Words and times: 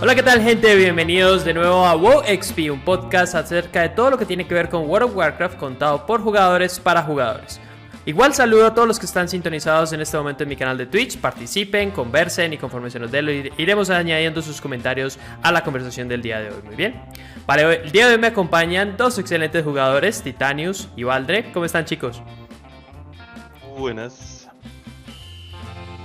Hola, 0.00 0.14
¿qué 0.14 0.22
tal 0.22 0.40
gente? 0.40 0.76
Bienvenidos 0.76 1.44
de 1.44 1.52
nuevo 1.52 1.84
a 1.84 1.96
WoW 1.96 2.22
XP, 2.22 2.70
un 2.70 2.80
podcast 2.84 3.34
acerca 3.34 3.82
de 3.82 3.88
todo 3.88 4.10
lo 4.10 4.16
que 4.16 4.24
tiene 4.24 4.46
que 4.46 4.54
ver 4.54 4.68
con 4.68 4.88
World 4.88 5.10
of 5.10 5.16
Warcraft 5.16 5.58
contado 5.58 6.06
por 6.06 6.20
jugadores 6.20 6.78
para 6.78 7.02
jugadores. 7.02 7.60
Igual 8.06 8.32
saludo 8.32 8.66
a 8.68 8.74
todos 8.74 8.86
los 8.86 9.00
que 9.00 9.06
están 9.06 9.28
sintonizados 9.28 9.92
en 9.92 10.00
este 10.00 10.16
momento 10.16 10.44
en 10.44 10.50
mi 10.50 10.54
canal 10.54 10.78
de 10.78 10.86
Twitch, 10.86 11.18
participen, 11.18 11.90
conversen 11.90 12.52
y 12.52 12.58
conforme 12.58 12.90
se 12.90 13.00
nos 13.00 13.10
dé 13.10 13.50
iremos 13.58 13.90
añadiendo 13.90 14.40
sus 14.40 14.60
comentarios 14.60 15.18
a 15.42 15.50
la 15.50 15.64
conversación 15.64 16.06
del 16.06 16.22
día 16.22 16.38
de 16.38 16.50
hoy. 16.50 16.62
Muy 16.64 16.76
bien. 16.76 17.02
Para 17.44 17.74
el 17.74 17.90
día 17.90 18.06
de 18.06 18.14
hoy 18.14 18.20
me 18.20 18.28
acompañan 18.28 18.96
dos 18.96 19.18
excelentes 19.18 19.64
jugadores, 19.64 20.22
Titanius 20.22 20.88
y 20.94 21.02
Valdre. 21.02 21.50
¿Cómo 21.52 21.64
están 21.64 21.84
chicos? 21.86 22.22
Buenas. 23.76 24.37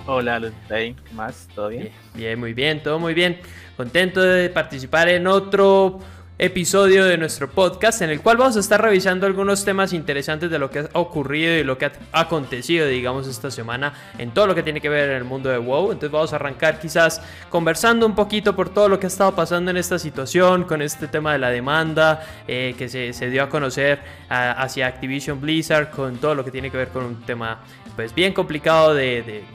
Hola, 0.06 0.42
¿qué 0.68 0.96
más? 1.14 1.48
¿Todo 1.56 1.70
bien? 1.70 1.90
Bien, 2.14 2.38
muy 2.38 2.54
bien, 2.54 2.84
todo 2.84 3.00
muy 3.00 3.14
bien. 3.14 3.40
Contento 3.78 4.22
de 4.22 4.50
participar 4.50 5.08
en 5.08 5.28
otro 5.28 6.00
episodio 6.38 7.06
de 7.06 7.18
nuestro 7.18 7.50
podcast 7.50 8.02
en 8.02 8.10
el 8.10 8.20
cual 8.20 8.36
vamos 8.36 8.58
a 8.58 8.60
estar 8.60 8.82
revisando 8.82 9.26
algunos 9.26 9.64
temas 9.64 9.94
interesantes 9.94 10.52
de 10.52 10.60
lo 10.60 10.70
que 10.70 10.80
ha 10.80 10.90
ocurrido 11.00 11.56
y 11.56 11.64
lo 11.64 11.78
que 11.78 11.86
ha 11.86 11.92
acontecido, 12.12 12.86
digamos, 12.86 13.28
esta 13.28 13.50
semana 13.50 13.94
en 14.18 14.32
todo 14.32 14.48
lo 14.48 14.56
que 14.56 14.62
tiene 14.62 14.82
que 14.82 14.90
ver 14.90 15.10
en 15.10 15.16
el 15.16 15.24
mundo 15.24 15.50
de 15.50 15.58
WoW. 15.58 15.94
Entonces 15.94 16.12
vamos 16.12 16.34
a 16.34 16.36
arrancar 16.36 16.82
quizás 16.82 17.22
conversando 17.50 18.06
un 18.06 18.14
poquito 18.14 18.58
por 18.58 18.74
todo 18.74 18.90
lo 18.90 19.00
que 19.00 19.06
ha 19.06 19.08
estado 19.08 19.34
pasando 19.34 19.72
en 19.72 19.78
esta 19.78 19.98
situación, 19.98 20.66
con 20.66 20.82
este 20.82 21.08
tema 21.08 21.32
de 21.32 21.40
la 21.40 21.50
demanda 21.50 22.26
eh, 22.46 22.76
que 22.78 22.90
se, 22.90 23.30
dio 23.30 23.42
a 23.42 23.48
conocer 23.48 24.02
hacia 24.28 24.88
Activision 24.88 25.40
Blizzard, 25.40 25.92
con 25.92 26.18
todo 26.18 26.36
lo 26.36 26.44
que 26.44 26.52
tiene 26.52 26.70
que 26.70 26.76
ver 26.76 26.90
con 26.90 27.06
un 27.06 27.22
tema 27.22 27.62
pues 27.96 28.14
bien 28.14 28.34
complicado 28.34 28.94
de 28.94 29.46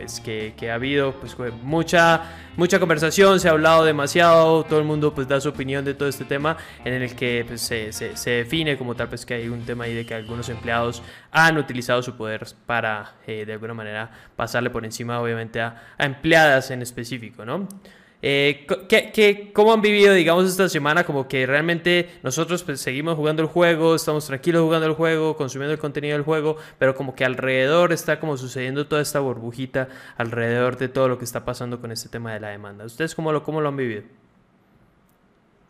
pues, 0.00 0.18
que, 0.20 0.70
ha 0.70 0.74
habido 0.74 1.12
pues, 1.12 1.36
mucha, 1.62 2.22
mucha 2.56 2.80
conversación, 2.80 3.38
se 3.38 3.48
ha 3.48 3.50
hablado 3.50 3.84
demasiado, 3.84 4.64
todo 4.64 4.78
el 4.78 4.86
mundo 4.86 5.14
pues, 5.14 5.28
da 5.28 5.38
su 5.42 5.50
opinión 5.50 5.84
de 5.84 5.92
todo 5.92 6.08
este 6.08 6.24
tema 6.24 6.56
en 6.86 6.94
el 6.94 7.14
que 7.14 7.44
pues, 7.46 7.60
se, 7.60 7.92
se, 7.92 8.30
define 8.30 8.78
como 8.78 8.94
tal 8.94 9.08
pues, 9.08 9.26
que 9.26 9.34
hay 9.34 9.48
un 9.48 9.66
tema 9.66 9.84
ahí 9.84 9.92
de 9.94 10.06
que 10.06 10.14
algunos 10.14 10.48
empleados 10.48 11.02
han 11.30 11.58
utilizado 11.58 12.02
su 12.02 12.16
poder 12.16 12.46
para 12.64 13.16
eh, 13.26 13.44
de 13.44 13.52
alguna 13.52 13.74
manera 13.74 14.10
pasarle 14.36 14.70
por 14.70 14.86
encima 14.86 15.20
obviamente 15.20 15.60
a, 15.60 15.82
a 15.98 16.06
empleadas 16.06 16.70
en 16.70 16.80
específico, 16.80 17.44
¿no? 17.44 17.68
Eh, 18.22 18.66
¿qué, 18.88 19.50
cómo 19.54 19.72
han 19.72 19.80
vivido, 19.80 20.12
digamos, 20.12 20.46
esta 20.46 20.68
semana? 20.68 21.04
Como 21.04 21.26
que 21.26 21.46
realmente 21.46 22.10
nosotros 22.22 22.62
pues, 22.64 22.80
seguimos 22.80 23.16
jugando 23.16 23.42
el 23.42 23.48
juego, 23.48 23.94
estamos 23.94 24.26
tranquilos 24.26 24.62
jugando 24.62 24.86
el 24.86 24.92
juego, 24.94 25.36
consumiendo 25.36 25.72
el 25.72 25.78
contenido 25.78 26.14
del 26.14 26.24
juego, 26.24 26.56
pero 26.78 26.94
como 26.94 27.14
que 27.14 27.24
alrededor 27.24 27.92
está 27.92 28.20
como 28.20 28.36
sucediendo 28.36 28.86
toda 28.86 29.00
esta 29.02 29.20
burbujita 29.20 29.88
alrededor 30.16 30.76
de 30.76 30.88
todo 30.88 31.08
lo 31.08 31.18
que 31.18 31.24
está 31.24 31.44
pasando 31.44 31.80
con 31.80 31.92
este 31.92 32.08
tema 32.08 32.34
de 32.34 32.40
la 32.40 32.48
demanda. 32.48 32.84
¿Ustedes 32.84 33.14
cómo 33.14 33.32
lo, 33.32 33.42
cómo 33.42 33.60
lo 33.60 33.68
han 33.68 33.76
vivido? 33.76 34.02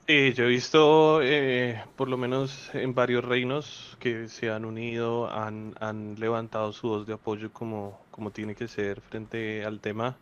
Sí, 0.06 0.32
yo 0.32 0.44
he 0.44 0.48
visto, 0.48 1.22
eh, 1.22 1.84
por 1.94 2.08
lo 2.08 2.16
menos 2.16 2.74
en 2.74 2.94
varios 2.96 3.24
reinos, 3.24 3.96
que 4.00 4.26
se 4.26 4.50
han 4.50 4.64
unido, 4.64 5.30
han, 5.30 5.74
han 5.78 6.16
levantado 6.18 6.72
su 6.72 6.88
voz 6.88 7.06
de 7.06 7.12
apoyo 7.12 7.52
como, 7.52 8.00
como 8.10 8.32
tiene 8.32 8.56
que 8.56 8.66
ser 8.66 9.00
frente 9.00 9.64
al 9.64 9.80
tema. 9.80 10.18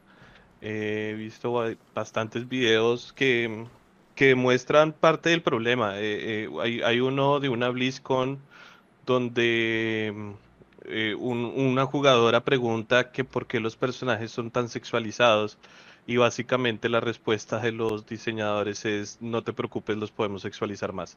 He 0.61 1.15
visto 1.17 1.77
bastantes 1.95 2.49
videos 2.49 3.13
que, 3.13 3.67
que 4.15 4.35
muestran 4.35 4.93
parte 4.93 5.31
del 5.31 5.43
problema. 5.43 5.99
Eh, 5.99 6.45
eh, 6.45 6.49
hay, 6.61 6.83
hay, 6.83 7.01
uno 7.01 7.39
de 7.39 7.49
una 7.49 7.69
BlizzCon 7.69 8.41
donde 9.07 10.35
eh, 10.87 11.15
una 11.15 11.87
jugadora 11.87 12.45
pregunta 12.45 13.13
que 13.13 13.25
por 13.25 13.47
qué 13.47 13.61
los 13.61 13.77
personajes 13.77 14.33
son 14.33 14.51
tan 14.51 14.69
sexualizados 14.69 15.59
y 16.07 16.17
básicamente 16.17 16.89
la 16.89 17.01
respuesta 17.01 17.61
de 17.61 17.73
los 17.73 18.07
diseñadores 18.07 18.85
es 18.85 19.19
no 19.21 19.43
te 19.43 19.53
preocupes, 19.53 19.97
los 19.97 20.11
podemos 20.11 20.43
sexualizar 20.43 20.93
más. 20.93 21.17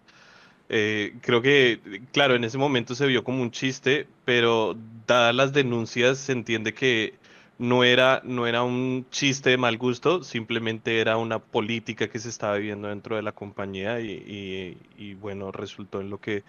creo 0.68 1.41
que, 1.41 2.03
claro, 2.13 2.35
en 2.35 2.44
ese 2.44 2.58
momento 2.58 2.96
se 2.96 3.08
vio 3.08 3.23
como 3.23 3.41
un 3.41 3.52
chiste, 3.52 4.08
pero 4.25 4.75
dadas 5.08 5.35
las 5.35 5.53
denuncias 5.53 6.19
se 6.19 6.34
entiende 6.34 6.73
que 6.73 7.16
no 7.61 7.83
era, 7.83 8.22
no 8.25 8.47
era 8.47 8.63
un 8.63 9.05
chiste 9.11 9.51
de 9.51 9.57
mal 9.57 9.77
gusto, 9.77 10.23
simplemente 10.23 10.99
era 10.99 11.17
una 11.17 11.38
política 11.38 12.09
que 12.09 12.17
se 12.17 12.29
estaba 12.29 12.57
viviendo 12.57 12.88
dentro 12.88 13.16
de 13.17 13.22
la 13.22 13.33
compañía 13.33 13.99
y, 13.99 15.13
bueno, 15.22 15.51
resultó 15.51 16.01
en 16.01 16.09
lo 16.09 16.19
que 16.19 16.44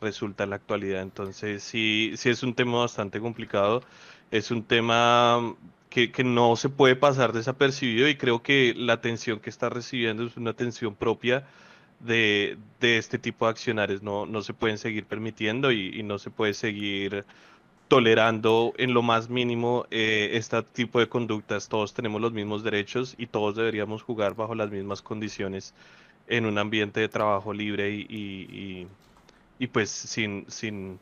resulta 0.00 0.44
en 0.44 0.50
la 0.50 0.56
actualidad. 0.56 1.02
Entonces, 1.02 1.62
sí, 1.62 2.12
sí 2.16 2.30
es 2.30 2.42
un 2.42 2.54
tema 2.54 2.78
bastante 2.78 3.20
complicado, 3.20 3.82
es 4.30 4.50
un 4.50 4.64
tema 4.64 5.54
que, 5.90 6.10
no 6.24 6.56
se 6.56 6.70
puede 6.70 6.96
pasar 6.96 7.34
desapercibido 7.34 8.08
y 8.08 8.16
creo 8.16 8.42
que 8.42 8.72
la 8.74 8.94
atención 8.94 9.40
que 9.40 9.50
está 9.50 9.68
recibiendo 9.68 10.24
es 10.24 10.36
una 10.38 10.52
atención 10.52 10.94
propia. 10.94 11.46
De, 12.00 12.58
este 12.80 13.18
tipo 13.18 13.44
de 13.44 13.50
accionarios 13.50 14.02
no, 14.02 14.26
no 14.26 14.42
se 14.42 14.54
pueden 14.54 14.78
seguir 14.78 15.04
permitiendo 15.04 15.72
y 15.72 16.02
no 16.02 16.18
se 16.18 16.30
puede 16.30 16.54
seguir 16.54 17.24
tolerando 17.88 18.72
en 18.76 18.94
lo 18.94 19.02
más 19.02 19.28
mínimo 19.28 19.86
eh, 19.90 20.30
este 20.34 20.62
tipo 20.62 21.00
de 21.00 21.08
conductas. 21.08 21.68
Todos 21.68 21.94
tenemos 21.94 22.20
los 22.20 22.32
mismos 22.32 22.62
derechos 22.64 23.14
y 23.18 23.26
todos 23.26 23.56
deberíamos 23.56 24.02
jugar 24.02 24.34
bajo 24.34 24.54
las 24.54 24.70
mismas 24.70 25.02
condiciones 25.02 25.74
en 26.26 26.46
un 26.46 26.58
ambiente 26.58 27.00
de 27.00 27.08
trabajo 27.08 27.52
libre 27.52 27.90
y, 27.90 28.06
y, 28.08 28.88
y 29.58 29.66
pues 29.68 29.90
sin, 29.90 30.46
sin, 30.48 30.98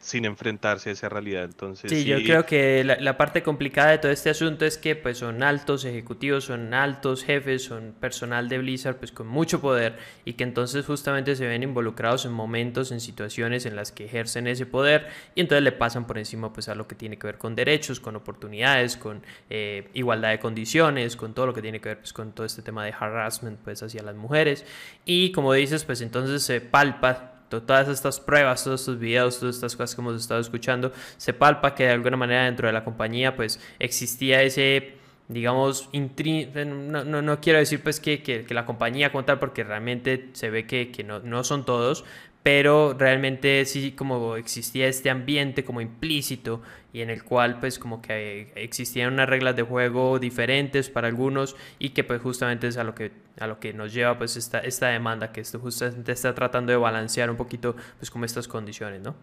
sin 0.00 0.24
enfrentarse 0.24 0.90
a 0.90 0.92
esa 0.92 1.08
realidad. 1.08 1.44
Entonces, 1.44 1.90
sí, 1.90 2.04
yo 2.04 2.22
creo 2.22 2.46
que 2.46 2.84
la, 2.84 3.18
parte 3.18 3.42
complicada 3.42 3.90
de 3.90 3.98
todo 3.98 4.12
este 4.12 4.30
asunto 4.30 4.64
es 4.64 4.78
que 4.78 4.94
pues 4.94 5.18
son 5.18 5.42
altos 5.42 5.84
ejecutivos, 5.84 6.44
son 6.44 6.72
altos 6.72 7.24
jefes, 7.24 7.64
son 7.64 7.94
personal 7.98 8.48
de 8.48 8.58
Blizzard 8.58 8.96
pues 8.96 9.10
con 9.10 9.26
mucho 9.26 9.60
poder 9.60 9.96
y 10.24 10.34
que 10.34 10.44
entonces 10.44 10.86
justamente 10.86 11.34
se 11.34 11.46
ven 11.46 11.64
involucrados 11.64 12.24
en 12.26 12.32
momentos, 12.32 12.92
en 12.92 13.00
situaciones 13.00 13.66
en 13.66 13.74
las 13.74 13.90
que 13.90 14.04
ejercen 14.04 14.46
ese 14.46 14.66
poder 14.66 15.08
y 15.34 15.40
entonces 15.40 15.64
le 15.64 15.72
pasan 15.72 16.06
por 16.06 16.18
encima 16.18 16.52
pues 16.52 16.68
a 16.68 16.76
lo 16.76 16.86
que 16.86 16.94
tiene 16.94 17.18
que 17.18 17.26
ver 17.26 17.38
con 17.38 17.56
derechos, 17.56 17.98
con 17.98 18.14
oportunidades, 18.14 18.96
con 18.96 19.22
eh, 19.50 19.88
igualdad 19.94 20.30
de 20.30 20.38
condiciones, 20.38 21.16
con 21.16 21.34
todo 21.34 21.46
lo 21.46 21.54
que 21.54 21.62
tiene 21.62 21.80
que 21.80 21.88
ver 21.88 21.98
pues 21.98 22.12
con 22.12 22.32
todo 22.32 22.46
este 22.46 22.62
tema 22.62 22.84
de 22.84 22.92
harassment 22.92 23.58
pues 23.64 23.82
hacia 23.82 24.02
las 24.02 24.14
mujeres 24.14 24.64
y 25.04 25.32
como 25.32 25.52
dices 25.52 25.84
pues 25.84 26.00
entonces 26.02 26.42
se 26.44 26.60
palpa 26.60 27.37
todas 27.48 27.88
estas 27.88 28.20
pruebas, 28.20 28.64
todos 28.64 28.80
estos 28.80 28.98
videos, 28.98 29.38
todas 29.38 29.56
estas 29.56 29.76
cosas 29.76 29.94
que 29.94 30.00
hemos 30.00 30.20
estado 30.20 30.40
escuchando, 30.40 30.92
se 31.16 31.32
palpa 31.32 31.74
que 31.74 31.84
de 31.84 31.90
alguna 31.90 32.16
manera 32.16 32.44
dentro 32.44 32.66
de 32.66 32.72
la 32.72 32.84
compañía 32.84 33.36
pues 33.36 33.60
existía 33.78 34.42
ese 34.42 34.98
digamos, 35.28 35.90
no, 35.92 37.04
no, 37.04 37.22
no, 37.22 37.40
quiero 37.40 37.58
decir 37.58 37.82
pues 37.82 38.00
que, 38.00 38.22
que, 38.22 38.46
la 38.54 38.64
compañía 38.64 39.12
como 39.12 39.26
tal, 39.26 39.38
porque 39.38 39.62
realmente 39.62 40.30
se 40.32 40.48
ve 40.48 40.66
que, 40.66 40.90
que 40.90 41.04
no, 41.04 41.20
no, 41.20 41.44
son 41.44 41.66
todos, 41.66 42.04
pero 42.42 42.94
realmente 42.98 43.64
sí 43.64 43.92
como 43.92 44.36
existía 44.36 44.86
este 44.86 45.10
ambiente 45.10 45.64
como 45.64 45.80
implícito 45.80 46.62
y 46.92 47.00
en 47.02 47.10
el 47.10 47.22
cual 47.22 47.60
pues 47.60 47.78
como 47.78 48.00
que 48.00 48.52
existían 48.54 49.12
unas 49.12 49.28
reglas 49.28 49.56
de 49.56 49.62
juego 49.62 50.18
diferentes 50.18 50.88
para 50.88 51.08
algunos 51.08 51.56
y 51.78 51.90
que 51.90 52.04
pues 52.04 52.22
justamente 52.22 52.68
es 52.68 52.76
a 52.76 52.84
lo 52.84 52.94
que 52.94 53.12
a 53.38 53.46
lo 53.46 53.60
que 53.60 53.72
nos 53.72 53.92
lleva 53.92 54.18
pues 54.18 54.36
esta, 54.36 54.60
esta 54.60 54.88
demanda 54.88 55.32
que 55.32 55.40
esto 55.40 55.58
justamente 55.58 56.12
está 56.12 56.34
tratando 56.34 56.72
de 56.72 56.78
balancear 56.78 57.30
un 57.30 57.36
poquito 57.36 57.76
pues 57.98 58.10
como 58.10 58.24
estas 58.24 58.48
condiciones, 58.48 59.02
¿no? 59.02 59.14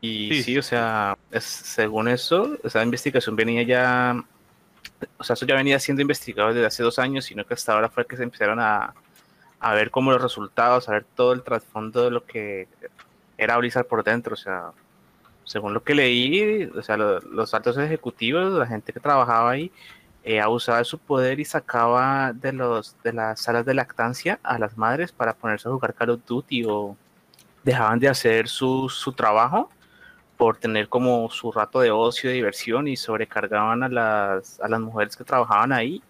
Y 0.00 0.42
sí, 0.42 0.58
o 0.58 0.62
sea, 0.62 1.16
según 1.40 2.08
eso, 2.08 2.58
esa 2.62 2.82
investigación 2.82 3.34
venía 3.34 3.62
ya, 3.62 4.22
o 5.16 5.24
sea, 5.24 5.34
eso 5.34 5.46
ya 5.46 5.56
venía 5.56 5.78
siendo 5.80 6.02
investigado 6.02 6.52
desde 6.52 6.66
hace 6.66 6.82
dos 6.82 6.98
años, 6.98 7.24
sino 7.24 7.44
que 7.44 7.54
hasta 7.54 7.72
ahora 7.72 7.88
fue 7.88 8.06
que 8.06 8.16
se 8.16 8.22
empezaron 8.22 8.60
a, 8.60 8.94
a 9.66 9.74
ver 9.74 9.90
cómo 9.90 10.12
los 10.12 10.22
resultados, 10.22 10.88
a 10.88 10.92
ver 10.92 11.04
todo 11.16 11.32
el 11.32 11.42
trasfondo 11.42 12.04
de 12.04 12.10
lo 12.12 12.24
que 12.24 12.68
era 13.36 13.56
Blizzard 13.58 13.86
por 13.86 14.04
dentro. 14.04 14.34
O 14.34 14.36
sea, 14.36 14.70
según 15.42 15.74
lo 15.74 15.82
que 15.82 15.94
leí, 15.94 16.64
o 16.66 16.82
sea, 16.82 16.96
los, 16.96 17.52
altos 17.52 17.76
ejecutivos, 17.76 18.52
la 18.52 18.66
gente 18.66 18.92
que 18.92 19.00
trabajaba 19.00 19.50
ahí, 19.50 19.72
eh, 20.22 20.40
abusaba 20.40 20.78
de 20.78 20.84
su 20.84 20.98
poder 20.98 21.40
y 21.40 21.44
sacaba 21.44 22.32
de, 22.32 22.52
los, 22.52 22.96
de 23.02 23.12
las 23.12 23.40
salas 23.40 23.66
de 23.66 23.74
lactancia 23.74 24.38
a 24.44 24.58
las 24.58 24.76
madres 24.78 25.10
para 25.10 25.34
ponerse 25.34 25.68
a 25.68 25.72
jugar 25.72 25.94
Call 25.94 26.10
of 26.10 26.20
Duty 26.24 26.64
o 26.68 26.96
dejaban 27.64 27.98
de 27.98 28.08
hacer 28.08 28.48
su, 28.48 28.88
su 28.88 29.12
trabajo 29.12 29.68
por 30.36 30.58
tener 30.58 30.88
como 30.88 31.28
su 31.30 31.50
rato 31.50 31.80
de 31.80 31.90
ocio, 31.90 32.30
de 32.30 32.36
diversión 32.36 32.86
y 32.86 32.96
sobrecargaban 32.96 33.82
a 33.82 33.88
las, 33.88 34.60
a 34.60 34.68
las 34.68 34.80
mujeres 34.80 35.16
que 35.16 35.24
trabajaban 35.24 35.72
ahí 35.72 36.02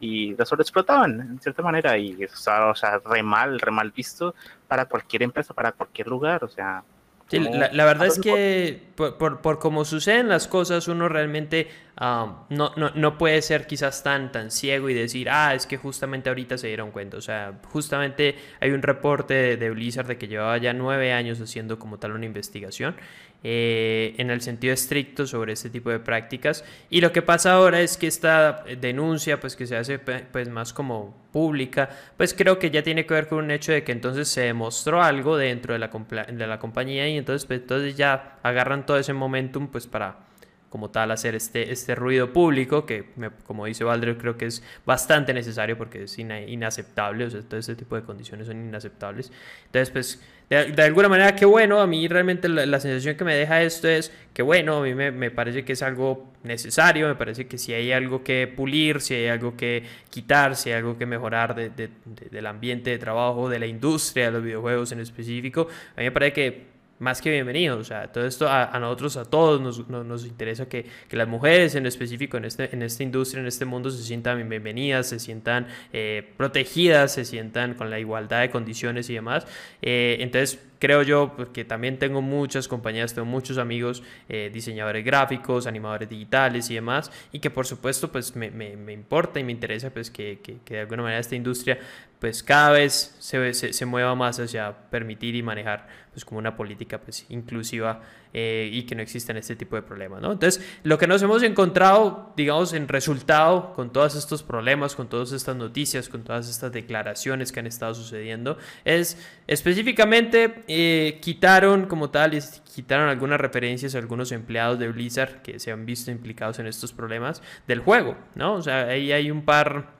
y 0.00 0.34
las 0.36 0.52
explotaban 0.52 1.20
en 1.20 1.40
cierta 1.40 1.62
manera 1.62 1.98
y 1.98 2.12
eso 2.22 2.34
estaba, 2.34 2.70
o 2.70 2.74
sea, 2.74 3.00
re 3.04 3.22
mal, 3.22 3.58
re 3.58 3.70
mal 3.70 3.90
visto 3.90 4.34
para 4.66 4.84
cualquier 4.86 5.24
empresa, 5.24 5.54
para 5.54 5.72
cualquier 5.72 6.06
lugar, 6.06 6.44
o 6.44 6.48
sea. 6.48 6.84
la, 7.30 7.84
verdad 7.84 8.06
es 8.06 8.20
que 8.20 8.80
por, 8.94 9.18
por, 9.18 9.40
por 9.40 9.58
cómo 9.58 9.84
suceden 9.84 10.28
las 10.28 10.46
cosas, 10.46 10.88
uno 10.88 11.08
realmente 11.08 11.68
no, 12.00 12.46
no, 12.76 12.90
no, 12.94 13.18
puede 13.18 13.42
ser 13.42 13.66
quizás 13.66 14.04
tan, 14.04 14.30
tan 14.30 14.50
ciego 14.50 14.88
y 14.88 14.94
decir, 14.94 15.28
ah, 15.30 15.54
es 15.54 15.66
que 15.66 15.76
justamente 15.76 16.28
ahorita 16.28 16.56
se 16.56 16.68
dieron 16.68 16.92
cuenta. 16.92 17.16
O 17.16 17.20
sea, 17.20 17.58
justamente 17.72 18.36
hay 18.60 18.70
un 18.70 18.82
reporte 18.82 19.56
de, 19.56 19.70
Blizzard 19.70 20.06
de 20.06 20.16
que 20.16 20.28
llevaba 20.28 20.58
ya 20.58 20.72
nueve 20.72 21.12
años 21.12 21.40
haciendo 21.40 21.78
como 21.78 21.98
tal 21.98 22.12
una 22.12 22.24
investigación 22.24 22.96
eh, 23.44 24.14
en 24.18 24.30
el 24.30 24.40
sentido 24.40 24.74
estricto 24.74 25.26
sobre 25.26 25.52
este 25.52 25.70
tipo 25.70 25.90
de 25.90 26.00
prácticas. 26.00 26.64
Y 26.90 27.00
lo 27.00 27.12
que 27.12 27.22
pasa 27.22 27.52
ahora 27.52 27.80
es 27.80 27.96
que 27.96 28.06
esta 28.06 28.64
denuncia, 28.80 29.38
pues 29.38 29.54
que 29.54 29.66
se 29.66 29.76
hace 29.76 29.98
pues, 29.98 30.48
más 30.48 30.72
como 30.72 31.14
pública, 31.32 31.88
pues 32.16 32.34
creo 32.34 32.58
que 32.58 32.70
ya 32.70 32.82
tiene 32.82 33.06
que 33.06 33.14
ver 33.14 33.28
con 33.28 33.44
un 33.44 33.50
hecho 33.50 33.72
de 33.72 33.84
que 33.84 33.92
entonces 33.92 34.28
se 34.28 34.40
demostró 34.40 35.02
algo 35.02 35.36
dentro 35.36 35.72
de 35.72 35.78
la, 35.78 35.88
de 35.88 36.46
la 36.46 36.58
compañía 36.58 37.08
y 37.08 37.16
entonces, 37.16 37.46
pues, 37.46 37.60
entonces 37.60 37.96
ya 37.96 38.38
agarran 38.42 38.84
todo 38.86 38.98
ese 38.98 39.12
momentum 39.12 39.68
pues 39.68 39.86
para 39.86 40.27
como 40.68 40.90
tal 40.90 41.10
hacer 41.10 41.34
este, 41.34 41.72
este 41.72 41.94
ruido 41.94 42.32
público, 42.32 42.84
que 42.84 43.06
como 43.46 43.66
dice 43.66 43.84
Valdre, 43.84 44.16
creo 44.18 44.36
que 44.36 44.46
es 44.46 44.62
bastante 44.84 45.32
necesario 45.32 45.78
porque 45.78 46.04
es 46.04 46.18
inaceptable, 46.18 47.24
o 47.24 47.30
sea, 47.30 47.42
todo 47.42 47.58
este 47.58 47.74
tipo 47.74 47.96
de 47.96 48.02
condiciones 48.02 48.46
son 48.46 48.68
inaceptables. 48.68 49.32
Entonces, 49.66 49.90
pues, 49.90 50.22
de, 50.50 50.82
alguna 50.82 51.10
manera, 51.10 51.34
qué 51.36 51.44
bueno, 51.44 51.80
a 51.80 51.86
mí 51.86 52.08
realmente 52.08 52.48
la, 52.48 52.80
sensación 52.80 53.16
que 53.16 53.24
me 53.24 53.34
deja 53.34 53.62
esto 53.62 53.86
es 53.86 54.10
que 54.32 54.42
bueno, 54.42 54.78
a 54.78 54.82
mí 54.82 54.94
me, 54.94 55.10
me, 55.10 55.30
parece 55.30 55.62
que 55.62 55.74
es 55.74 55.82
algo 55.82 56.32
necesario, 56.42 57.06
me 57.06 57.16
parece 57.16 57.46
que 57.46 57.58
si 57.58 57.74
hay 57.74 57.92
algo 57.92 58.24
que 58.24 58.46
pulir, 58.46 59.02
si 59.02 59.14
hay 59.14 59.26
algo 59.26 59.58
que 59.58 59.84
quitar, 60.08 60.56
si 60.56 60.70
hay 60.70 60.76
algo 60.76 60.96
que 60.96 61.04
mejorar 61.04 61.54
de, 61.54 61.90
del 62.30 62.46
ambiente 62.46 62.90
de 62.90 62.98
trabajo, 62.98 63.50
de 63.50 63.58
la 63.58 63.66
industria, 63.66 64.26
de 64.26 64.32
los 64.32 64.42
videojuegos 64.42 64.92
en 64.92 65.00
específico, 65.00 65.68
a 65.96 66.00
mí 66.00 66.04
me 66.04 66.12
parece 66.12 66.32
que 66.32 66.77
más 66.98 67.20
que 67.20 67.30
bienvenido. 67.30 67.78
O 67.78 67.84
sea, 67.84 68.08
todo 68.12 68.26
esto 68.26 68.48
a, 68.48 68.78
nosotros, 68.78 69.16
a 69.16 69.24
todos, 69.24 69.60
nos, 69.60 69.88
nos, 69.88 70.26
interesa 70.26 70.68
que, 70.68 70.86
que, 71.08 71.16
las 71.16 71.28
mujeres 71.28 71.74
en 71.74 71.86
específico 71.86 72.36
en, 72.36 72.44
este, 72.44 72.74
en 72.74 72.82
esta 72.82 73.02
industria, 73.02 73.40
en 73.40 73.46
este 73.46 73.64
mundo, 73.64 73.90
se 73.90 74.02
sientan 74.02 74.48
bienvenidas, 74.48 75.08
se 75.08 75.18
sientan 75.18 75.66
eh, 75.92 76.32
protegidas, 76.36 77.12
se 77.14 77.24
sientan 77.24 77.74
con 77.74 77.90
la 77.90 77.98
igualdad 77.98 78.40
de 78.40 78.50
condiciones 78.50 79.08
y 79.10 79.14
demás. 79.14 79.46
Eh, 79.82 80.18
entonces, 80.20 80.58
creo 80.78 81.02
yo 81.02 81.32
porque 81.36 81.64
también 81.64 81.98
tengo 81.98 82.22
muchas 82.22 82.68
compañías, 82.68 83.14
tengo 83.14 83.26
muchos 83.26 83.58
amigos 83.58 84.02
eh, 84.28 84.50
diseñadores 84.52 85.04
gráficos, 85.04 85.66
animadores 85.66 86.08
digitales 86.08 86.70
y 86.70 86.74
demás, 86.74 87.10
y 87.32 87.40
que 87.40 87.50
por 87.50 87.66
supuesto 87.66 88.10
pues 88.10 88.34
me, 88.36 88.50
me, 88.50 88.76
me 88.76 88.92
importa 88.92 89.40
y 89.40 89.44
me 89.44 89.52
interesa 89.52 89.90
pues 89.90 90.10
que, 90.10 90.40
que, 90.42 90.58
que, 90.64 90.74
de 90.74 90.80
alguna 90.80 91.02
manera 91.02 91.20
esta 91.20 91.36
industria 91.36 91.78
pues 92.18 92.42
cada 92.42 92.70
vez 92.70 93.14
se, 93.18 93.54
se, 93.54 93.72
se, 93.72 93.86
mueva 93.86 94.14
más 94.14 94.40
hacia 94.40 94.76
permitir 94.90 95.36
y 95.36 95.42
manejar 95.42 95.86
pues 96.12 96.24
como 96.24 96.38
una 96.38 96.56
política 96.56 96.98
pues 97.00 97.26
inclusiva 97.28 98.02
eh, 98.32 98.68
y 98.72 98.82
que 98.82 98.94
no 98.94 99.02
existan 99.02 99.36
este 99.36 99.56
tipo 99.56 99.76
de 99.76 99.82
problemas, 99.82 100.20
¿no? 100.20 100.32
Entonces, 100.32 100.64
lo 100.82 100.98
que 100.98 101.06
nos 101.06 101.22
hemos 101.22 101.42
encontrado, 101.42 102.32
digamos, 102.36 102.72
en 102.72 102.88
resultado 102.88 103.72
con 103.74 103.92
todos 103.92 104.14
estos 104.14 104.42
problemas, 104.42 104.94
con 104.94 105.08
todas 105.08 105.32
estas 105.32 105.56
noticias, 105.56 106.08
con 106.08 106.22
todas 106.22 106.48
estas 106.48 106.72
declaraciones 106.72 107.52
que 107.52 107.60
han 107.60 107.66
estado 107.66 107.94
sucediendo, 107.94 108.58
es 108.84 109.18
específicamente 109.46 110.62
eh, 110.68 111.18
quitaron 111.20 111.86
como 111.86 112.10
tal, 112.10 112.38
quitaron 112.74 113.08
algunas 113.08 113.40
referencias 113.40 113.94
a 113.94 113.98
algunos 113.98 114.32
empleados 114.32 114.78
de 114.78 114.88
Blizzard 114.88 115.42
que 115.42 115.58
se 115.58 115.72
han 115.72 115.86
visto 115.86 116.10
implicados 116.10 116.58
en 116.58 116.66
estos 116.66 116.92
problemas 116.92 117.42
del 117.66 117.80
juego, 117.80 118.16
¿no? 118.34 118.54
O 118.54 118.62
sea, 118.62 118.88
ahí 118.88 119.12
hay 119.12 119.30
un 119.30 119.44
par 119.44 119.97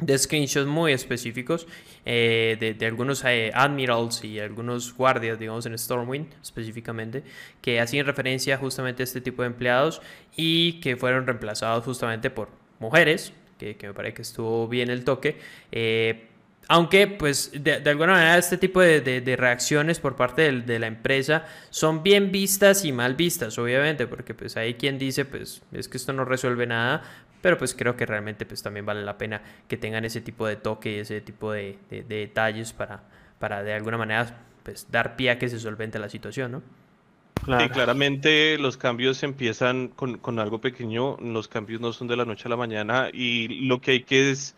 de 0.00 0.18
screenshots 0.18 0.66
muy 0.66 0.92
específicos 0.92 1.66
eh, 2.04 2.74
de, 2.78 2.86
algunos 2.86 3.24
eh, 3.24 3.50
admirals 3.54 4.24
y 4.24 4.40
algunos 4.40 4.94
guardias, 4.94 5.38
digamos, 5.38 5.66
en 5.66 5.76
Stormwind 5.76 6.28
específicamente, 6.42 7.22
que 7.60 7.80
hacían 7.80 8.06
referencia 8.06 8.56
justamente 8.56 9.02
a 9.02 9.04
este 9.04 9.20
tipo 9.20 9.42
de 9.42 9.48
empleados 9.48 10.00
y 10.36 10.80
que 10.80 10.96
fueron 10.96 11.26
reemplazados 11.26 11.84
justamente 11.84 12.30
por 12.30 12.48
mujeres, 12.78 13.32
que, 13.58 13.76
que 13.76 13.88
me 13.88 13.94
parece 13.94 14.14
que 14.14 14.22
estuvo 14.22 14.68
bien 14.68 14.90
el 14.90 15.04
toque. 15.04 15.36
Eh, 15.70 16.29
aunque, 16.72 17.08
pues, 17.08 17.50
de, 17.52 17.80
de, 17.80 17.90
alguna 17.90 18.12
manera 18.12 18.38
este 18.38 18.56
tipo 18.56 18.80
de, 18.80 19.00
de, 19.00 19.20
de 19.20 19.34
reacciones 19.34 19.98
por 19.98 20.14
parte 20.14 20.42
de, 20.42 20.60
de, 20.60 20.78
la 20.78 20.86
empresa 20.86 21.44
son 21.68 22.04
bien 22.04 22.30
vistas 22.30 22.84
y 22.84 22.92
mal 22.92 23.16
vistas, 23.16 23.58
obviamente, 23.58 24.06
porque 24.06 24.34
pues 24.34 24.56
hay 24.56 24.74
quien 24.74 24.96
dice, 24.96 25.24
pues, 25.24 25.62
es 25.72 25.88
que 25.88 25.96
esto 25.96 26.12
no 26.12 26.24
resuelve 26.24 26.68
nada, 26.68 27.02
pero 27.42 27.58
pues 27.58 27.74
creo 27.74 27.96
que 27.96 28.06
realmente 28.06 28.46
pues 28.46 28.62
también 28.62 28.86
vale 28.86 29.02
la 29.02 29.18
pena 29.18 29.42
que 29.66 29.76
tengan 29.76 30.04
ese 30.04 30.20
tipo 30.20 30.46
de 30.46 30.54
toque 30.54 30.92
y 30.92 30.98
ese 31.00 31.20
tipo 31.20 31.50
de, 31.50 31.76
de, 31.90 32.04
de 32.04 32.16
detalles 32.18 32.72
para, 32.72 33.02
para 33.40 33.64
de 33.64 33.74
alguna 33.74 33.98
manera 33.98 34.38
pues 34.62 34.86
dar 34.92 35.16
pie 35.16 35.30
a 35.30 35.38
que 35.40 35.48
se 35.48 35.58
solvente 35.58 35.98
la 35.98 36.08
situación, 36.08 36.52
¿no? 36.52 36.62
Claro. 37.42 37.64
Sí, 37.64 37.70
claramente 37.70 38.58
los 38.58 38.76
cambios 38.76 39.24
empiezan 39.24 39.88
con, 39.88 40.18
con, 40.18 40.38
algo 40.38 40.60
pequeño, 40.60 41.16
los 41.16 41.48
cambios 41.48 41.80
no 41.80 41.92
son 41.92 42.06
de 42.06 42.16
la 42.16 42.24
noche 42.24 42.44
a 42.46 42.50
la 42.50 42.56
mañana 42.56 43.08
y 43.12 43.66
lo 43.66 43.80
que 43.80 43.90
hay 43.90 44.02
que 44.04 44.30
es 44.30 44.54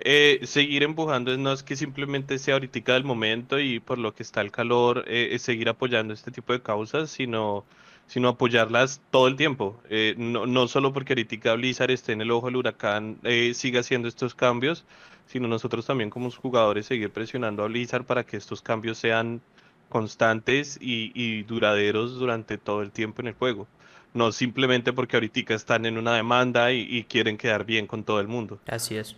eh, 0.00 0.40
seguir 0.44 0.82
empujando, 0.82 1.36
no 1.38 1.52
es 1.52 1.62
que 1.62 1.76
simplemente 1.76 2.38
sea 2.38 2.54
ahorita 2.54 2.92
del 2.94 3.04
momento 3.04 3.60
y 3.60 3.80
por 3.80 3.98
lo 3.98 4.14
que 4.14 4.22
está 4.22 4.40
el 4.40 4.50
calor, 4.50 5.04
eh, 5.06 5.30
es 5.32 5.42
seguir 5.42 5.68
apoyando 5.68 6.12
este 6.14 6.30
tipo 6.30 6.52
de 6.52 6.62
causas, 6.62 7.10
sino 7.10 7.64
sino 8.08 8.28
apoyarlas 8.28 9.00
todo 9.10 9.26
el 9.28 9.36
tiempo. 9.36 9.80
Eh, 9.88 10.14
no, 10.18 10.44
no, 10.44 10.68
solo 10.68 10.92
porque 10.92 11.14
ahorita 11.14 11.54
Blizzard 11.54 11.90
esté 11.92 12.12
en 12.12 12.20
el 12.20 12.30
ojo 12.30 12.46
del 12.46 12.56
huracán, 12.56 13.18
siga 13.54 13.80
haciendo 13.80 14.08
estos 14.08 14.34
cambios, 14.34 14.84
sino 15.26 15.48
nosotros 15.48 15.86
también 15.86 16.10
como 16.10 16.30
jugadores 16.30 16.86
seguir 16.86 17.10
presionando 17.10 17.62
a 17.62 17.68
Blizzard 17.68 18.04
para 18.04 18.24
que 18.24 18.36
estos 18.36 18.60
cambios 18.60 18.98
sean 18.98 19.40
constantes 19.88 20.78
y, 20.80 21.12
y 21.14 21.42
duraderos 21.42 22.18
durante 22.18 22.56
todo 22.58 22.82
el 22.82 22.90
tiempo 22.90 23.20
en 23.22 23.28
el 23.28 23.34
juego. 23.34 23.66
No 24.14 24.32
simplemente 24.32 24.92
porque 24.92 25.16
ahorita 25.16 25.54
están 25.54 25.86
en 25.86 25.98
una 25.98 26.14
demanda 26.14 26.72
y, 26.72 26.80
y, 26.80 27.04
quieren 27.04 27.38
quedar 27.38 27.64
bien 27.64 27.86
con 27.86 28.04
todo 28.04 28.20
el 28.20 28.28
mundo. 28.28 28.58
Así 28.66 28.96
es. 28.96 29.16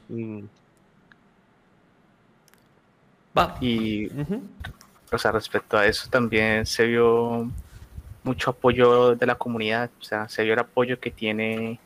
Va. 3.36 3.56
Y, 3.60 4.06
uh 4.06 4.24
-huh. 4.24 4.42
o 5.12 5.18
sea, 5.18 5.32
respecto 5.32 5.76
a 5.76 5.86
eso 5.86 6.08
también 6.08 6.66
se 6.66 6.86
vio 6.86 7.50
mucho 8.22 8.50
apoyo 8.50 9.14
de 9.14 9.26
la 9.26 9.34
comunidad, 9.34 9.90
o 10.00 10.04
sea, 10.04 10.28
se 10.28 10.44
vio 10.44 10.54
el 10.54 10.60
apoyo 10.60 10.98
que 10.98 11.10
tiene 11.10 11.78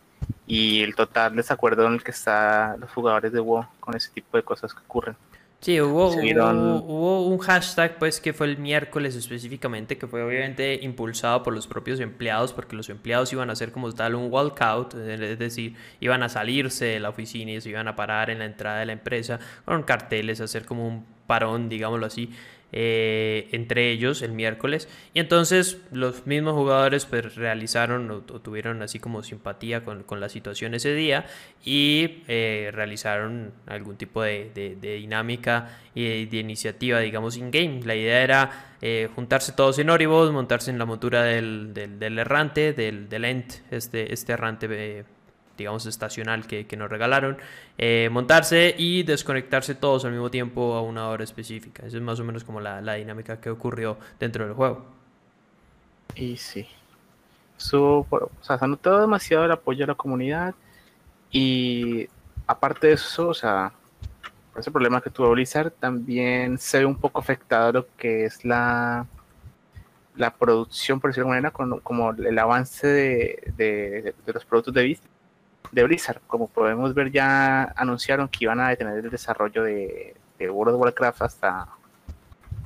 y 0.46 0.82
el 0.82 0.94
total 0.94 1.36
desacuerdo 1.36 1.86
en 1.86 1.94
el 1.94 2.02
que 2.02 2.12
están 2.12 2.80
los 2.80 2.90
jugadores 2.92 3.32
de 3.32 3.40
WoW 3.40 3.66
con 3.80 3.94
ese 3.96 4.10
tipo 4.10 4.36
de 4.36 4.42
cosas 4.42 4.72
que 4.72 4.80
ocurren. 4.80 5.16
Sí, 5.60 5.80
hubo, 5.80 6.10
hubo, 6.12 6.84
hubo, 6.84 7.26
un 7.26 7.38
hashtag 7.38 7.98
pues 7.98 8.20
que 8.20 8.32
fue 8.32 8.46
el 8.46 8.58
miércoles 8.58 9.16
específicamente, 9.16 9.98
que 9.98 10.06
fue 10.06 10.22
obviamente 10.22 10.78
impulsado 10.82 11.42
por 11.42 11.52
los 11.52 11.66
propios 11.66 11.98
empleados, 11.98 12.52
porque 12.52 12.76
los 12.76 12.88
empleados 12.90 13.32
iban 13.32 13.50
a 13.50 13.54
hacer 13.54 13.72
como 13.72 13.92
tal 13.92 14.14
un 14.14 14.32
walkout, 14.32 14.94
es 14.94 15.38
decir, 15.38 15.74
iban 15.98 16.22
a 16.22 16.28
salirse 16.28 16.84
de 16.84 17.00
la 17.00 17.08
oficina 17.08 17.50
y 17.50 17.60
se 17.60 17.70
iban 17.70 17.88
a 17.88 17.96
parar 17.96 18.30
en 18.30 18.38
la 18.38 18.44
entrada 18.44 18.78
de 18.78 18.86
la 18.86 18.92
empresa 18.92 19.40
con 19.64 19.82
carteles, 19.82 20.40
hacer 20.40 20.64
como 20.64 20.86
un 20.86 21.04
parón, 21.26 21.68
digámoslo 21.68 22.06
así, 22.06 22.30
eh, 22.72 23.48
entre 23.52 23.90
ellos 23.90 24.22
el 24.22 24.32
miércoles. 24.32 24.88
Y 25.14 25.20
entonces 25.20 25.78
los 25.90 26.26
mismos 26.26 26.54
jugadores 26.54 27.06
pues 27.06 27.34
realizaron 27.34 28.10
o, 28.10 28.20
tuvieron 28.20 28.82
así 28.82 28.98
como 28.98 29.22
simpatía 29.22 29.84
con, 29.84 30.02
con, 30.02 30.20
la 30.20 30.28
situación 30.28 30.74
ese 30.74 30.94
día 30.94 31.26
y 31.64 32.22
eh, 32.28 32.70
realizaron 32.72 33.52
algún 33.66 33.96
tipo 33.96 34.22
de, 34.22 34.76
dinámica 34.80 35.78
y 35.94 36.26
de, 36.26 36.36
iniciativa, 36.36 37.00
digamos, 37.00 37.36
in-game. 37.36 37.80
La 37.84 37.94
idea 37.94 38.22
era 38.22 38.74
eh, 38.82 39.08
juntarse 39.14 39.52
todos 39.52 39.78
en 39.78 39.90
Oribos, 39.90 40.30
montarse 40.32 40.70
en 40.70 40.78
la 40.78 40.84
montura 40.84 41.22
del, 41.22 41.72
del, 41.74 41.98
del 41.98 42.18
errante, 42.18 42.72
del, 42.72 43.08
del 43.08 43.24
Ent, 43.24 43.54
este, 43.70 44.12
este 44.12 44.32
errante 44.32 44.68
eh, 44.70 45.04
digamos, 45.58 45.86
estacional 45.86 46.46
que, 46.46 46.66
que 46.66 46.76
nos 46.76 46.90
regalaron, 46.90 47.38
eh, 47.78 48.08
montarse 48.12 48.74
y 48.78 49.02
desconectarse 49.02 49.74
todos 49.74 50.04
al 50.04 50.12
mismo 50.12 50.30
tiempo 50.30 50.74
a 50.74 50.82
una 50.82 51.08
hora 51.08 51.24
específica. 51.24 51.86
Esa 51.86 51.96
es 51.98 52.02
más 52.02 52.20
o 52.20 52.24
menos 52.24 52.44
como 52.44 52.60
la, 52.60 52.80
la 52.80 52.94
dinámica 52.94 53.40
que 53.40 53.50
ocurrió 53.50 53.98
dentro 54.18 54.44
del 54.46 54.54
juego. 54.54 54.86
Y 56.14 56.36
sí, 56.36 56.66
Su, 57.56 58.06
o 58.10 58.30
sea, 58.42 58.58
se 58.58 58.66
notado 58.68 59.00
demasiado 59.00 59.44
el 59.44 59.52
apoyo 59.52 59.80
de 59.80 59.88
la 59.88 59.94
comunidad 59.94 60.54
y 61.30 62.08
aparte 62.46 62.88
de 62.88 62.94
eso, 62.94 63.28
o 63.28 63.34
sea, 63.34 63.72
por 64.52 64.60
ese 64.60 64.70
problema 64.70 65.00
que 65.00 65.10
tuvo 65.10 65.30
Blizzard, 65.32 65.72
también 65.72 66.58
se 66.58 66.78
ve 66.80 66.86
un 66.86 66.96
poco 66.98 67.20
afectado 67.20 67.72
lo 67.72 67.96
que 67.96 68.24
es 68.26 68.44
la 68.44 69.06
la 70.16 70.34
producción, 70.34 71.00
por 71.00 71.10
decirlo 71.10 71.30
de 71.30 71.36
alguna 71.36 71.50
manera, 71.50 71.52
con, 71.52 71.80
como 71.80 72.10
el 72.10 72.38
avance 72.38 72.86
de, 72.88 73.52
de, 73.56 74.14
de 74.26 74.32
los 74.32 74.44
productos 74.44 74.74
de 74.74 74.82
vista 74.84 75.08
de 75.72 75.82
Blizzard. 75.84 76.20
Como 76.26 76.48
podemos 76.48 76.94
ver, 76.94 77.10
ya 77.10 77.64
anunciaron 77.76 78.28
que 78.28 78.44
iban 78.44 78.60
a 78.60 78.68
detener 78.68 79.04
el 79.04 79.10
desarrollo 79.10 79.62
de, 79.62 80.14
de 80.38 80.50
World 80.50 80.74
of 80.74 80.80
Warcraft 80.80 81.22
hasta, 81.22 81.68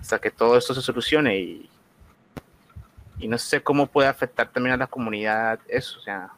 hasta 0.00 0.18
que 0.18 0.30
todo 0.30 0.56
esto 0.56 0.74
se 0.74 0.82
solucione 0.82 1.38
y, 1.38 1.70
y 3.18 3.28
no 3.28 3.38
sé 3.38 3.62
cómo 3.62 3.86
puede 3.86 4.08
afectar 4.08 4.48
también 4.48 4.74
a 4.74 4.76
la 4.76 4.86
comunidad 4.86 5.60
eso, 5.68 5.98
o 5.98 6.02
sea. 6.02 6.30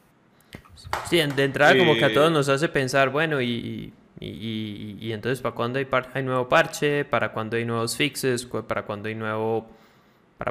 Sí, 1.08 1.16
de 1.16 1.44
entrada 1.44 1.76
como 1.76 1.94
que 1.94 2.04
a 2.04 2.12
todos 2.12 2.30
nos 2.30 2.48
hace 2.48 2.68
pensar, 2.68 3.08
bueno, 3.08 3.40
y, 3.40 3.92
y, 4.20 4.28
y, 4.28 4.98
y 5.00 5.12
entonces 5.12 5.40
¿para 5.40 5.54
cuándo 5.54 5.78
hay, 5.78 5.88
hay 6.12 6.22
nuevo 6.22 6.48
parche? 6.48 7.04
¿Para 7.04 7.32
cuándo 7.32 7.56
hay 7.56 7.64
nuevos 7.64 7.96
fixes? 7.96 8.44
¿Para 8.44 8.82
cuándo 8.82 9.08
hay 9.08 9.14
nuevo 9.14 9.66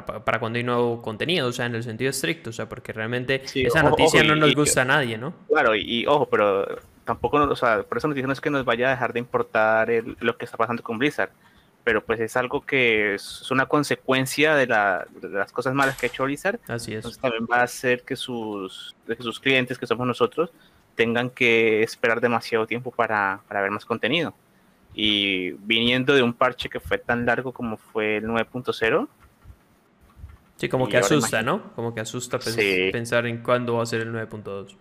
para, 0.02 0.24
para, 0.24 0.40
cuando 0.40 0.56
hay 0.56 0.64
nuevo 0.64 1.00
contenido, 1.02 1.48
o 1.48 1.52
sea, 1.52 1.66
en 1.66 1.74
el 1.74 1.82
sentido 1.82 2.10
estricto, 2.10 2.50
o 2.50 2.52
sea, 2.52 2.68
porque 2.68 2.92
realmente 2.92 3.42
sí, 3.44 3.62
esa 3.62 3.80
ojo, 3.80 3.90
noticia 3.90 4.20
ojo, 4.20 4.28
no 4.30 4.36
nos 4.36 4.50
y, 4.50 4.54
gusta 4.54 4.82
a 4.82 4.84
nadie, 4.84 5.18
¿no? 5.18 5.34
Claro, 5.48 5.74
y, 5.74 5.82
y, 5.82 6.06
ojo, 6.06 6.26
pero 6.26 6.66
tampoco, 7.04 7.36
o 7.36 7.56
sea, 7.56 7.82
por 7.82 7.98
esa 7.98 8.08
noticia 8.08 8.26
no 8.26 8.32
es 8.32 8.40
que 8.40 8.50
nos 8.50 8.64
vaya 8.64 8.88
a 8.88 8.90
dejar 8.90 9.12
de 9.12 9.20
importar 9.20 9.90
el, 9.90 10.16
lo 10.20 10.36
que 10.36 10.44
está 10.44 10.56
pasando 10.56 10.82
con 10.82 10.98
Blizzard, 10.98 11.30
pero 11.84 12.02
pues 12.02 12.18
es 12.18 12.36
algo 12.36 12.62
que 12.64 13.14
es 13.14 13.50
una 13.50 13.66
consecuencia 13.66 14.56
de, 14.56 14.66
las 14.66 15.52
cosas 15.52 15.74
malas 15.74 15.96
que 15.96 16.06
ha 16.06 16.08
hecho 16.08 16.24
Blizzard. 16.24 16.58
Así 16.66 16.92
es. 16.92 16.96
Entonces 16.96 17.20
también 17.20 17.46
va 17.50 17.58
a 17.58 17.64
hacer 17.64 18.02
que 18.02 18.16
sus, 18.16 18.96
que 19.06 19.22
sus 19.22 19.38
clientes, 19.38 19.78
que 19.78 19.86
somos 19.86 20.06
nosotros, 20.06 20.50
tengan 20.94 21.28
que 21.28 21.82
esperar 21.82 22.20
demasiado 22.20 22.66
tiempo 22.66 22.90
para, 22.90 23.42
para 23.46 23.60
ver 23.60 23.70
más 23.70 23.84
contenido. 23.84 24.34
Y 24.94 25.50
viniendo 25.52 26.14
de 26.14 26.22
un 26.22 26.32
parche 26.32 26.68
que 26.68 26.80
fue 26.80 26.98
tan 26.98 27.26
largo 27.26 27.52
como 27.52 27.76
fue 27.76 28.16
el 28.16 28.24
9.0. 28.24 29.08
Sí, 30.64 30.68
como 30.70 30.88
que 30.88 30.96
asusta, 30.96 31.42
¿no? 31.42 31.74
Como 31.74 31.94
que 31.94 32.00
asusta 32.00 32.38
pensar 32.38 33.26
en 33.26 33.38
cuándo 33.38 33.74
va 33.74 33.82
a 33.82 33.86
ser 33.86 34.00
el 34.00 34.12
9.2. 34.12 34.76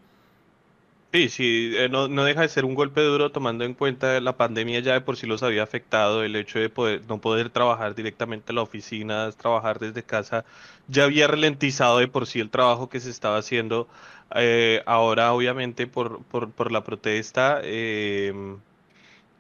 Sí, 1.12 1.30
sí, 1.30 1.74
eh, 1.76 1.90
no, 1.90 2.08
no, 2.08 2.24
deja 2.24 2.42
de 2.42 2.48
ser 2.50 2.66
un 2.66 2.74
golpe 2.74 3.02
duro 3.02 3.32
tomando 3.32 3.66
en 3.66 3.76
cuenta 3.76 4.20
la 4.20 4.36
pandemia 4.36 4.80
ya 4.80 4.94
de 4.94 5.02
por 5.02 5.16
sí 5.16 5.28
los 5.28 5.44
había 5.44 5.62
afectado, 5.62 6.24
el 6.24 6.36
hecho 6.36 6.58
de 6.58 6.70
poder, 6.70 7.02
no 7.08 7.22
poder 7.22 7.52
trabajar 7.52 7.94
directamente 7.94 8.52
en 8.52 8.56
la 8.56 8.64
oficina, 8.64 9.32
trabajar 9.34 9.78
desde 9.78 10.02
casa, 10.02 10.44
ya 10.88 11.04
había 11.04 11.28
ralentizado 11.28 12.00
de 12.00 12.08
por 12.08 12.26
sí 12.26 12.40
el 12.40 12.50
trabajo 12.50 12.90
que 12.90 13.00
se 13.00 13.12
estaba 13.12 13.38
haciendo. 13.38 13.88
Eh, 14.36 14.82
ahora, 14.88 15.34
obviamente, 15.34 15.86
por, 15.86 16.24
por, 16.24 16.50
por 16.50 16.72
la 16.72 16.84
protesta, 16.84 17.62
em, 17.64 18.58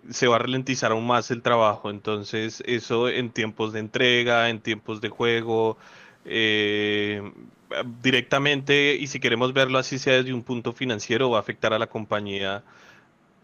se 0.09 0.27
va 0.27 0.35
a 0.35 0.39
ralentizar 0.39 0.91
aún 0.91 1.07
más 1.07 1.31
el 1.31 1.41
trabajo. 1.41 1.89
Entonces, 1.89 2.62
eso 2.65 3.09
en 3.09 3.31
tiempos 3.31 3.73
de 3.73 3.79
entrega, 3.79 4.50
en 4.50 4.59
tiempos 4.59 5.01
de 5.01 5.09
juego, 5.09 5.77
eh, 6.25 7.21
directamente, 8.01 8.95
y 8.95 9.07
si 9.07 9.19
queremos 9.19 9.53
verlo 9.53 9.79
así 9.79 9.97
sea 9.97 10.15
desde 10.15 10.33
un 10.33 10.43
punto 10.43 10.73
financiero, 10.73 11.29
va 11.29 11.37
a 11.37 11.41
afectar 11.41 11.73
a 11.73 11.79
la 11.79 11.87
compañía 11.87 12.63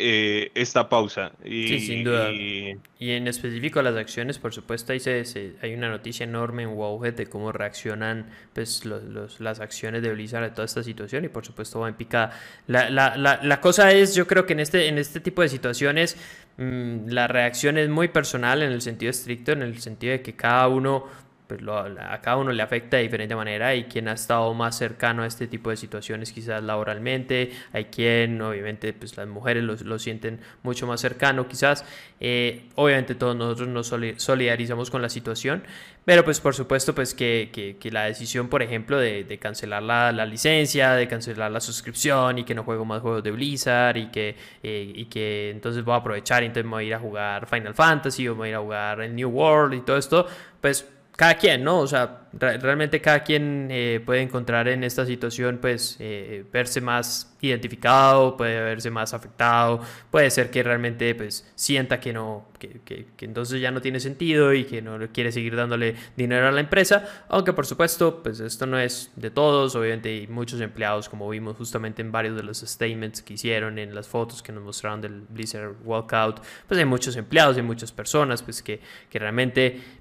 eh, 0.01 0.51
esta 0.55 0.88
pausa. 0.88 1.33
Y, 1.43 1.67
sí, 1.67 1.79
sin 1.81 2.03
duda. 2.05 2.31
Y... 2.31 2.79
en 3.00 3.27
específico 3.27 3.81
las 3.81 3.98
acciones, 3.98 4.39
por 4.39 4.53
supuesto, 4.53 4.93
ahí 4.93 5.01
se, 5.01 5.55
hay 5.62 5.74
una 5.74 5.89
noticia 5.89 6.24
enorme 6.24 6.63
en 6.63 6.69
Wowhead 6.69 7.15
de 7.15 7.27
cómo 7.27 7.51
reaccionan 7.51 8.29
pues, 8.53 8.86
los, 8.86 9.41
las 9.41 9.59
acciones 9.59 10.01
de 10.01 10.13
Blizzard 10.13 10.45
a 10.45 10.53
toda 10.53 10.65
esta 10.65 10.83
situación 10.83 11.25
y 11.25 11.27
por 11.27 11.45
supuesto 11.45 11.81
va 11.81 11.89
en 11.89 11.95
picada. 11.95 12.31
La, 12.67 12.89
la, 12.89 13.17
la, 13.17 13.41
la 13.43 13.59
cosa 13.59 13.91
es, 13.91 14.15
yo 14.15 14.25
creo 14.25 14.45
que 14.45 14.53
en 14.53 14.62
este, 14.62 14.88
en 14.88 14.98
este 15.00 15.19
tipo 15.19 15.41
de 15.41 15.50
situaciones 15.50 16.15
mm, 16.55 17.09
la 17.09 17.27
reacción 17.27 17.77
es 17.77 17.89
muy 17.89 18.07
personal 18.07 18.62
en 18.62 18.71
el 18.71 18.81
sentido 18.81 19.09
estricto, 19.09 19.51
en 19.51 19.63
el 19.63 19.81
sentido 19.81 20.13
de 20.13 20.21
que 20.21 20.33
cada 20.33 20.69
uno 20.69 21.07
pues 21.50 21.62
a 21.68 22.22
cada 22.22 22.38
uno 22.38 22.51
le 22.51 22.62
afecta 22.62 22.98
de 22.98 23.03
diferente 23.03 23.36
manera. 23.36 23.70
Hay 23.70 23.86
quien 23.86 24.08
ha 24.08 24.13
estado 24.13 24.53
más 24.53 24.77
cercano 24.77 25.24
a 25.24 25.25
este 25.25 25.48
tipo 25.48 25.72
de 25.72 25.77
situaciones, 25.77 26.32
quizás 26.32 26.62
laboralmente. 26.63 27.51
Hay 27.74 27.86
quien, 27.86 28.39
obviamente, 28.39 28.94
pues 28.94 29.18
las 29.18 29.27
mujeres 29.27 29.63
lo, 29.63 29.98
sienten 29.98 30.41
mucho 30.62 30.86
más 30.86 31.01
cercano, 31.01 31.48
quizás. 31.48 31.84
Eh, 32.20 32.65
obviamente 32.75 33.15
todos 33.15 33.36
nosotros 33.36 33.68
nos 33.68 33.88
solidarizamos 34.22 34.91
con 34.91 35.01
la 35.01 35.10
situación, 35.10 35.63
pero 36.06 36.24
pues 36.24 36.39
por 36.39 36.53
supuesto 36.53 36.94
pues 36.94 37.15
que, 37.15 37.79
la 37.91 38.03
decisión, 38.03 38.48
por 38.48 38.62
ejemplo, 38.62 39.00
de, 39.00 39.39
cancelar 39.41 39.82
la, 39.82 40.25
licencia, 40.27 40.94
de 40.94 41.08
cancelar 41.08 41.50
la 41.50 41.62
suscripción 41.62 42.38
y 42.38 42.44
que 42.44 42.53
no 42.53 42.63
juego 42.63 42.86
más 42.86 43.01
juegos 43.01 43.24
de 43.24 43.32
Blizzard 43.32 43.98
y 43.98 44.12
que, 44.12 44.36
eh, 44.62 44.91
y 44.94 45.06
que 45.06 45.50
entonces 45.50 45.84
voy 45.84 45.96
a 45.96 45.98
aprovechar 45.98 46.44
y 46.44 46.46
entonces 46.46 46.65
me 46.65 46.72
voy 46.72 46.84
a 46.84 46.88
ir 46.88 46.94
a 46.94 47.00
jugar 47.00 47.48
Final 47.48 47.74
Fantasy 47.74 48.27
o 48.27 48.34
me 48.34 48.38
voy 48.38 48.48
a 48.50 48.51
ir 48.51 48.56
a 48.58 48.60
jugar 48.60 49.01
el 49.01 49.15
New 49.15 49.29
World 49.29 49.74
y 49.74 49.82
todo 49.82 49.98
esto, 49.98 50.27
pues 50.62 50.88
cada 51.20 51.36
quien, 51.36 51.66
¿no? 51.66 51.82
O 51.82 51.88
sea, 51.88 52.30
realmente 52.32 53.02
cada 53.02 53.24
quien 53.24 53.68
eh, 53.72 54.02
puede 54.06 54.22
encontrar 54.22 54.70
en 54.70 54.86
esta 54.86 55.06
situación, 55.06 55.58
pues, 55.60 55.98
eh, 56.00 56.46
verse 56.50 56.80
más 56.80 57.36
identificado, 57.42 58.38
puede 58.38 58.58
verse 58.62 58.90
más 58.90 59.14
afectado, 59.14 59.82
puede 60.12 60.30
ser 60.30 60.50
que 60.50 60.64
realmente, 60.64 61.14
pues, 61.16 61.52
sienta 61.56 62.00
que 62.00 62.14
no, 62.14 62.48
que, 62.58 62.80
que, 62.86 63.26
entonces 63.26 63.60
ya 63.60 63.70
no 63.70 63.82
tiene 63.82 64.00
sentido 64.00 64.54
y 64.54 64.64
que 64.64 64.82
no 64.82 64.98
quiere 65.12 65.34
seguir 65.34 65.58
dándole 65.58 65.96
dinero 66.16 66.48
a 66.48 66.52
la 66.54 66.62
empresa, 66.62 67.26
aunque 67.28 67.52
por 67.52 67.66
supuesto, 67.66 68.24
pues, 68.24 68.40
esto 68.40 68.66
no 68.66 68.80
es 68.80 69.12
de 69.18 69.30
todos, 69.30 69.76
obviamente 69.76 70.08
hay 70.08 70.28
muchos 70.28 70.62
empleados, 70.62 71.10
como 71.10 71.28
vimos 71.28 71.58
justamente 71.58 72.02
en 72.02 72.14
varios 72.14 72.38
de 72.38 72.44
los 72.44 72.60
statements 72.60 73.22
que 73.22 73.34
hicieron, 73.34 73.78
en 73.78 73.94
las 73.94 74.08
fotos 74.08 74.42
que 74.42 74.54
nos 74.54 74.64
mostraron 74.64 75.02
del 75.02 75.26
Blizzard 75.28 75.76
Walkout, 75.84 76.40
pues 76.66 76.80
hay 76.80 76.86
muchos 76.86 77.18
empleados, 77.18 77.58
hay 77.58 77.64
muchas 77.64 77.92
personas, 77.92 78.42
pues, 78.42 78.64
que, 78.64 78.80
que 79.10 79.20
realmente 79.20 79.99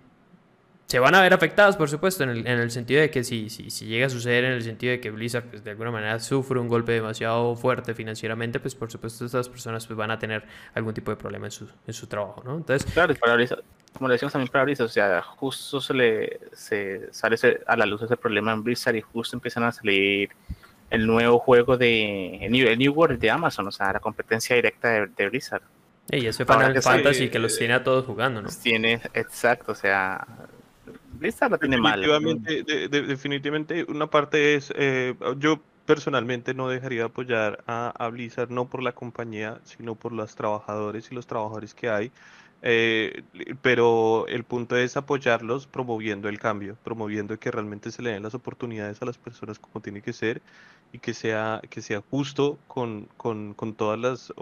se 0.89 0.99
van 0.99 1.15
a 1.15 1.21
ver 1.21 1.35
afectados, 1.35 1.77
por 1.77 1.91
supuesto, 1.91 2.25
en 2.25 2.31
el, 2.31 2.47
en 2.47 2.59
el 2.59 2.71
sentido 2.71 3.03
de 3.03 3.11
que 3.11 3.23
si, 3.23 3.51
si, 3.51 3.69
si, 3.69 3.85
llega 3.85 4.07
a 4.07 4.11
suceder, 4.11 4.45
en 4.45 4.53
el 4.53 4.63
sentido 4.63 4.93
de 4.93 5.01
que 5.01 5.11
Blizzard 5.11 5.45
pues, 5.45 5.63
de 5.63 5.73
alguna 5.73 5.91
manera 5.91 6.19
sufre 6.19 6.59
un 6.59 6.67
golpe 6.67 6.93
demasiado 6.93 7.55
fuerte 7.57 7.93
financieramente, 7.93 8.59
pues 8.59 8.75
por 8.75 8.91
supuesto 8.91 9.27
estas 9.27 9.51
personas 9.51 9.87
pues, 9.87 9.99
van 9.99 10.11
a 10.11 10.19
tener 10.19 10.45
algún 10.75 10.95
tipo 10.95 11.11
de 11.11 11.19
problema 11.19 11.47
en 11.47 11.51
su, 11.51 11.69
en 11.87 11.93
su 11.93 12.07
trabajo, 12.07 12.43
¿no? 12.43 12.57
Entonces, 12.57 12.91
claro, 12.91 13.15
para 13.17 13.35
Blizzard, 13.35 13.63
como 13.93 14.09
le 14.09 14.15
decimos 14.15 14.33
también 14.33 14.51
para 14.51 14.65
Blizzard, 14.65 14.87
o 14.87 14.89
sea, 14.89 15.21
justo 15.21 15.79
se 15.79 15.93
le 15.93 16.41
se 16.55 17.13
sale 17.13 17.37
a 17.67 17.77
la 17.77 17.85
luz 17.85 18.01
ese 18.01 18.17
problema 18.17 18.55
en 18.55 18.65
Blizzard 18.65 18.97
y 18.97 19.03
justo 19.03 19.37
empiezan 19.37 19.65
a 19.65 19.73
salir 19.73 20.31
el 20.89 21.07
nuevo 21.07 21.39
juego 21.39 21.77
de 21.77 22.47
el 22.47 22.79
New, 22.79 22.95
World 22.95 23.21
de 23.21 23.31
Amazon, 23.31 23.69
o 23.69 23.71
sea, 23.71 23.93
la 23.93 24.01
competencia 24.01 24.57
directa 24.57 25.07
de, 25.07 25.29
Blizzard. 25.29 25.61
Y 26.11 26.25
ese 26.25 26.47
Final 26.47 26.81
Fantasy 26.81 27.29
que 27.29 27.39
los 27.39 27.59
tiene 27.59 27.75
a 27.75 27.85
todos 27.85 28.07
jugando, 28.07 28.41
¿no? 28.41 28.49
Tiene, 28.63 29.03
exacto, 29.13 29.73
o 29.73 29.75
sea, 29.75 30.27
Blizzard 31.19 31.59
tiene 31.59 31.79
mal. 31.79 32.01
definitivamente, 32.91 33.85
una 33.89 34.09
parte 34.09 34.55
es, 34.55 34.73
eh, 34.77 35.15
yo 35.39 35.61
personalmente 35.85 36.55
no 36.55 36.69
dejaría 36.69 37.01
de 37.01 37.05
apoyar 37.07 37.65
a, 37.67 37.93
a, 37.97 38.09
Blizzard, 38.09 38.51
no 38.51 38.67
por 38.67 38.83
la 38.83 38.93
compañía, 38.93 39.61
sino 39.65 39.95
por 39.95 40.13
los 40.13 40.35
trabajadores 40.35 41.11
y 41.11 41.15
los 41.15 41.27
trabajadores 41.27 41.75
que 41.75 41.89
hay. 41.89 42.13
Eh, 42.61 43.23
pero 43.63 44.27
el 44.27 44.43
punto 44.45 44.77
es 44.77 44.97
apoyarlos 44.97 45.67
promoviendo 45.67 46.29
el 46.29 46.39
cambio, 46.41 46.77
promoviendo 46.83 47.39
que 47.39 47.51
realmente 47.53 47.93
se 47.93 48.03
le 48.03 48.11
den 48.11 48.25
las 48.25 48.35
oportunidades 48.35 49.01
a 49.01 49.05
las 49.05 49.17
personas 49.17 49.59
como 49.61 49.81
tiene 49.81 50.03
que 50.03 50.13
ser 50.13 50.43
y 50.91 50.99
que 50.99 51.13
sea, 51.15 51.61
que 51.69 51.83
sea 51.83 52.03
justo 52.11 52.59
con, 52.67 53.09
con, 53.17 53.55
con 53.55 53.75
todas 53.75 53.99
las, 53.99 54.33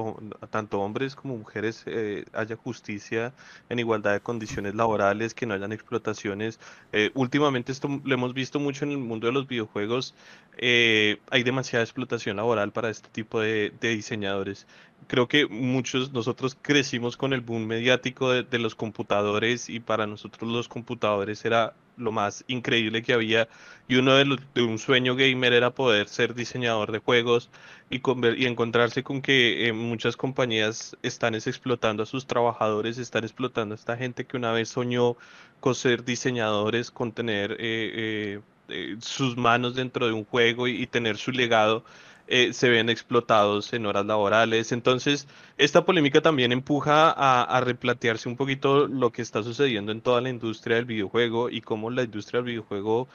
tanto 0.51 0.81
hombres 0.81 1.17
como 1.17 1.37
mujeres, 1.37 1.83
eh, 1.87 2.25
haya 2.33 2.57
justicia 2.57 3.35
en 3.69 3.81
igualdad 3.81 4.13
de 4.13 4.21
condiciones 4.21 4.75
laborales, 4.75 5.35
que 5.35 5.45
no 5.45 5.55
hayan 5.55 5.73
explotaciones. 5.73 6.61
Eh, 6.93 7.11
últimamente 7.15 7.73
esto 7.73 8.01
lo 8.05 8.15
hemos 8.15 8.33
visto 8.33 8.61
mucho 8.61 8.85
en 8.85 8.93
el 8.93 8.99
mundo 8.99 9.27
de 9.27 9.33
los 9.33 9.47
videojuegos, 9.49 10.15
hay 10.59 11.43
demasiada 11.45 11.85
explotación 11.85 12.37
laboral 12.37 12.73
para 12.73 12.89
este 12.89 13.09
tipo 13.11 13.41
de, 13.41 13.75
de 13.79 13.89
diseñadores 13.91 14.67
creo 15.07 15.29
que 15.29 15.47
muchos 15.47 16.13
nosotros 16.13 16.57
crecimos 16.61 17.17
con 17.17 17.33
el 17.33 17.41
boom 17.41 17.67
mediático 17.67 18.31
de, 18.31 18.59
los 18.59 18.75
computadores 18.75 19.69
y 19.69 19.81
para 19.81 20.07
nosotros 20.07 20.51
los 20.51 20.69
computadores 20.69 21.45
era 21.45 21.75
lo 21.97 22.13
más 22.13 22.45
increíble 22.49 23.03
que 23.03 23.13
había. 23.13 23.49
Y 23.89 23.97
uno 23.97 24.15
de, 24.15 24.25
los, 24.25 24.41
de 24.55 24.63
un 24.63 24.79
sueño 24.79 25.15
gamer 25.15 25.53
era 25.53 25.71
poder 25.71 26.09
ser 26.09 26.35
diseñador 26.35 26.93
de 26.93 26.99
juegos 26.99 27.51
y, 27.89 28.03
y 28.37 28.47
encontrarse 28.47 29.03
con 29.03 29.23
que 29.23 29.69
eh, 29.69 29.73
muchas 29.73 30.17
compañías 30.17 30.97
están 31.03 31.35
explotando 31.35 32.03
a 32.03 32.07
sus 32.07 32.27
trabajadores, 32.27 32.99
están 32.99 33.25
explotando 33.25 33.75
a 33.75 33.77
esta 33.77 33.97
gente 33.97 34.27
que 34.27 34.37
una 34.37 34.53
vez 34.53 34.69
soñó 34.69 35.17
con 35.61 35.75
ser 35.75 36.05
diseñadores, 36.05 36.91
con 36.91 37.13
tener 37.13 37.57
eh, 37.59 38.41
eh, 38.69 38.97
sus 39.01 39.37
manos 39.37 39.75
dentro 39.75 40.07
de 40.07 40.13
un 40.13 40.25
juego 40.25 40.69
y 40.69 40.87
tener 40.87 41.17
su 41.17 41.31
legado 41.31 41.85
eh, 42.29 42.53
se 42.53 42.69
ven 42.69 42.89
explotados 42.89 43.73
en 43.73 43.87
horas 43.87 44.05
laborales. 44.05 44.73
Entonces, 44.73 45.29
esta 45.59 45.85
polémica 45.85 46.21
también 46.21 46.51
empuja 46.53 47.11
a, 47.11 47.61
replantearse 47.61 48.29
un 48.29 48.37
poquito 48.37 48.89
lo 48.89 49.13
que 49.13 49.23
está 49.23 49.43
sucediendo 49.45 49.93
en 49.93 50.01
toda 50.01 50.21
la 50.21 50.29
industria 50.29 50.77
del 50.77 50.87
videojuego 50.87 51.51
y 51.51 51.61
cómo 51.61 51.91
la 51.91 52.03
industria 52.03 52.39
del 52.39 52.47
videojuego 52.47 53.07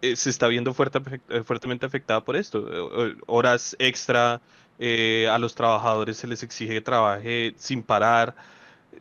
eh, 0.00 0.14
se 0.16 0.30
está 0.30 0.46
viendo 0.46 0.70
eh, 0.70 1.42
fuertemente 1.44 1.86
afectada 1.86 2.24
por 2.24 2.36
esto. 2.36 2.68
Horas 3.26 3.76
extra, 3.80 4.40
a 4.80 5.38
los 5.38 5.54
trabajadores 5.54 6.16
se 6.16 6.26
les 6.26 6.42
exige 6.42 6.74
que 6.74 6.80
trabaje 6.80 7.54
sin 7.56 7.82
parar. 7.82 8.34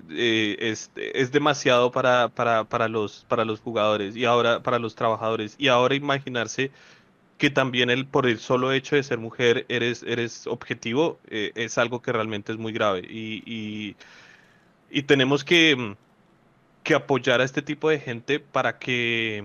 es, 0.10 0.92
demasiado 1.32 1.92
para 1.92 2.88
los 2.88 3.26
jugadores 3.64 4.16
y 4.16 4.26
ahora 4.26 4.64
para 4.64 4.80
los 4.80 4.96
trabajadores. 4.96 5.56
Y 5.60 5.68
ahora 5.68 5.96
imaginarse 5.96 6.72
que 7.42 7.50
también 7.50 7.90
el, 7.90 8.06
por 8.06 8.28
el 8.28 8.38
solo 8.38 8.72
hecho 8.72 8.96
de 8.96 9.02
ser 9.02 9.18
mujer 9.18 9.66
eres, 9.68 10.04
eres 10.04 10.46
objetivo, 10.46 11.20
eh, 11.28 11.52
es 11.56 11.80
algo 11.80 12.00
que 12.00 12.12
realmente 12.12 12.52
es 12.52 12.60
muy 12.60 12.72
grave. 12.72 13.00
Y, 13.00 13.96
y, 14.92 15.02
tenemos 15.02 15.44
que, 15.44 15.96
que, 16.84 16.94
apoyar 16.94 17.42
a 17.42 17.44
este 17.44 17.64
tipo 17.64 17.90
de 17.90 18.00
gente 18.00 18.40
para 18.40 18.78
que, 18.78 19.44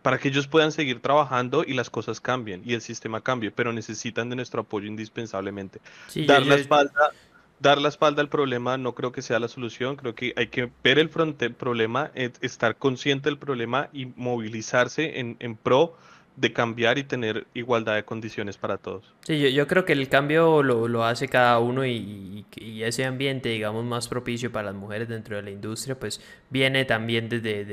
para 0.00 0.16
que 0.16 0.28
ellos 0.28 0.46
puedan 0.46 0.72
seguir 0.72 1.00
trabajando 1.00 1.62
y 1.62 1.74
las 1.74 1.90
cosas 1.90 2.22
cambien 2.22 2.62
y 2.64 2.72
el 2.72 2.80
sistema 2.80 3.20
cambie, 3.20 3.50
pero 3.50 3.70
necesitan 3.74 4.30
de 4.30 4.36
nuestro 4.36 4.62
apoyo 4.62 4.86
indispensablemente. 4.86 5.78
dar, 6.26 6.46
la 6.46 6.54
espalda, 6.54 7.10
dar 7.58 7.82
la 7.82 7.90
espalda 7.90 8.22
al 8.22 8.30
problema 8.30 8.78
no 8.78 8.94
creo 8.94 9.12
que 9.12 9.20
sea 9.20 9.38
la 9.38 9.48
solución, 9.48 9.96
creo 9.96 10.14
que 10.14 10.32
hay 10.38 10.46
que 10.46 10.70
ver 10.82 10.98
el, 10.98 11.10
frente, 11.10 11.44
el 11.44 11.54
problema, 11.54 12.12
estar 12.14 12.76
consciente 12.76 13.28
del 13.28 13.36
problema 13.36 13.90
y 13.92 14.06
movilizarse 14.06 15.20
en, 15.20 15.36
en 15.38 15.54
pro 15.54 15.98
de 16.40 16.54
cambiar 16.54 16.96
y 16.96 17.04
tener 17.04 17.46
igualdad 17.52 17.96
de 17.96 18.04
condiciones 18.04 18.56
para 18.56 18.78
todos. 18.78 19.12
Sí, 19.20 19.52
yo, 19.52 19.66
creo 19.66 19.84
que 19.84 19.92
el 19.92 20.08
cambio 20.08 20.62
lo, 20.62 21.04
hace 21.04 21.28
cada 21.28 21.58
uno 21.58 21.84
y, 21.84 22.46
ese 22.82 23.04
ambiente, 23.04 23.50
digamos, 23.50 23.84
más 23.84 24.08
propicio 24.08 24.50
para 24.50 24.66
las 24.66 24.74
mujeres 24.74 25.08
dentro 25.08 25.36
de 25.36 25.42
la 25.42 25.50
industria, 25.50 25.98
pues 25.98 26.20
viene 26.48 26.86
también 26.86 27.28
desde, 27.28 27.64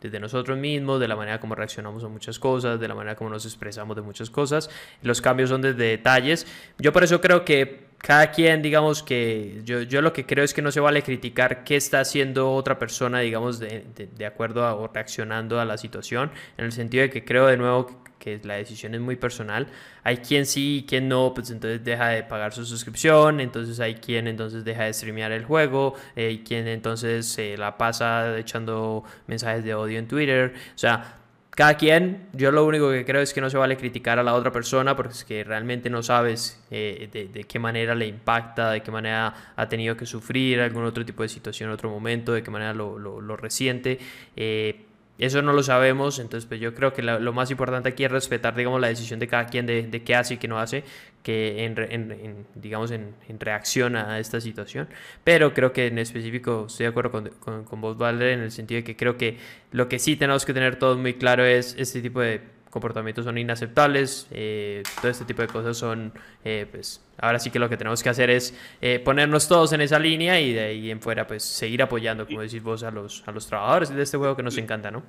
desde, 0.00 0.20
nosotros 0.20 0.58
mismos, 0.58 0.98
de 0.98 1.06
la 1.06 1.14
manera 1.14 1.38
como 1.38 1.54
reaccionamos 1.54 2.02
a 2.02 2.08
muchas 2.08 2.40
cosas, 2.40 2.80
de 2.80 2.88
la 2.88 2.96
manera 2.96 3.14
como 3.14 3.30
nos 3.30 3.44
expresamos 3.44 3.94
de 3.94 4.02
muchas 4.02 4.28
cosas. 4.28 4.68
Los 5.02 5.20
cambios 5.20 5.48
son 5.48 5.62
desde 5.62 5.84
detalles. 5.84 6.48
Yo 6.78 6.92
por 6.92 7.04
eso 7.04 7.20
creo 7.20 7.44
que 7.44 7.89
cada 8.02 8.30
quien, 8.30 8.62
digamos 8.62 9.02
que 9.02 9.60
yo, 9.64 9.82
yo 9.82 10.00
lo 10.00 10.12
que 10.12 10.24
creo 10.24 10.44
es 10.44 10.54
que 10.54 10.62
no 10.62 10.72
se 10.72 10.80
vale 10.80 11.02
criticar 11.02 11.64
qué 11.64 11.76
está 11.76 12.00
haciendo 12.00 12.52
otra 12.52 12.78
persona, 12.78 13.20
digamos, 13.20 13.58
de, 13.58 13.86
de, 13.94 14.26
acuerdo 14.26 14.64
a, 14.64 14.74
o 14.74 14.88
reaccionando 14.88 15.60
a 15.60 15.64
la 15.64 15.76
situación, 15.76 16.30
en 16.56 16.64
el 16.64 16.72
sentido 16.72 17.02
de 17.02 17.10
que 17.10 17.24
creo 17.24 17.46
de 17.46 17.56
nuevo 17.56 18.02
que 18.18 18.40
la 18.44 18.54
decisión 18.54 18.94
es 18.94 19.00
muy 19.00 19.16
personal. 19.16 19.66
Hay 20.02 20.18
quien 20.18 20.46
sí 20.46 20.78
y 20.78 20.86
quien 20.86 21.08
no, 21.08 21.32
pues 21.34 21.50
entonces 21.50 21.82
deja 21.84 22.08
de 22.08 22.22
pagar 22.22 22.52
su 22.52 22.64
suscripción, 22.64 23.40
entonces 23.40 23.80
hay 23.80 23.96
quien 23.96 24.28
entonces 24.28 24.64
deja 24.64 24.84
de 24.84 24.92
streamear 24.92 25.32
el 25.32 25.44
juego, 25.44 25.94
hay 26.16 26.36
eh, 26.36 26.42
quien 26.44 26.68
entonces 26.68 27.26
se 27.26 27.56
la 27.56 27.76
pasa 27.76 28.38
echando 28.38 29.04
mensajes 29.26 29.64
de 29.64 29.74
odio 29.74 29.98
en 29.98 30.06
Twitter, 30.06 30.54
o 30.74 30.78
sea, 30.78 31.19
cada 31.60 31.74
quien, 31.74 32.26
yo 32.32 32.50
lo 32.52 32.64
único 32.64 32.90
que 32.90 33.04
creo 33.04 33.20
es 33.20 33.34
que 33.34 33.42
no 33.42 33.50
se 33.50 33.58
vale 33.58 33.76
criticar 33.76 34.18
a 34.18 34.22
la 34.22 34.32
otra 34.32 34.50
persona 34.50 34.96
porque 34.96 35.12
es 35.12 35.24
que 35.24 35.44
realmente 35.44 35.90
no 35.90 36.02
sabes 36.02 36.58
eh, 36.70 37.10
de, 37.12 37.44
qué 37.44 37.58
manera 37.58 37.94
le 37.94 38.06
impacta, 38.06 38.70
de 38.70 38.82
qué 38.82 38.90
manera 38.90 39.52
ha 39.54 39.68
tenido 39.68 39.94
que 39.94 40.06
sufrir 40.06 40.58
algún 40.62 40.84
otro 40.84 41.04
tipo 41.04 41.22
de 41.22 41.28
situación 41.28 41.68
en 41.68 41.74
otro 41.74 41.90
momento, 41.90 42.32
de 42.32 42.42
qué 42.42 42.50
manera 42.50 42.72
lo, 42.72 42.98
lo, 42.98 43.36
resiente. 43.36 43.98
Eh, 44.36 44.86
eso 45.20 45.42
no 45.42 45.52
lo 45.52 45.62
sabemos, 45.62 46.18
entonces 46.18 46.46
pues 46.46 46.60
yo 46.60 46.74
creo 46.74 46.92
que 46.92 47.02
lo, 47.02 47.32
más 47.32 47.50
importante 47.50 47.88
aquí 47.88 48.04
es 48.04 48.10
respetar, 48.10 48.54
digamos, 48.54 48.80
la 48.80 48.88
decisión 48.88 49.20
de 49.20 49.28
cada 49.28 49.46
quien 49.46 49.66
de, 49.66 50.02
qué 50.04 50.14
hace 50.14 50.34
y 50.34 50.36
qué 50.38 50.48
no 50.48 50.58
hace, 50.58 50.84
que 51.22 51.64
en, 51.64 51.78
en, 51.78 52.46
digamos, 52.54 52.90
en, 52.90 53.14
reacción 53.38 53.96
a 53.96 54.18
esta 54.18 54.40
situación. 54.40 54.88
Pero 55.24 55.52
creo 55.54 55.72
que 55.72 55.88
en 55.88 55.98
específico 55.98 56.66
estoy 56.68 56.84
de 56.84 56.90
acuerdo 56.90 57.10
con, 57.10 57.28
con, 57.40 57.64
con 57.64 57.80
vos, 57.80 57.98
Valer, 57.98 58.30
en 58.30 58.40
el 58.40 58.50
sentido 58.50 58.78
de 58.78 58.84
que 58.84 58.96
creo 58.96 59.16
que 59.16 59.38
lo 59.72 59.88
que 59.88 59.98
sí 59.98 60.16
tenemos 60.16 60.44
que 60.44 60.54
tener 60.54 60.76
todos 60.76 60.98
muy 60.98 61.14
claro 61.14 61.44
es 61.44 61.74
este 61.78 62.00
tipo 62.00 62.20
de 62.20 62.40
comportamientos 62.70 63.24
son 63.24 63.36
inaceptables, 63.36 64.28
eh, 64.30 64.82
todo 65.00 65.10
este 65.10 65.24
tipo 65.24 65.42
de 65.42 65.48
cosas 65.48 65.76
son, 65.76 66.12
eh, 66.44 66.66
pues 66.70 67.02
ahora 67.18 67.38
sí 67.38 67.50
que 67.50 67.58
lo 67.58 67.68
que 67.68 67.76
tenemos 67.76 68.02
que 68.02 68.08
hacer 68.08 68.30
es 68.30 68.54
eh, 68.80 69.00
ponernos 69.00 69.48
todos 69.48 69.72
en 69.72 69.80
esa 69.80 69.98
línea 69.98 70.40
y 70.40 70.52
de 70.52 70.60
ahí 70.60 70.90
en 70.90 71.00
fuera 71.00 71.26
pues 71.26 71.42
seguir 71.42 71.82
apoyando, 71.82 72.26
como 72.26 72.40
decís 72.40 72.62
vos, 72.62 72.82
a 72.84 72.90
los, 72.90 73.24
a 73.26 73.32
los 73.32 73.46
trabajadores 73.46 73.90
de 73.90 74.02
este 74.02 74.16
juego 74.16 74.36
que 74.36 74.42
nos 74.42 74.56
encanta, 74.56 74.90
¿no? 74.90 75.02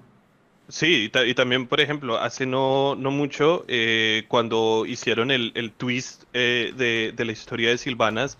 Sí, 0.67 1.11
y, 1.13 1.33
también, 1.33 1.67
por 1.67 1.81
ejemplo, 1.81 2.17
hace 2.17 2.45
no, 2.45 2.95
no 2.95 3.11
mucho, 3.11 3.65
cuando 4.29 4.85
hicieron 4.87 5.29
el, 5.29 5.51
el 5.55 5.71
twist 5.73 6.23
de, 6.31 7.13
de, 7.13 7.25
la 7.25 7.31
historia 7.33 7.69
de 7.69 7.77
Silvanas, 7.77 8.37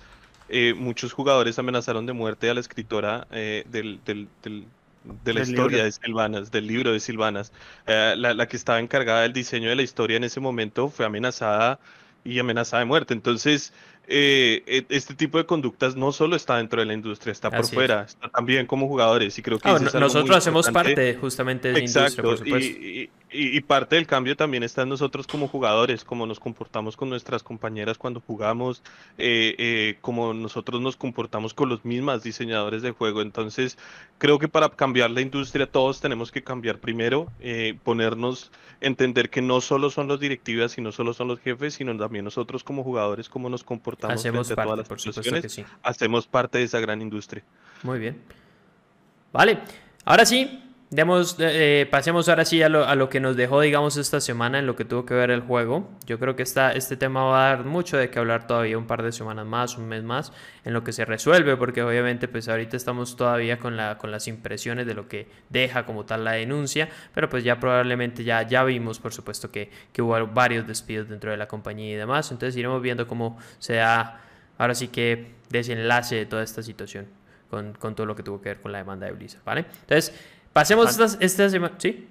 muchos 0.78 1.12
jugadores 1.12 1.60
amenazaron 1.60 2.06
de 2.06 2.14
muerte 2.14 2.50
a 2.50 2.54
la 2.54 2.62
escritora 2.62 3.28
del, 3.32 4.00
del 4.06 4.66
de 5.04 5.34
la 5.34 5.42
historia 5.42 5.84
de 5.84 5.92
Silvanas, 5.92 6.52
del 6.52 6.68
libro 6.68 6.92
de 6.92 7.00
Silvanas. 7.00 7.52
Eh, 7.88 8.14
la, 8.18 8.34
la, 8.34 8.48
que 8.48 8.58
estaba 8.58 8.80
encargada 8.80 9.22
del 9.22 9.34
diseño 9.34 9.70
de 9.70 9.76
la 9.76 9.82
historia 9.82 10.18
en 10.18 10.24
ese 10.24 10.40
momento 10.40 10.90
fue 10.90 11.06
amenazada 11.06 11.80
y 12.24 12.40
amenazada 12.40 12.82
de 12.82 12.86
muerte. 12.86 13.14
Entonces, 13.14 13.74
eh, 14.08 14.64
e, 14.66 14.86
este 14.90 15.14
tipo 15.14 15.38
de 15.38 15.46
conductas 15.46 15.96
no 15.96 16.12
solo 16.12 16.36
está 16.36 16.58
dentro 16.58 16.80
de 16.82 16.86
la 16.86 16.94
industria, 16.94 17.32
está 17.32 17.50
por 17.50 17.66
fuera, 17.66 18.04
está 18.04 18.30
también 18.30 18.66
como 18.66 18.88
jugadores 18.88 19.38
y 19.38 19.42
creo 19.42 19.60
que 19.60 19.70
ah, 19.70 19.80
nosotros 19.80 20.36
hacemos 20.36 20.70
parte 20.70 21.16
justamente 21.16 21.70
de 21.70 21.74
la 21.74 21.80
industria, 21.80 22.24
por 22.24 22.38
supuesto. 22.38 22.80
Y, 22.80 23.10
y, 23.34 23.62
parte 23.62 23.96
del 23.96 24.08
cambio 24.08 24.36
también 24.36 24.64
está 24.64 24.82
en 24.82 24.90
nosotros 24.90 25.26
como 25.26 25.48
jugadores, 25.48 26.04
cómo 26.04 26.26
nos 26.26 26.40
comportamos 26.40 26.98
con 26.98 27.10
nuestras 27.10 27.44
compañeras 27.44 27.98
cuando 27.98 28.20
jugamos, 28.20 28.84
eh, 29.18 29.56
eh, 29.58 29.98
cómo 30.02 30.34
nosotros 30.34 30.82
nos 30.82 30.98
comportamos 30.98 31.54
con 31.54 31.70
los 31.70 31.86
mismos 31.86 32.24
diseñadores 32.24 32.82
de 32.82 32.92
juego. 32.92 33.22
Entonces, 33.22 33.78
creo 34.18 34.38
que 34.38 34.50
para 34.50 34.68
cambiar 34.70 35.12
la 35.12 35.22
industria 35.22 35.66
todos 35.66 36.02
tenemos 36.02 36.30
que 36.30 36.44
cambiar 36.44 36.80
primero, 36.80 37.32
eh, 37.40 37.78
ponernos, 37.84 38.52
entender 38.82 39.30
que 39.30 39.42
no 39.42 39.62
solo 39.62 39.90
son 39.92 40.10
los 40.10 40.20
directivas 40.20 40.78
y 40.78 40.82
no 40.82 40.92
solo 40.92 41.14
son 41.14 41.30
los 41.30 41.40
jefes, 41.40 41.76
sino 41.76 41.96
también 41.96 42.26
nosotros 42.26 42.66
como 42.66 42.84
jugadores, 42.84 43.30
cómo 43.30 43.48
nos 43.48 43.64
comportamos 43.64 43.91
hacemos 44.04 44.48
parte, 44.50 44.64
todas 44.64 44.78
las 44.78 44.88
por 44.88 45.00
supuesto 45.00 45.42
que 45.42 45.50
sí. 45.50 45.66
hacemos 45.84 46.28
parte 46.28 46.58
de 46.58 46.66
esa 46.66 46.80
gran 46.80 47.02
industria. 47.02 47.44
Muy 47.84 48.00
bien. 48.00 48.22
Vale, 49.32 49.60
ahora 50.06 50.26
sí, 50.26 50.71
Demos, 50.94 51.38
eh, 51.40 51.88
pasemos 51.90 52.28
ahora 52.28 52.44
sí 52.44 52.62
a 52.62 52.68
lo, 52.68 52.86
a 52.86 52.96
lo, 52.96 53.08
que 53.08 53.22
nos 53.22 53.38
dejó, 53.38 53.62
digamos, 53.62 53.96
esta 53.96 54.20
semana 54.20 54.60
en 54.60 54.66
lo 54.66 54.76
que 54.76 54.84
tuvo 54.84 55.06
que 55.06 55.14
ver 55.14 55.32
el 55.32 55.40
juego. 55.40 55.90
Yo 56.06 56.20
creo 56.20 56.36
que 56.36 56.44
esta, 56.44 56.74
este 56.74 56.98
tema 56.98 57.24
va 57.24 57.46
a 57.46 57.56
dar 57.56 57.64
mucho 57.64 57.96
de 57.96 58.10
qué 58.10 58.20
hablar 58.20 58.46
todavía 58.46 58.78
un 58.78 58.88
par 58.88 59.02
de 59.02 59.14
semanas 59.14 59.46
más, 59.46 59.78
un 59.78 59.88
mes 59.88 60.04
más, 60.04 60.34
en 60.66 60.74
lo 60.74 60.84
que 60.84 60.92
se 60.92 61.06
resuelve, 61.06 61.56
porque 61.56 61.82
obviamente 61.82 62.28
pues 62.28 62.50
ahorita 62.50 62.76
estamos 62.76 63.16
todavía 63.16 63.58
con, 63.58 63.78
la, 63.78 63.98
con 63.98 64.12
las 64.12 64.28
impresiones 64.28 64.86
de 64.86 64.94
lo 64.94 65.08
que 65.08 65.30
deja 65.48 65.86
como 65.86 66.04
tal 66.04 66.26
la 66.26 66.34
denuncia, 66.34 66.90
pero 67.14 67.30
pues 67.30 67.46
ya 67.46 67.58
probablemente 67.58 68.26
ya, 68.26 68.42
ya 68.42 68.66
vimos, 68.66 69.00
por 69.00 69.14
supuesto, 69.14 69.50
que, 69.50 69.72
que 69.94 70.02
hubo 70.02 70.28
varios 70.28 70.68
despidos 70.68 71.08
dentro 71.08 71.32
de 71.32 71.38
la 71.38 71.48
compañía 71.48 71.94
y 71.94 71.96
demás. 71.96 72.34
Entonces 72.34 72.58
iremos 72.58 72.82
viendo 72.82 73.08
cómo 73.08 73.38
se 73.60 73.76
da 73.76 74.20
ahora 74.58 74.76
sí 74.76 74.90
que 74.90 75.36
desenlace 75.50 76.18
de 76.18 76.26
toda 76.26 76.44
esta 76.44 76.62
situación 76.62 77.08
con, 77.50 77.72
con 77.72 77.96
todo 77.96 78.06
lo 78.06 78.14
que 78.14 78.24
tuvo 78.24 78.42
que 78.42 78.50
ver 78.50 78.60
con 78.60 78.74
la 78.74 78.80
demanda 78.80 79.06
de 79.06 79.14
Blizzard, 79.14 79.46
¿vale? 79.46 79.66
Entonces... 79.84 80.14
Pasemos 80.54 80.90
esta, 81.20 81.50
semana. 81.50 81.76
¿Sí? 81.78 82.08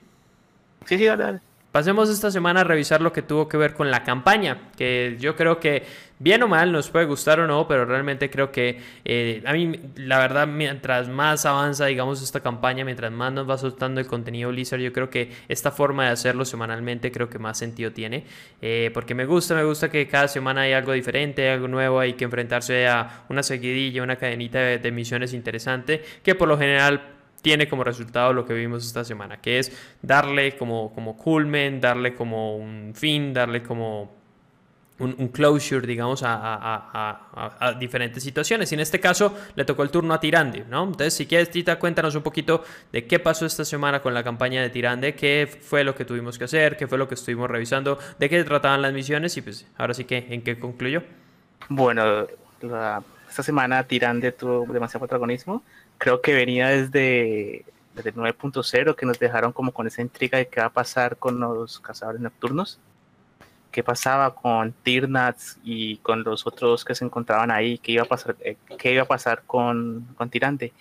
Sí, 0.86 0.98
sí, 0.98 1.04
dale, 1.04 1.40
Pasemos 1.72 2.10
esta 2.10 2.32
semana 2.32 2.62
a 2.62 2.64
revisar 2.64 3.00
lo 3.00 3.12
que 3.12 3.22
tuvo 3.22 3.48
que 3.48 3.56
ver 3.56 3.74
con 3.74 3.92
la 3.92 4.02
campaña, 4.02 4.58
que 4.76 5.16
yo 5.20 5.36
creo 5.36 5.60
que 5.60 5.84
bien 6.18 6.42
o 6.42 6.48
mal 6.48 6.72
nos 6.72 6.90
puede 6.90 7.06
gustar 7.06 7.38
o 7.38 7.46
no, 7.46 7.68
pero 7.68 7.84
realmente 7.84 8.28
creo 8.28 8.50
que 8.50 8.80
eh, 9.04 9.40
a 9.46 9.52
mí 9.52 9.78
la 9.94 10.18
verdad 10.18 10.48
mientras 10.48 11.08
más 11.08 11.46
avanza 11.46 11.86
digamos 11.86 12.22
esta 12.22 12.40
campaña, 12.40 12.84
mientras 12.84 13.12
más 13.12 13.32
nos 13.32 13.48
va 13.48 13.56
soltando 13.56 14.00
el 14.00 14.08
contenido 14.08 14.50
Blizzard, 14.50 14.80
yo 14.80 14.92
creo 14.92 15.10
que 15.10 15.30
esta 15.46 15.70
forma 15.70 16.06
de 16.06 16.10
hacerlo 16.10 16.44
semanalmente 16.44 17.12
creo 17.12 17.30
que 17.30 17.38
más 17.38 17.56
sentido 17.56 17.92
tiene, 17.92 18.24
eh, 18.60 18.90
porque 18.92 19.14
me 19.14 19.24
gusta, 19.24 19.54
me 19.54 19.62
gusta 19.62 19.90
que 19.90 20.08
cada 20.08 20.26
semana 20.26 20.62
hay 20.62 20.72
algo 20.72 20.90
diferente, 20.90 21.48
algo 21.48 21.68
nuevo, 21.68 22.00
hay 22.00 22.14
que 22.14 22.24
enfrentarse 22.24 22.88
a 22.88 23.26
una 23.28 23.44
seguidilla, 23.44 24.02
una 24.02 24.16
cadenita 24.16 24.58
de, 24.58 24.78
de 24.78 24.90
misiones 24.90 25.32
interesante, 25.34 26.02
que 26.24 26.34
por 26.34 26.48
lo 26.48 26.58
general 26.58 27.19
tiene 27.42 27.68
como 27.68 27.84
resultado 27.84 28.32
lo 28.32 28.44
que 28.44 28.54
vimos 28.54 28.86
esta 28.86 29.04
semana, 29.04 29.40
que 29.40 29.58
es 29.58 29.72
darle 30.02 30.56
como, 30.56 30.92
como 30.94 31.16
culmen, 31.16 31.80
darle 31.80 32.14
como 32.14 32.56
un 32.56 32.92
fin, 32.94 33.32
darle 33.32 33.62
como 33.62 34.20
un, 35.00 35.28
closure, 35.28 35.86
digamos, 35.86 36.22
a, 36.24 37.76
diferentes 37.78 38.22
situaciones. 38.22 38.70
Y 38.70 38.74
en 38.74 38.80
este 38.80 39.00
caso 39.00 39.34
le 39.54 39.64
tocó 39.64 39.82
el 39.82 39.90
turno 39.90 40.12
a 40.14 40.20
Tirande, 40.20 40.64
¿no? 40.68 40.84
Entonces, 40.84 41.14
si 41.14 41.26
quieres, 41.26 41.50
Tita, 41.50 41.78
cuéntanos 41.78 42.14
un 42.14 42.22
poquito 42.22 42.62
de 42.92 43.06
qué 43.06 43.18
pasó 43.18 43.46
esta 43.46 43.64
semana 43.64 44.02
con 44.02 44.12
la 44.14 44.22
campaña 44.22 44.60
de 44.60 44.70
Tirande, 44.70 45.14
qué 45.14 45.46
fue 45.46 45.84
lo 45.84 45.94
que 45.94 46.04
tuvimos 46.04 46.38
que 46.38 46.44
hacer, 46.44 46.76
qué 46.76 46.86
fue 46.86 46.98
lo 46.98 47.08
que 47.08 47.14
estuvimos 47.14 47.50
revisando, 47.50 47.98
de 48.18 48.28
qué 48.28 48.44
trataban 48.44 48.82
las 48.82 48.92
misiones 48.92 49.36
y 49.36 49.42
pues 49.42 49.66
ahora 49.78 49.94
sí 49.94 50.04
que 50.04 50.26
en 50.30 50.42
qué 50.42 50.58
concluyó. 50.58 51.02
Bueno, 51.68 52.26
esta 53.28 53.42
semana 53.42 53.84
Tirande 53.84 54.32
tuvo 54.32 54.66
demasiado 54.72 55.06
protagonismo 55.06 55.62
creo 56.00 56.22
que 56.22 56.32
venía 56.32 56.68
desde, 56.68 57.66
desde 57.94 58.10
el 58.10 58.16
9.0 58.16 58.96
que 58.96 59.04
nos 59.04 59.18
dejaron 59.18 59.52
como 59.52 59.70
con 59.70 59.86
esa 59.86 60.00
intriga 60.00 60.38
de 60.38 60.48
qué 60.48 60.60
va 60.60 60.68
a 60.68 60.72
pasar 60.72 61.18
con 61.18 61.38
los 61.38 61.78
cazadores 61.78 62.22
nocturnos, 62.22 62.80
qué 63.70 63.84
pasaba 63.84 64.34
con 64.34 64.72
Tirnats 64.72 65.58
y 65.62 65.98
con 65.98 66.24
los 66.24 66.46
otros 66.46 66.86
que 66.86 66.94
se 66.94 67.04
encontraban 67.04 67.50
ahí, 67.50 67.76
qué 67.76 67.92
iba 67.92 68.04
a 68.04 68.06
pasar, 68.06 68.34
eh, 68.40 68.56
qué 68.78 68.94
iba 68.94 69.02
a 69.02 69.06
pasar 69.06 69.42
con, 69.46 70.06
con 70.16 70.30
Tirante. 70.30 70.72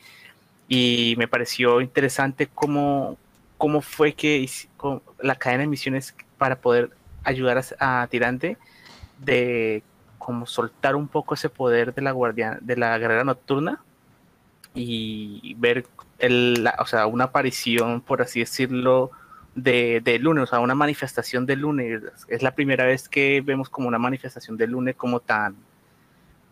Y 0.69 1.15
me 1.17 1.27
pareció 1.27 1.82
interesante 1.82 2.47
cómo, 2.47 3.17
cómo 3.58 3.82
fue 3.82 4.13
que 4.13 4.49
la 5.21 5.36
cadena 5.36 5.63
de 5.63 5.67
misiones 5.67 6.15
para 6.38 6.55
poder 6.55 6.91
ayudar 7.25 7.62
a, 7.79 8.03
a 8.03 8.08
Tirante 8.08 8.58
de 9.17 9.84
como 10.17 10.45
soltar 10.45 10.95
un 10.95 11.10
poco 11.10 11.34
ese 11.34 11.49
poder 11.49 11.93
de 11.93 12.03
la 12.03 12.12
guardia, 12.12 12.58
de 12.62 12.77
la 12.77 12.97
guerrera 12.97 13.25
nocturna 13.25 13.84
y 14.73 15.55
ver 15.58 15.86
el, 16.19 16.69
o 16.77 16.86
sea, 16.86 17.08
una 17.08 17.25
aparición, 17.25 18.01
por 18.01 18.21
así 18.21 18.41
decirlo, 18.41 19.12
de, 19.55 20.01
de 20.03 20.19
Lune, 20.19 20.41
o 20.41 20.45
sea, 20.45 20.60
una 20.60 20.75
manifestación 20.75 21.45
de 21.45 21.55
Lune. 21.55 21.99
Es 22.27 22.43
la 22.43 22.51
primera 22.55 22.86
vez 22.86 23.10
que 23.10 23.41
vemos 23.41 23.69
como 23.69 23.88
una 23.88 23.97
manifestación 23.97 24.58
de 24.58 24.67
Lune 24.67 24.93
como 24.93 25.19
tan, 25.19 25.55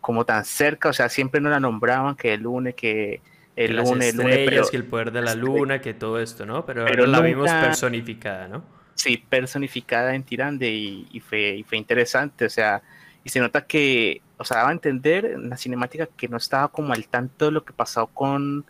como 0.00 0.24
tan 0.24 0.44
cerca, 0.44 0.88
o 0.88 0.92
sea, 0.92 1.08
siempre 1.08 1.40
nos 1.40 1.50
la 1.50 1.60
nombraban 1.60 2.16
que 2.16 2.34
el 2.34 2.42
Lune, 2.42 2.74
que 2.74 3.20
el 3.56 3.76
Lune, 3.76 4.08
el 4.08 4.68
que 4.70 4.76
el 4.76 4.84
poder 4.84 5.10
de 5.12 5.22
la 5.22 5.34
luna, 5.34 5.80
que 5.80 5.94
todo 5.94 6.20
esto, 6.20 6.46
¿no? 6.46 6.64
Pero, 6.64 6.84
pero 6.84 7.06
la 7.06 7.20
vimos 7.20 7.50
personificada, 7.50 8.48
¿no? 8.48 8.64
Sí, 8.94 9.16
personificada 9.28 10.14
en 10.14 10.24
Tirande 10.24 10.68
y, 10.70 11.06
y, 11.12 11.20
fue, 11.20 11.56
y 11.56 11.62
fue 11.62 11.78
interesante, 11.78 12.44
o 12.44 12.50
sea, 12.50 12.82
y 13.28 13.30
se 13.30 13.40
nota 13.40 13.66
que 13.66 14.22
o 14.38 14.44
sea, 14.44 14.56
daba 14.56 14.70
a 14.70 14.72
entender 14.72 15.26
en 15.26 15.50
la 15.50 15.58
cinemática 15.58 16.06
que 16.06 16.28
no 16.28 16.38
estaba 16.38 16.68
como 16.68 16.94
al 16.94 17.06
tanto 17.08 17.44
de 17.44 17.50
lo 17.50 17.62
que 17.62 17.74
pasó 17.74 18.06
con, 18.06 18.64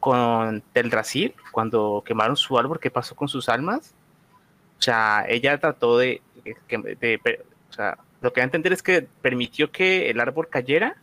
con 0.00 0.62
Teldrassil, 0.72 1.34
cuando 1.52 2.02
quemaron 2.06 2.34
su 2.34 2.58
árbol, 2.58 2.80
qué 2.80 2.90
pasó 2.90 3.14
con 3.14 3.28
sus 3.28 3.50
almas. 3.50 3.94
O 4.78 4.82
sea, 4.82 5.26
ella 5.28 5.58
trató 5.58 5.98
de, 5.98 6.22
o 6.42 7.72
sea, 7.72 7.98
lo 8.22 8.32
que 8.32 8.40
va 8.40 8.44
a 8.44 8.46
entender 8.46 8.72
es 8.72 8.82
que 8.82 9.06
permitió 9.20 9.70
que 9.70 10.08
el 10.08 10.20
árbol 10.20 10.48
cayera 10.48 10.96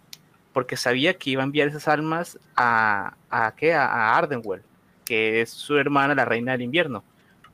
porque 0.52 0.76
sabía 0.76 1.16
que 1.20 1.30
iba 1.30 1.44
a 1.44 1.46
enviar 1.46 1.68
esas 1.68 1.88
almas 1.88 2.40
a, 2.56 3.14
a, 3.30 3.54
¿qué? 3.56 3.76
a, 3.76 4.18
Ardenwell, 4.18 4.64
que 5.06 5.42
es 5.42 5.52
su 5.52 5.78
hermana, 5.78 6.16
la 6.16 6.26
reina 6.26 6.54
del 6.54 6.64
invierno. 6.64 7.04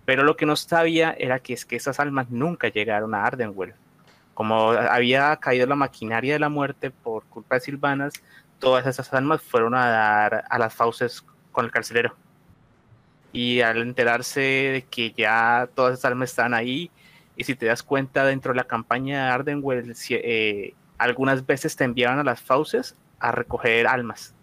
Pero 0.05 0.23
lo 0.23 0.37
que 0.37 0.45
no 0.45 0.55
sabía 0.55 1.13
era 1.19 1.39
que 1.39 1.53
es 1.53 1.65
que 1.65 1.75
esas 1.75 1.99
almas 1.99 2.29
nunca 2.29 2.69
llegaron 2.69 3.13
a 3.13 3.25
Ardenwell. 3.25 3.73
Como 4.41 4.71
había 4.71 5.36
caído 5.36 5.67
la 5.67 5.75
maquinaria 5.75 6.34
de 6.34 6.39
la 6.39 6.49
muerte 6.49 6.89
por 6.89 7.25
culpa 7.25 7.54
de 7.54 7.62
Silvanas, 7.62 8.13
todas 8.58 8.88
esas 8.88 9.13
almas 9.13 9.39
fueron 9.39 9.75
a 9.75 9.86
dar 9.86 10.45
a 10.49 10.58
las 10.58 10.73
fauces 10.73 11.23
con 11.51 11.63
el 11.65 11.69
carcelero. 11.69 12.15
Y 13.32 13.62
al 13.62 13.84
enterarse 13.84 14.41
de 14.41 14.86
que 14.89 15.12
ya 15.12 15.69
todas 15.75 15.93
esas 15.93 16.06
almas 16.06 16.32
están 16.32 16.56
ahí, 16.56 16.89
y 17.36 17.43
si 17.43 17.54
te 17.54 17.67
das 17.67 17.84
cuenta 17.84 18.25
dentro 18.25 18.51
de 18.51 18.56
la 18.56 18.63
campaña 18.63 19.25
de 19.25 19.32
Ardenwell, 19.32 19.93
eh, 20.10 20.73
algunas 20.97 21.45
veces 21.45 21.75
te 21.75 21.84
enviaban 21.84 22.17
a 22.17 22.23
las 22.23 22.41
fauces 22.41 22.95
a 23.19 23.32
recoger 23.32 23.86
almas. 23.86 24.34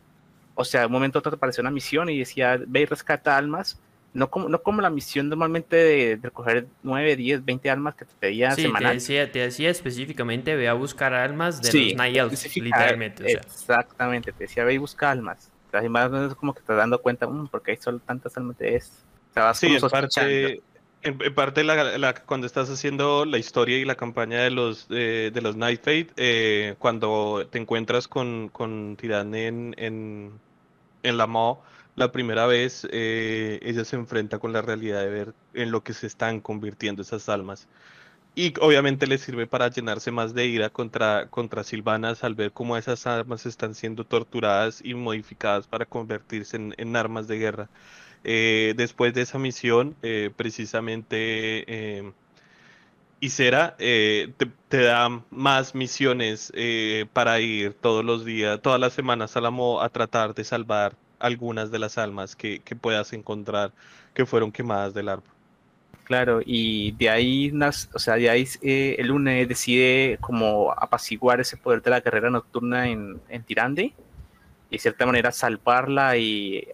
O 0.54 0.64
sea, 0.64 0.82
de 0.82 0.86
un 0.86 0.92
momento 0.92 1.18
otro 1.18 1.32
te 1.32 1.36
apareció 1.38 1.62
una 1.62 1.72
misión 1.72 2.08
y 2.08 2.20
decía, 2.20 2.56
ve 2.68 2.82
y 2.82 2.86
rescata 2.86 3.36
almas. 3.36 3.80
No 4.18 4.30
como, 4.30 4.48
no 4.48 4.60
como 4.62 4.82
la 4.82 4.90
misión 4.90 5.28
normalmente 5.28 5.76
de, 5.76 6.18
recoger 6.20 6.66
9, 6.82 7.14
10, 7.14 7.44
20 7.44 7.70
almas 7.70 7.94
que 7.94 8.04
te 8.04 8.12
pedía 8.18 8.50
sí, 8.50 8.68
Te 8.76 8.84
decía, 8.84 9.30
te 9.30 9.38
decía 9.38 9.70
específicamente, 9.70 10.56
ve 10.56 10.68
a 10.68 10.72
buscar 10.72 11.14
almas 11.14 11.62
de 11.62 11.72
los 11.72 11.94
Night 11.94 12.56
literalmente. 12.56 13.30
Exactamente, 13.30 14.32
te 14.32 14.44
decía, 14.44 14.64
ve 14.64 14.74
y 14.74 14.78
busca 14.78 15.12
almas. 15.12 15.52
Además, 15.72 16.10
es 16.12 16.34
como 16.34 16.52
que 16.52 16.62
te 16.62 16.72
das 16.72 16.78
dando 16.78 17.00
cuenta, 17.00 17.28
mmm, 17.28 17.46
porque 17.46 17.70
hay 17.72 17.76
solo 17.76 18.00
tantas 18.00 18.36
almas 18.36 18.58
de 18.58 18.74
esto. 18.74 18.96
sí, 19.54 19.76
en 19.76 19.80
parte, 19.88 20.62
en, 21.02 21.34
parte 21.34 21.62
la, 21.62 22.14
cuando 22.26 22.48
estás 22.48 22.68
haciendo 22.70 23.24
la 23.24 23.38
historia 23.38 23.78
y 23.78 23.84
la 23.84 23.94
campaña 23.94 24.42
de 24.42 24.50
los 24.50 24.88
de 24.88 25.38
los 25.40 25.54
Night 25.54 25.78
Fate, 25.78 26.08
eh, 26.16 26.74
cuando 26.80 27.46
te 27.48 27.58
encuentras 27.58 28.08
con, 28.08 28.48
con 28.48 28.96
Tirane 28.96 29.46
en, 29.46 29.74
en, 29.78 30.32
en 31.04 31.16
la 31.16 31.28
Mo 31.28 31.62
la 31.98 32.12
primera 32.12 32.46
vez, 32.46 32.86
eh, 32.90 33.58
ella 33.62 33.84
se 33.84 33.96
enfrenta 33.96 34.38
con 34.38 34.52
la 34.52 34.62
realidad 34.62 35.00
de 35.00 35.10
ver 35.10 35.34
en 35.54 35.70
lo 35.70 35.82
que 35.82 35.92
se 35.94 36.06
están 36.06 36.40
convirtiendo 36.40 37.02
esas 37.02 37.28
almas. 37.28 37.68
Y 38.34 38.54
obviamente 38.60 39.06
le 39.08 39.18
sirve 39.18 39.46
para 39.48 39.68
llenarse 39.68 40.12
más 40.12 40.32
de 40.34 40.46
ira 40.46 40.70
contra, 40.70 41.28
contra 41.28 41.64
Silvanas 41.64 42.22
al 42.24 42.34
ver 42.36 42.52
cómo 42.52 42.76
esas 42.76 43.06
armas 43.06 43.46
están 43.46 43.74
siendo 43.74 44.04
torturadas 44.04 44.80
y 44.84 44.94
modificadas 44.94 45.66
para 45.66 45.86
convertirse 45.86 46.56
en, 46.56 46.74
en 46.78 46.94
armas 46.96 47.26
de 47.28 47.38
guerra. 47.38 47.68
Eh, 48.24 48.74
después 48.76 49.14
de 49.14 49.22
esa 49.22 49.38
misión, 49.38 49.96
eh, 50.02 50.30
precisamente 50.36 51.64
eh, 51.98 52.12
Isera 53.20 53.74
eh, 53.78 54.32
te, 54.68 54.82
da 54.82 55.22
más 55.30 55.74
misiones 55.74 56.52
para 57.12 57.40
ir 57.40 57.74
todos 57.74 58.04
los 58.04 58.24
días, 58.24 58.60
todas 58.62 58.78
las 58.80 58.92
semanas 58.92 59.36
a 59.36 59.40
la 59.40 59.50
a 59.82 59.88
tratar 59.88 60.34
de 60.34 60.44
salvar 60.44 60.94
algunas 61.18 61.70
de 61.70 61.78
las 61.78 61.98
almas 61.98 62.36
que, 62.36 62.60
puedas 62.80 63.12
encontrar 63.12 63.72
que 64.14 64.26
fueron 64.26 64.52
quemadas 64.52 64.94
del 64.94 65.08
árbol. 65.08 65.28
Claro, 66.04 66.40
y 66.44 66.92
de 66.92 67.10
ahí, 67.10 67.52
o 67.92 67.98
sea, 67.98 68.14
de 68.14 68.30
ahí 68.30 68.48
el 68.62 69.10
UNE 69.10 69.44
decide 69.46 70.16
como 70.20 70.72
apaciguar 70.72 71.40
ese 71.40 71.58
poder 71.58 71.82
de 71.82 71.90
la 71.90 72.00
carrera 72.00 72.30
nocturna 72.30 72.88
en, 72.88 73.20
en 73.28 73.42
Tirande 73.42 73.92
y 74.70 74.76
de 74.76 74.78
cierta 74.78 75.04
manera 75.04 75.32
salvarla 75.32 76.16
y 76.16 76.66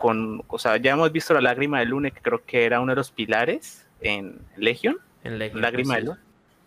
con, 0.00 0.42
o 0.48 0.58
sea, 0.58 0.78
ya 0.78 0.92
hemos 0.92 1.12
visto 1.12 1.34
la 1.34 1.42
lágrima 1.42 1.78
de 1.80 1.84
Lune, 1.84 2.10
que 2.10 2.22
creo 2.22 2.42
que 2.42 2.64
era 2.64 2.80
uno 2.80 2.92
de 2.92 2.96
los 2.96 3.10
pilares 3.10 3.86
en 4.00 4.38
Legion. 4.56 4.96
En 5.24 5.38
Legion. 5.38 5.60
Lágrima 5.60 5.96
de 5.96 6.02
Lune. 6.02 6.18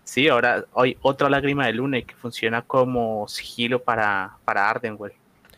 Sí, 0.04 0.28
ahora 0.28 0.66
hay 0.76 0.98
otra 1.02 1.30
lágrima 1.30 1.66
de 1.66 1.74
Lune 1.74 2.04
que 2.04 2.13
funciona 2.13 2.62
como 2.62 3.28
sigilo 3.28 3.82
para, 3.82 4.38
para 4.46 4.70
Ardenwell. 4.70 5.13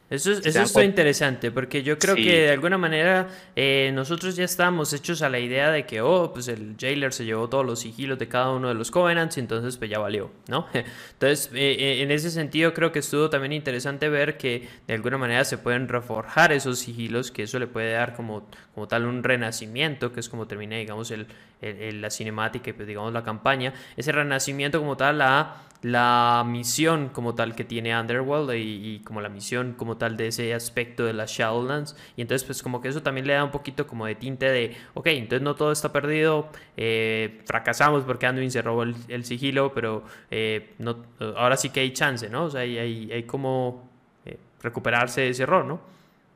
Eso, 0.08 0.34
es, 0.34 0.46
eso 0.46 0.84
interesante, 0.84 1.50
porque 1.50 1.82
yo 1.82 1.98
creo 1.98 2.14
que 2.14 2.42
de 2.42 2.52
alguna 2.52 2.78
manera 2.78 3.28
eh, 3.56 3.90
nosotros 3.92 4.36
ya 4.36 4.44
estamos 4.44 4.94
hechos 4.94 5.24
a 5.24 5.30
la 5.30 5.40
idea 5.40 5.72
de 5.72 5.88
que, 5.88 6.02
oh, 6.02 6.32
pues 6.32 6.48
el 6.48 6.76
jailer 6.80 7.12
se 7.12 7.26
llevó 7.26 7.50
todos 7.50 7.66
los 7.66 7.80
sigilos 7.80 8.20
de 8.20 8.28
cada 8.28 8.52
uno 8.52 8.68
de 8.68 8.76
los 8.76 8.92
covenants 8.92 9.38
y 9.38 9.40
entonces 9.40 9.78
pues 9.78 9.90
ya 9.90 9.98
valió, 9.98 10.30
¿no? 10.48 10.68
Entonces, 11.14 11.50
eh, 11.56 11.76
eh, 11.80 12.04
en 12.04 12.12
ese 12.12 12.30
sentido 12.30 12.72
creo 12.76 12.92
que 12.92 13.00
estuvo 13.00 13.32
también 13.32 13.52
interesante 13.52 14.08
ver 14.08 14.38
que 14.38 14.68
de 14.86 14.94
alguna 14.94 15.18
manera 15.18 15.44
se 15.44 15.58
pueden 15.58 15.88
reforjar 15.88 16.52
esos 16.52 16.78
sigilos, 16.78 17.32
que 17.32 17.42
eso 17.44 17.58
le 17.58 17.66
puede 17.66 17.94
dar 17.94 18.16
como, 18.16 18.48
como 18.76 18.88
tal 18.88 19.06
un 19.06 19.24
renacimiento, 19.24 20.14
que 20.14 20.20
es 20.20 20.30
como 20.30 20.46
termina, 20.46 20.76
digamos, 20.76 21.10
el, 21.10 21.26
la 21.62 22.12
cinemática 22.12 22.70
y 22.70 22.74
pues 22.74 22.88
digamos 22.88 23.12
la 23.12 23.24
campaña, 23.24 23.74
ese 23.98 24.12
renacimiento 24.12 24.78
como 24.80 24.98
tal 24.98 25.20
a 25.22 25.64
la 25.82 26.44
misión 26.46 27.10
como 27.10 27.36
tal 27.36 27.56
que 27.56 27.64
tiene 27.64 27.98
Underworld 28.00 28.52
y, 28.56 29.00
como 29.06 29.22
la 29.22 29.30
misión 29.30 29.74
como 29.74 29.98
tal 29.98 30.18
de 30.18 30.28
ese 30.28 30.54
aspecto 30.54 31.06
de 31.06 31.14
las 31.14 31.32
Shadowlands 31.32 31.96
y 32.16 32.22
entonces 32.22 32.46
pues 32.46 32.64
como 32.64 32.82
que 32.82 32.88
eso 32.88 33.04
también 33.04 33.28
le 33.28 33.34
da 33.34 33.44
un 33.44 33.52
poquito 33.52 33.86
como 33.86 34.06
de 34.06 34.16
tinte 34.16 34.50
de 34.50 34.76
ok, 34.94 35.08
entonces 35.08 35.44
no 35.44 35.56
todo 35.56 35.72
está 35.72 35.92
perdido 35.92 36.50
eh, 36.78 37.42
fracasamos 37.46 38.04
porque 38.04 38.26
Anduin 38.26 38.52
se 38.52 38.62
robó 38.62 38.84
el, 38.84 39.26
sigilo 39.26 39.74
pero 39.74 40.04
eh, 40.32 40.74
no, 40.80 40.98
ahora 41.36 41.58
sí 41.58 41.70
que 41.70 41.82
hay 41.82 41.94
chance, 41.94 42.30
¿no? 42.30 42.46
O 42.46 42.50
sea, 42.50 42.62
hay, 42.62 42.78
hay, 42.78 43.24
como 43.24 43.90
eh, 44.26 44.38
recuperarse 44.62 45.22
de 45.22 45.30
ese 45.30 45.44
error, 45.44 45.66
¿no? 45.66 45.80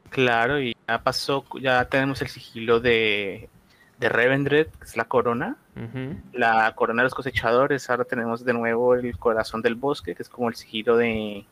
Claro, 0.09 0.59
y 0.61 0.75
ya 0.87 1.03
pasó, 1.03 1.45
ya 1.61 1.85
tenemos 1.85 2.21
el 2.21 2.29
sigilo 2.29 2.79
de 2.79 3.49
de 3.99 4.09
Revendred, 4.09 4.67
que 4.67 4.85
es 4.85 4.97
la 4.97 5.05
corona. 5.05 5.57
La 6.33 6.73
corona 6.75 7.03
de 7.03 7.05
los 7.05 7.13
cosechadores. 7.13 7.89
Ahora 7.89 8.03
tenemos 8.03 8.43
de 8.43 8.53
nuevo 8.53 8.95
el 8.95 9.17
corazón 9.17 9.61
del 9.61 9.75
bosque, 9.75 10.15
que 10.15 10.23
es 10.23 10.29
como 10.29 10.49
el 10.49 10.55
sigilo 10.55 10.97
de. 10.97 11.45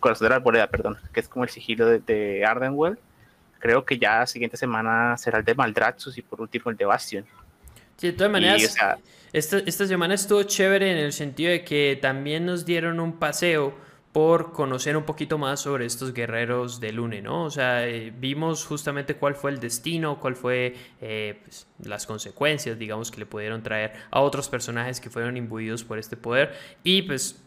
Corazón 0.00 0.26
de 0.26 0.30
la 0.30 0.36
arboleda, 0.36 0.66
perdón, 0.66 0.98
que 1.12 1.20
es 1.20 1.28
como 1.28 1.44
el 1.44 1.50
sigilo 1.50 1.86
de, 1.86 2.44
Ardenwell. 2.46 2.98
Creo 3.58 3.84
que 3.84 3.98
ya 3.98 4.20
la 4.20 4.26
siguiente 4.26 4.58
semana 4.58 5.16
será 5.16 5.38
el 5.38 5.44
de 5.44 5.54
Maldraxxus 5.54 6.18
y 6.18 6.22
por 6.22 6.40
último 6.40 6.70
el 6.70 6.76
de 6.76 6.84
Bastion. 6.84 7.24
Sí, 7.96 8.08
de 8.08 8.12
todas 8.12 8.30
maneras, 8.30 8.76
esta, 9.32 9.58
esta 9.58 9.86
semana 9.86 10.14
estuvo 10.14 10.42
chévere 10.42 10.92
en 10.92 10.98
el 10.98 11.12
sentido 11.12 11.50
de 11.50 11.64
que 11.64 11.98
también 12.00 12.44
nos 12.44 12.66
dieron 12.66 13.00
un 13.00 13.18
paseo 13.18 13.74
por 14.16 14.50
conocer 14.50 14.96
un 14.96 15.02
poquito 15.02 15.36
más 15.36 15.60
sobre 15.60 15.84
estos 15.84 16.14
guerreros 16.14 16.80
de 16.80 16.90
Lune, 16.90 17.20
¿no? 17.20 17.44
O 17.44 17.50
sea, 17.50 17.86
eh, 17.86 18.10
vimos 18.18 18.64
justamente 18.64 19.16
cuál 19.16 19.34
fue 19.34 19.50
el 19.50 19.60
destino, 19.60 20.18
cuál 20.20 20.36
fue 20.36 20.74
eh, 21.02 21.38
pues, 21.44 21.66
las 21.82 22.06
consecuencias, 22.06 22.78
digamos, 22.78 23.10
que 23.10 23.18
le 23.18 23.26
pudieron 23.26 23.62
traer 23.62 23.92
a 24.10 24.20
otros 24.20 24.48
personajes 24.48 25.02
que 25.02 25.10
fueron 25.10 25.36
imbuidos 25.36 25.84
por 25.84 25.98
este 25.98 26.16
poder 26.16 26.54
y 26.82 27.02
pues 27.02 27.44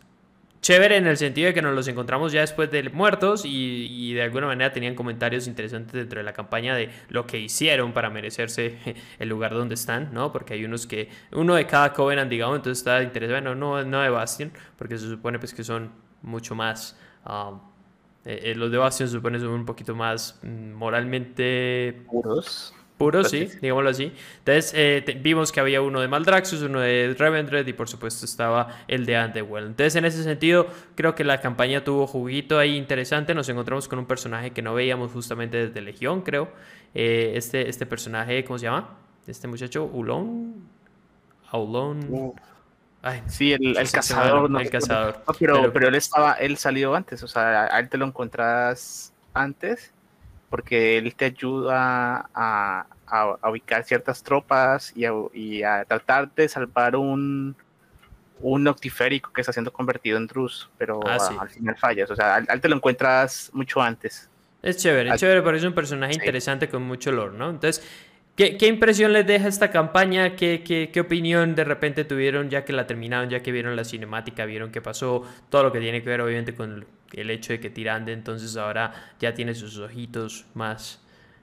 chévere 0.62 0.98
en 0.98 1.08
el 1.08 1.18
sentido 1.18 1.48
de 1.48 1.56
que 1.56 1.64
nos 1.64 1.74
los 1.74 1.88
encontramos 1.88 2.34
ya 2.34 2.42
después 2.42 2.70
de 2.70 2.88
muertos 2.92 3.46
y, 3.46 4.14
de 4.14 4.22
alguna 4.22 4.46
manera 4.46 4.72
tenían 4.72 4.94
comentarios 4.94 5.48
interesantes 5.48 5.94
dentro 5.94 6.20
de 6.20 6.24
la 6.24 6.34
campaña 6.34 6.76
de 6.76 6.92
lo 7.08 7.26
que 7.26 7.40
hicieron 7.40 7.94
para 7.94 8.12
merecerse 8.12 8.78
el 9.18 9.28
lugar 9.28 9.56
donde 9.56 9.74
están, 9.74 10.14
¿no? 10.14 10.32
Porque 10.32 10.54
hay 10.54 10.66
unos 10.66 10.86
que, 10.86 11.10
uno 11.32 11.56
de 11.56 11.66
cada 11.66 11.94
Covenant, 11.94 12.30
digamos, 12.30 12.58
entonces 12.58 12.78
está 12.78 13.02
interesante, 13.02 13.42
bueno, 13.42 13.56
no, 13.56 13.84
no 13.84 14.02
de 14.02 14.10
Bastion, 14.12 14.52
porque 14.78 15.00
se 15.00 15.10
supone 15.10 15.40
pues 15.40 15.56
que 15.56 15.64
son 15.64 16.08
mucho 16.22 16.56
más... 16.56 16.98
Um, 17.26 17.60
eh, 18.26 18.52
eh, 18.52 18.56
los 18.56 18.70
de 18.72 18.78
Bastion 18.78 19.10
supone 19.10 19.40
son 19.40 19.50
un 19.50 19.66
poquito 19.66 19.96
más 19.96 20.40
mm, 20.44 20.72
moralmente... 20.74 22.04
Puros. 22.10 22.74
Puros, 22.98 23.30
sí, 23.30 23.48
digámoslo 23.62 23.92
así. 23.92 24.12
Entonces 24.40 24.74
eh, 24.76 25.20
vimos 25.22 25.54
que 25.54 25.62
había 25.62 25.82
uno 25.82 26.02
de 26.02 26.10
Maldraxxus, 26.10 26.64
uno 26.64 26.82
de 26.82 27.16
Revendred 27.18 27.66
y 27.66 27.72
por 27.72 27.88
supuesto 27.88 28.26
estaba 28.26 28.84
el 28.90 29.06
de 29.06 29.18
Underworld. 29.18 29.68
Entonces 29.68 29.96
en 29.96 30.04
ese 30.04 30.22
sentido 30.22 30.68
creo 30.96 31.16
que 31.16 31.24
la 31.24 31.40
campaña 31.40 31.82
tuvo 31.86 32.08
juguito 32.08 32.60
ahí 32.60 32.76
interesante. 32.76 33.34
Nos 33.34 33.48
encontramos 33.48 33.88
con 33.88 34.00
un 34.00 34.06
personaje 34.06 34.52
que 34.52 34.62
no 34.62 34.74
veíamos 34.74 35.14
justamente 35.14 35.68
desde 35.68 35.82
Legión, 35.82 36.24
creo. 36.24 36.52
este, 36.94 37.70
este 37.70 37.86
personaje, 37.86 38.44
¿cómo 38.44 38.60
se 38.60 38.66
llama? 38.66 38.98
Este 39.28 39.48
muchacho, 39.48 39.86
Ulon. 39.86 40.68
Aulon 41.52 42.34
sí, 43.28 43.54
el, 43.54 43.76
cazador. 43.92 44.50
No, 44.50 44.60
el 44.60 44.70
cazador. 44.70 45.24
pero, 45.40 45.72
pero, 45.72 45.88
él 45.88 45.96
estaba, 45.96 46.34
él 46.34 46.58
salió 46.58 46.96
antes, 46.96 47.24
o 47.24 47.28
sea, 47.28 47.66
a 47.74 47.80
él 47.80 47.90
te 47.90 47.98
lo 47.98 48.06
encontrás 48.06 49.14
antes, 49.34 49.94
porque 50.50 50.98
él 50.98 51.16
te 51.16 51.26
ayuda 51.26 52.30
a, 52.34 52.86
a, 53.08 53.50
ubicar 53.50 53.84
ciertas 53.84 54.24
tropas 54.24 54.92
y 54.96 55.06
a, 55.06 55.12
y 55.34 55.64
a, 55.64 55.86
tratar 55.86 56.34
de 56.34 56.48
salvar 56.50 56.96
un, 56.96 57.56
un 58.42 58.64
noctiférico 58.64 59.32
que 59.32 59.42
está 59.42 59.54
siendo 59.54 59.72
convertido 59.72 60.18
en 60.18 60.28
Drus, 60.28 60.70
pero 60.78 61.00
ah, 61.06 61.18
al 61.40 61.50
final 61.50 61.78
fallas, 61.78 62.12
o 62.12 62.16
sea, 62.16 62.36
a 62.36 62.40
él 62.40 62.62
te 62.62 62.70
lo 62.70 62.76
encuentras 62.76 63.50
mucho 63.54 63.82
antes. 63.82 64.30
Es 64.62 64.78
chévere, 64.78 65.10
es 65.12 65.20
chévere, 65.20 65.42
pero 65.42 65.56
es 65.56 65.64
un 65.64 65.74
personaje 65.74 66.14
interesante 66.14 66.68
con 66.68 66.84
mucho 66.84 67.12
lore, 67.12 67.38
¿no? 67.38 67.50
Entonces, 67.50 67.82
¿Qué, 68.40 68.68
impresión 68.68 69.12
les 69.12 69.28
deja 69.28 69.50
esta 69.50 69.70
campaña? 69.70 70.38
¿Qué, 70.38 70.64
¿Qué, 70.66 70.92
qué, 70.94 71.02
opinión 71.02 71.56
de 71.56 71.66
repente 71.66 72.06
tuvieron 72.06 72.50
ya 72.50 72.64
que 72.64 72.72
la 72.72 72.88
terminaron, 72.88 73.30
ya 73.30 73.42
que 73.42 73.52
vieron 73.52 73.76
la 73.76 73.84
cinemática, 73.84 74.46
vieron 74.46 74.72
qué 74.72 74.80
pasó? 74.80 75.26
Todo 75.50 75.64
lo 75.64 75.74
que 75.74 75.82
tiene 75.82 76.02
que 76.02 76.08
ver 76.08 76.22
obviamente 76.22 76.56
con 76.56 76.86
el 77.12 77.30
hecho 77.32 77.52
de 77.52 77.60
que 77.60 77.70
Tirande 77.70 78.14
entonces 78.14 78.56
ahora 78.56 78.94
ya 79.20 79.34
tiene 79.34 79.56
sus 79.56 79.78
ojitos 79.80 80.46
más 80.54 81.02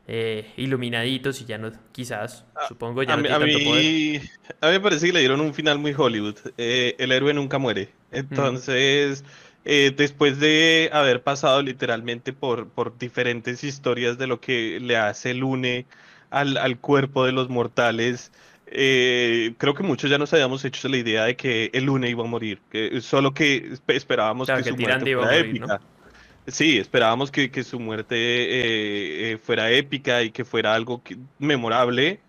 eh, 0.08 0.50
iluminaditos 0.56 1.38
y 1.42 1.44
ya 1.44 1.58
no, 1.58 1.70
quizás, 1.92 2.46
ah, 2.54 2.64
supongo, 2.66 3.02
ya 3.02 3.12
a 3.12 3.16
no 3.18 3.24
mí, 3.24 3.28
a 3.28 3.38
mí, 3.40 4.20
A 4.62 4.66
mí 4.68 4.72
me 4.72 4.80
parece 4.80 5.08
que 5.08 5.12
le 5.12 5.20
dieron 5.20 5.42
un 5.42 5.52
final 5.52 5.78
muy 5.78 5.92
Hollywood. 5.94 6.38
Eh, 6.56 6.94
el 6.98 7.12
héroe 7.12 7.34
nunca 7.34 7.58
muere. 7.58 7.90
Entonces, 8.10 9.22
eh, 9.66 9.92
después 9.94 10.40
de 10.40 10.88
haber 10.94 11.22
pasado 11.22 11.60
literalmente 11.60 12.32
por, 12.32 12.70
por 12.70 12.96
diferentes 12.96 13.64
historias 13.64 14.16
de 14.16 14.28
lo 14.28 14.40
que 14.40 14.78
le 14.80 14.96
hace 14.96 15.32
el 15.32 15.44
une 15.44 15.84
al, 16.30 16.56
al 16.56 16.78
cuerpo 16.78 17.24
de 17.24 17.32
los 17.32 17.48
mortales, 17.48 18.32
creo 18.66 19.74
que 19.74 19.82
muchos 19.82 20.10
ya 20.10 20.18
nos 20.18 20.32
habíamos 20.32 20.64
hecho 20.64 20.88
la 20.88 20.96
idea 20.96 21.24
de 21.24 21.36
que 21.36 21.70
el 21.72 21.84
Lune 21.84 22.10
iba 22.10 22.24
a 22.24 22.26
morir, 22.26 22.60
que 22.70 23.00
solo 23.00 23.32
que 23.32 23.74
esperábamos 23.88 24.48
que, 24.48 24.64
su 24.64 24.76
muerte 24.76 25.14
fuera 25.16 25.36
épica. 25.36 25.80
Sí, 26.48 26.78
esperábamos 26.78 27.32
que, 27.32 27.64
su 27.64 27.80
muerte 27.80 28.14
eh, 28.16 29.32
eh, 29.32 29.38
fuera 29.38 29.70
épica 29.72 30.22
y 30.22 30.30
que 30.30 30.44
fuera 30.44 30.74
algo 30.74 31.02
memorable. 31.38 32.20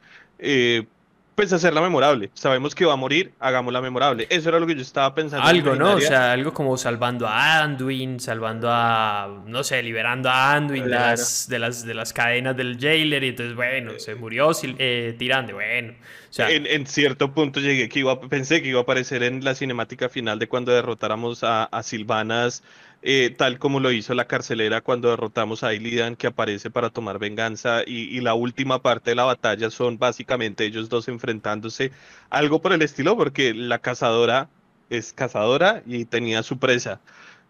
Pues 1.38 1.54
hacerla 1.54 1.82
memorable. 1.82 2.32
Sabemos 2.34 2.74
que 2.74 2.84
va 2.84 2.94
a 2.94 2.96
morir, 2.96 3.32
hagámosla 3.40 3.80
memorable. 3.80 4.26
Eso 4.28 4.50
era 4.50 4.60
lo 4.60 4.66
que 4.66 4.74
yo 4.74 4.82
estaba 4.82 5.14
pensando. 5.14 5.46
Algo, 5.46 5.76
¿no? 5.76 5.94
O 5.94 6.02
sea, 6.02 6.32
algo 6.32 6.52
como 6.52 6.76
salvando 6.78 7.28
a 7.28 7.62
Anduin, 7.62 8.20
salvando 8.20 8.70
a, 8.72 9.44
no 9.46 9.64
sé, 9.64 9.84
liberando 9.84 10.32
a 10.32 10.54
Anduin 10.54 10.86
de, 10.86 10.90
las, 10.90 11.48
de, 11.48 11.60
las, 11.60 11.86
de 11.86 11.94
las 11.94 12.12
cadenas 12.12 12.58
del 12.58 12.80
jailer. 12.80 13.24
Y 13.24 13.28
entonces, 13.28 13.56
bueno, 13.56 13.92
se 14.00 14.16
murió 14.16 14.50
eh, 14.80 15.16
tirando, 15.20 15.54
bueno. 15.54 15.94
O 16.28 16.34
sea, 16.34 16.50
en, 16.50 16.88
cierto 16.88 17.32
punto 17.32 17.60
llegué 17.60 17.88
que 17.88 18.00
iba, 18.00 18.20
pensé 18.20 18.64
que 18.64 18.70
iba 18.70 18.80
a 18.80 18.82
aparecer 18.82 19.22
en 19.22 19.44
la 19.44 19.54
cinemática 19.54 20.10
final 20.10 20.40
de 20.40 20.48
cuando 20.48 20.72
derrotáramos 20.72 21.44
a, 21.44 21.66
a 21.66 21.84
Silvanas 21.84 22.64
eh, 23.02 23.34
tal 23.38 23.60
como 23.60 23.80
lo 23.80 23.92
hizo 23.92 24.14
la 24.14 24.26
carcelera 24.28 24.82
cuando 24.82 25.10
derrotamos 25.10 25.64
a 25.64 25.74
Illidan, 25.74 26.16
que 26.16 26.28
aparece 26.28 26.70
para 26.72 26.90
tomar 26.90 27.20
venganza, 27.20 27.84
y, 27.86 28.20
la 28.22 28.34
última 28.34 28.82
parte 28.82 29.12
de 29.12 29.16
la 29.16 29.24
batalla 29.24 29.70
son 29.70 29.98
básicamente 29.98 30.66
ellos 30.66 30.90
dos 30.90 31.08
enfrentándose, 31.08 31.92
algo 32.30 32.62
por 32.62 32.74
el 32.74 32.82
estilo, 32.82 33.16
porque 33.16 33.54
la 33.54 33.80
cazadora 33.80 34.50
es 34.90 35.14
cazadora 35.14 35.84
y 35.86 36.06
tenía 36.06 36.44
su 36.44 36.58
presa. 36.60 37.02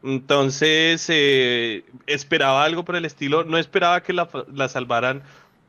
Entonces, 0.04 1.06
eh, 1.10 1.84
esperaba 2.08 2.64
algo 2.64 2.86
por 2.86 2.96
el 2.96 3.06
estilo, 3.06 3.44
no 3.44 3.58
esperaba 3.58 4.04
que 4.04 4.14
la, 4.14 4.28
salvaran. 4.70 5.24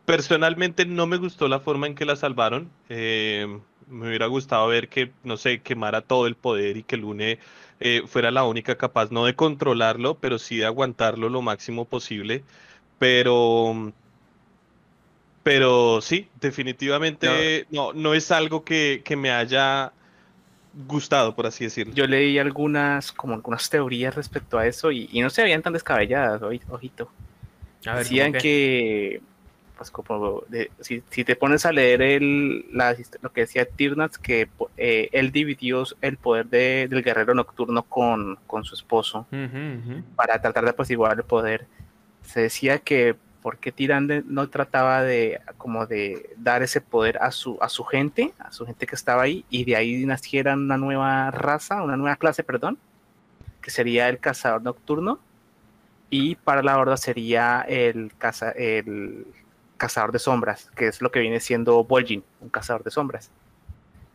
Personalmente 0.05 0.87
no 0.87 1.07
me 1.07 1.17
gustó 1.19 1.49
la 1.49 1.61
forma 1.61 1.87
en 1.87 1.95
que 1.95 2.05
la 2.05 2.17
salvaron. 2.17 2.71
Eh, 2.88 3.47
me 3.88 4.09
hubiera 4.09 4.27
gustado 4.27 4.67
ver 4.69 4.88
que, 4.88 5.12
no 5.25 5.37
sé, 5.37 5.61
quemara 5.61 6.03
todo 6.03 6.27
el 6.27 6.35
poder 6.35 6.77
y 6.77 6.83
que 6.83 6.97
Lune 6.97 7.38
eh, 7.81 8.03
fuera 8.07 8.31
la 8.31 8.45
única 8.45 8.77
capaz 8.77 9.11
no 9.11 9.25
de 9.25 9.35
controlarlo, 9.35 10.14
pero 10.14 10.38
sí 10.38 10.57
de 10.57 10.67
aguantarlo 10.67 11.29
lo 11.29 11.43
máximo 11.43 11.85
posible. 11.85 12.43
Pero, 12.99 13.93
pero 15.45 16.01
sí, 16.01 16.29
definitivamente 16.41 17.67
no, 17.71 17.93
no, 17.93 18.14
es 18.14 18.33
algo 18.33 18.64
que, 18.64 19.03
me 19.17 19.31
haya 19.31 19.93
gustado, 20.87 21.35
por 21.37 21.47
así 21.47 21.64
decirlo. 21.64 21.95
Yo 21.95 22.07
leí 22.07 22.38
algunas, 22.38 23.12
como 23.12 23.35
algunas 23.35 23.71
teorías 23.71 24.17
respecto 24.17 24.59
a 24.59 24.67
eso 24.67 24.91
y, 24.91 25.09
no 25.21 25.31
se 25.31 25.43
veían 25.43 25.62
tan 25.62 25.73
descabelladas, 25.73 26.43
ojito. 26.43 27.11
Decían 27.85 28.33
que 28.33 29.21
pues 29.79 29.91
como 29.91 30.43
si, 30.81 31.01
te 31.01 31.37
pones 31.37 31.64
a 31.64 31.73
leer 31.73 32.03
el, 32.03 32.67
lo 33.23 33.33
que 33.33 33.43
decía 33.43 33.64
Tirnats, 33.64 34.19
que 34.19 34.49
eh, 34.77 35.09
él 35.12 35.33
dividió 35.33 35.85
el 36.03 36.19
poder 36.19 36.47
del 36.49 37.03
guerrero 37.03 37.33
nocturno 37.33 37.85
con, 37.85 38.38
su 38.64 38.75
esposo 38.75 39.27
para 40.17 40.43
tratar 40.43 40.64
de 40.64 40.71
apaciguar 40.71 41.17
el 41.17 41.25
poder. 41.25 41.67
Se 42.23 42.41
decía 42.43 42.81
que 42.81 43.17
porque 43.41 43.71
Tirande 43.71 44.25
no 44.27 44.49
trataba 44.49 45.03
de 45.03 45.41
como 45.57 45.87
de 45.87 46.35
dar 46.37 46.62
ese 46.62 46.81
poder 46.81 47.19
a 47.23 47.31
su, 47.31 47.57
a 47.61 47.69
su 47.69 47.85
gente, 47.85 48.35
a 48.38 48.51
su 48.51 48.67
gente 48.67 48.87
que 48.87 48.97
estaba 48.97 49.23
ahí, 49.23 49.45
y 49.49 49.64
de 49.64 49.77
ahí 49.77 50.05
naciera 50.05 50.55
una 50.55 50.77
nueva 50.77 51.31
raza, 51.31 51.83
una 51.83 51.97
nueva 51.97 52.17
clase, 52.17 52.43
perdón, 52.43 52.79
que 53.62 53.71
sería 53.71 54.09
el 54.09 54.19
cazador 54.19 54.62
nocturno, 54.62 55.21
y 56.11 56.35
para 56.35 56.62
la 56.62 56.79
horda 56.79 56.97
sería 56.97 57.64
el, 57.69 58.12
caza, 58.19 58.51
el 58.51 59.27
cazador 59.79 60.12
de 60.12 60.19
sombras, 60.19 60.71
que 60.77 60.88
es 60.88 61.01
lo 61.01 61.11
que 61.11 61.21
viene 61.21 61.41
siendo 61.41 61.83
Vol'jin, 61.85 62.23
un 62.41 62.51
cazador 62.51 62.85
de 62.85 62.91
sombras. 62.91 63.31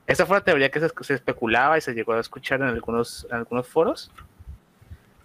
Esa 0.06 0.26
fue 0.26 0.38
la 0.38 0.44
teoría 0.44 0.70
que 0.70 0.80
se, 0.80 1.14
especulaba 1.14 1.78
y 1.78 1.82
se 1.82 1.94
llegó 1.94 2.14
a 2.14 2.20
escuchar 2.20 2.62
en 2.62 2.68
algunos, 2.68 3.26
algunos 3.32 3.68
foros, 3.68 4.12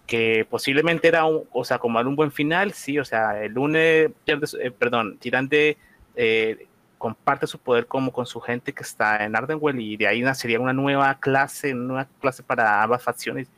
que 0.07 0.47
posiblemente 0.49 1.07
era, 1.07 1.25
un, 1.25 1.43
o 1.51 1.63
sea, 1.65 1.77
como 1.77 1.99
un 1.99 2.15
buen 2.15 2.31
final, 2.31 2.71
sí, 2.71 2.97
o 2.97 3.05
sea, 3.05 3.43
el 3.43 3.53
lunes, 3.53 4.11
eh, 4.25 4.71
perdón, 4.71 5.17
Tirante 5.19 5.77
eh, 6.15 6.67
comparte 6.97 7.45
su 7.45 7.59
poder 7.59 7.85
como 7.85 8.11
con 8.11 8.25
su 8.25 8.39
gente 8.39 8.73
que 8.73 8.83
está 8.83 9.23
en 9.23 9.35
Ardenwell 9.35 9.79
y 9.79 9.97
de 9.97 10.07
ahí 10.07 10.21
nacería 10.21 10.59
una 10.59 10.73
nueva 10.73 11.19
clase, 11.19 11.73
una 11.73 12.07
clase 12.21 12.41
para 12.41 12.81
ambas 12.81 13.03
facciones. 13.03 13.49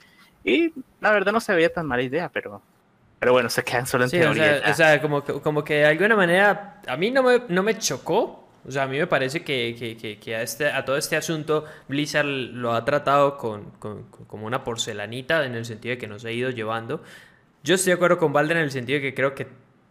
Y 0.44 0.74
la 1.00 1.12
verdad 1.12 1.32
no 1.32 1.40
se 1.40 1.54
veía 1.54 1.72
tan 1.72 1.86
mala 1.86 2.02
idea, 2.02 2.30
pero 2.30 2.62
pero 3.22 3.34
bueno, 3.34 3.52
se 3.52 3.64
quedan 3.64 3.86
solo 3.86 4.06
en 4.06 4.10
teoría. 4.10 4.64
O 4.68 4.74
sea, 4.74 5.00
como, 5.00 5.24
como 5.24 5.64
que 5.64 5.76
de 5.76 5.86
alguna 5.86 6.16
manera 6.16 6.82
a 6.88 6.98
mí 6.98 7.12
no 7.12 7.22
me, 7.22 7.44
no 7.50 7.62
me 7.62 7.78
chocó. 7.78 8.50
O 8.68 8.72
sea, 8.72 8.84
a 8.84 8.88
mí 8.88 8.98
me 8.98 9.06
parece 9.06 9.44
que, 9.44 9.76
que, 9.78 10.18
que, 10.18 10.36
a, 10.36 10.42
este, 10.42 10.66
a 10.72 10.84
todo 10.84 10.98
este 10.98 11.16
asunto 11.18 11.66
Blizzard 11.88 12.26
lo 12.26 12.74
ha 12.74 12.84
tratado 12.84 13.38
con, 13.38 13.74
con, 13.78 14.06
como 14.06 14.48
una 14.48 14.64
porcelanita 14.64 15.46
en 15.46 15.54
el 15.54 15.66
sentido 15.66 15.92
de 15.92 15.98
que 16.00 16.08
nos 16.08 16.26
ha 16.26 16.32
ido 16.32 16.50
llevando. 16.50 17.04
Yo 17.64 17.76
estoy 17.76 17.92
de 17.92 17.98
acuerdo 17.98 18.18
con 18.18 18.34
Balder 18.34 18.58
en 18.58 18.64
el 18.64 18.72
sentido 18.72 18.98
de 18.98 19.04
que 19.04 19.14
creo 19.14 19.36
que 19.36 19.48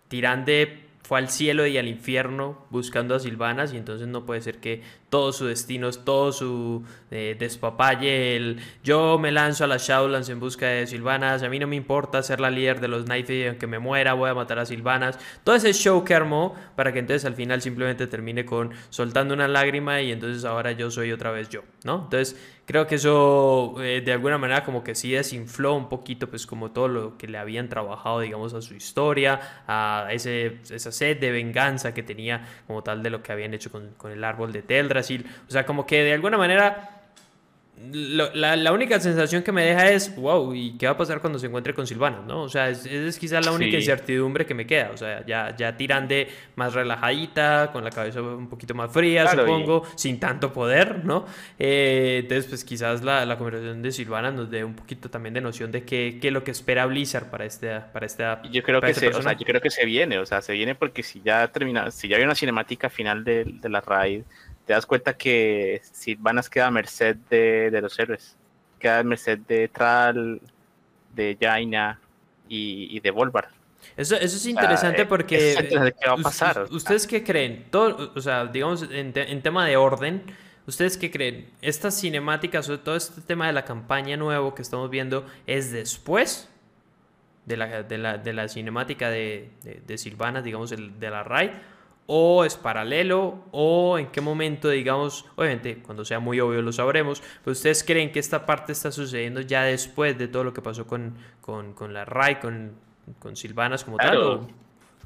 Tirande 0.09 0.90
fue 1.11 1.19
al 1.19 1.29
cielo 1.29 1.67
y 1.67 1.77
al 1.77 1.89
infierno 1.89 2.69
buscando 2.71 3.17
a 3.17 3.19
Silvanas 3.19 3.75
y 3.75 3.77
entonces 3.77 4.07
no 4.07 4.25
puede 4.25 4.43
ser 4.43 4.59
que 4.59 4.85
todo 5.09 5.33
su 5.33 5.47
destino, 5.47 5.91
todo 5.91 6.31
su 6.31 6.85
eh, 7.11 7.35
despapalle, 7.37 8.37
el 8.37 8.61
yo 8.85 9.19
me 9.19 9.33
lanzo 9.33 9.65
a 9.65 9.67
las 9.67 9.89
Shadowlands 9.89 10.29
en 10.29 10.39
busca 10.39 10.69
de 10.69 10.87
Silvanas, 10.87 11.43
a 11.43 11.49
mí 11.49 11.59
no 11.59 11.67
me 11.67 11.75
importa 11.75 12.23
ser 12.23 12.39
la 12.39 12.49
líder 12.49 12.79
de 12.79 12.87
los 12.87 13.09
Night 13.09 13.29
y 13.29 13.45
aunque 13.45 13.67
me 13.67 13.81
muera 13.81 14.13
voy 14.13 14.31
a 14.31 14.35
matar 14.35 14.61
a 14.61 14.67
Silvanas, 14.67 15.19
todo 15.43 15.57
ese 15.57 15.73
show 15.73 16.05
que 16.05 16.15
armó 16.15 16.55
para 16.77 16.93
que 16.93 17.01
entonces 17.01 17.25
al 17.25 17.35
final 17.35 17.61
simplemente 17.61 18.07
termine 18.07 18.45
con 18.45 18.71
soltando 18.91 19.35
una 19.35 19.49
lágrima 19.49 20.01
y 20.03 20.13
entonces 20.13 20.45
ahora 20.45 20.71
yo 20.71 20.93
soy 20.93 21.11
otra 21.11 21.33
vez 21.33 21.49
yo, 21.49 21.65
¿no? 21.85 22.03
Entonces 22.05 22.37
creo 22.67 22.87
que 22.87 22.97
eso 22.97 23.75
eh, 23.83 24.01
de 24.01 24.13
alguna 24.13 24.39
manera 24.39 24.65
como 24.65 24.85
que 24.85 24.95
sí 24.95 25.13
desinfló 25.13 25.75
un 25.75 25.89
poquito 25.89 26.29
pues 26.29 26.47
como 26.47 26.71
todo 26.71 26.89
lo 26.89 27.19
que 27.19 27.27
le 27.27 27.39
habían 27.39 27.69
trabajado 27.69 28.21
digamos 28.21 28.55
a 28.55 28.63
su 28.63 28.75
historia, 28.75 29.41
a 29.67 30.09
ese, 30.11 30.59
esa 30.71 30.93
sed 30.93 31.19
de 31.19 31.31
venganza 31.33 31.95
que 31.95 32.03
tenía 32.03 32.47
como 32.67 32.83
tal 32.83 33.03
de 33.03 33.11
lo 33.11 33.23
que 33.23 33.33
habían 33.33 33.55
hecho 33.55 33.71
con, 33.71 33.91
con 33.97 34.13
el 34.13 34.23
árbol 34.25 34.53
de 34.53 34.63
Teldrassil, 34.63 35.27
o 35.49 35.51
sea 35.51 35.67
como 35.67 35.87
que 35.87 36.05
de 36.05 36.13
alguna 36.13 36.39
manera 36.39 37.00
la, 37.93 38.57
la, 38.57 38.73
única 38.73 39.01
sensación 39.01 39.43
que 39.43 39.53
me 39.53 39.65
deja 39.65 39.91
es, 39.91 40.15
wow, 40.15 40.55
¿y 40.55 40.77
qué 40.77 40.87
va 40.87 40.93
a 40.93 40.97
pasar 40.97 41.21
cuando 41.21 41.39
se 41.39 41.47
encuentre 41.47 41.73
con 41.73 41.87
Silvana? 41.87 42.23
¿no? 42.27 42.43
O 42.43 42.49
sea, 42.49 42.69
es, 42.69 42.85
es 42.85 43.19
quizás 43.19 43.45
la 43.45 43.53
única 43.53 43.77
incertidumbre 43.77 44.45
que 44.45 44.55
me 44.55 44.67
queda. 44.67 44.91
O 44.93 44.97
sea, 44.97 45.25
ya, 45.25 45.57
ya 45.57 45.77
tiran 45.77 46.07
de 46.07 46.29
más 46.57 46.75
relajadita, 46.75 47.71
con 47.73 47.83
la 47.83 47.91
cabeza 47.91 48.21
un 48.21 48.49
poquito 48.49 48.75
más 48.75 48.93
fría, 48.93 49.27
supongo, 49.29 49.85
sin 49.97 50.21
tanto 50.21 50.53
poder, 50.53 51.05
¿no? 51.05 51.25
Eh, 51.59 52.21
entonces, 52.23 52.47
pues 52.47 52.65
quizás 52.65 53.03
la, 53.03 53.25
la, 53.25 53.39
conversación 53.39 53.81
de 53.81 53.93
Silvana 53.93 54.31
nos 54.31 54.51
dé 54.51 54.63
un 54.63 54.75
poquito 54.75 55.09
también 55.09 55.33
de 55.35 55.41
noción 55.41 55.73
de 55.73 55.85
qué, 55.85 56.19
qué 56.21 56.29
es 56.29 56.35
lo 56.35 56.45
que 56.45 56.51
espera 56.51 56.85
Blizzard 56.85 57.31
para 57.31 57.47
este 57.47 57.81
para 57.93 58.05
esta 58.05 58.43
yo 58.51 58.63
creo 58.63 58.81
que 58.81 58.91
este 58.91 59.13
se, 59.13 59.19
o 59.19 59.23
sea, 59.23 59.33
yo 59.33 59.47
creo 59.47 59.61
que 59.61 59.71
se 59.71 59.87
viene, 59.87 60.19
o 60.19 60.27
sea, 60.27 60.43
se 60.43 60.53
viene 60.53 60.75
porque 60.75 61.03
si 61.03 61.23
ya 61.23 61.49
termina, 61.49 61.91
si 61.91 62.09
ya 62.09 62.19
hay 62.19 62.25
una 62.25 62.35
cinemática 62.35 62.91
final 62.91 63.25
de, 63.25 63.45
de 63.45 63.69
la 63.69 63.81
raid 63.81 64.23
te 64.71 64.75
das 64.75 64.87
cuenta 64.87 65.17
que 65.17 65.83
Silvanas 65.83 66.49
queda 66.49 66.69
a 66.69 66.71
merced 66.71 67.17
de, 67.29 67.77
los 67.83 67.99
héroes. 67.99 68.37
Queda 68.79 69.01
a 69.01 69.03
merced 69.03 69.41
de 69.41 69.67
Tral, 69.67 70.41
de 71.13 71.37
Jaina 71.41 71.99
y, 72.49 73.01
de 73.01 73.11
Volvar. 73.11 73.49
Eso, 73.97 74.15
eso 74.15 74.37
es 74.37 74.47
interesante 74.47 75.07
porque... 75.07 75.57
¿Qué 75.69 76.09
va 76.09 76.13
a 76.13 76.17
pasar? 76.19 76.69
¿Ustedes 76.71 77.09
qué 77.09 77.25
creen? 77.25 77.67
Todo, 77.69 78.13
o 78.15 78.21
sea, 78.21 78.47
digamos, 78.47 78.87
en, 78.93 79.43
tema 79.43 79.67
de 79.67 79.77
orden, 79.77 80.23
¿ustedes 80.69 80.97
qué 80.97 81.11
creen? 81.11 81.51
¿Estas 81.63 82.01
cinemáticas 82.01 82.69
o 82.69 82.79
todo 82.79 82.95
este 82.95 83.23
tema 83.23 83.49
de 83.49 83.53
la 83.53 83.65
campaña 83.65 84.17
nuevo 84.17 84.55
que 84.55 84.63
estamos 84.63 84.89
viendo 84.89 85.27
es 85.49 85.73
después 85.73 86.49
de 87.45 87.57
la, 87.57 87.83
de 87.83 87.99
la, 87.99 88.19
de 88.19 88.33
la 88.33 88.47
cinemática 88.47 89.11
de, 89.11 89.51
de, 89.85 89.99
Silvanas, 89.99 90.45
digamos, 90.45 90.71
de 90.71 91.11
la 91.11 91.25
raid? 91.25 91.51
O 92.13 92.45
es 92.45 92.57
paralelo 92.57 93.45
o 93.53 93.97
en 93.97 94.09
qué 94.09 94.21
momento, 94.21 94.69
digamos, 94.69 95.27
obviamente 95.37 95.81
cuando 95.81 96.05
sea 96.05 96.19
muy 96.19 96.41
obvio 96.41 96.61
lo 96.61 96.73
sabremos, 96.73 97.23
pero 97.45 97.53
ustedes 97.53 97.85
creen 97.85 98.11
que 98.11 98.19
esta 98.19 98.47
parte 98.47 98.73
está 98.73 98.91
sucediendo 98.91 99.43
ya 99.43 99.63
después 99.63 100.19
de 100.19 100.27
todo 100.27 100.43
lo 100.43 100.53
que 100.53 100.61
pasó 100.61 100.89
con, 100.89 101.15
con, 101.41 101.95
la 101.95 102.05
RAI, 102.05 102.41
con, 102.41 102.73
con 103.21 103.37
Silvanas 103.37 103.85
como 103.85 103.97
tal. 103.97 104.49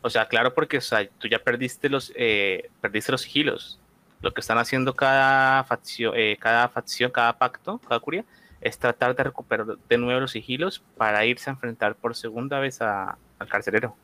¿o? 0.01 0.09
sea, 0.09 0.29
claro, 0.29 0.55
porque 0.55 0.79
tú 1.19 1.29
ya 1.29 1.41
perdiste 1.41 1.91
los, 1.91 2.11
eh, 2.17 2.71
perdiste 2.81 3.13
los 3.13 3.21
sigilos. 3.21 3.79
Lo 4.23 4.33
que 4.33 4.41
están 4.41 4.57
haciendo 4.57 4.97
cada 4.97 5.63
facción, 5.65 6.15
eh, 6.17 6.39
cada 6.41 6.71
facción, 6.71 7.11
cada 7.11 7.37
pacto, 7.37 7.81
cada 7.87 8.01
curia, 8.01 8.25
es 8.63 8.79
tratar 8.79 9.15
de 9.15 9.25
recuperar 9.25 9.67
de 9.67 9.99
nuevo 9.99 10.21
los 10.21 10.31
sigilos 10.31 10.83
para 10.97 11.27
irse 11.27 11.51
a 11.51 11.53
enfrentar 11.53 11.97
por 11.97 12.17
segunda 12.17 12.61
vez 12.61 12.81
al 12.81 13.19
carcelero. 13.47 13.95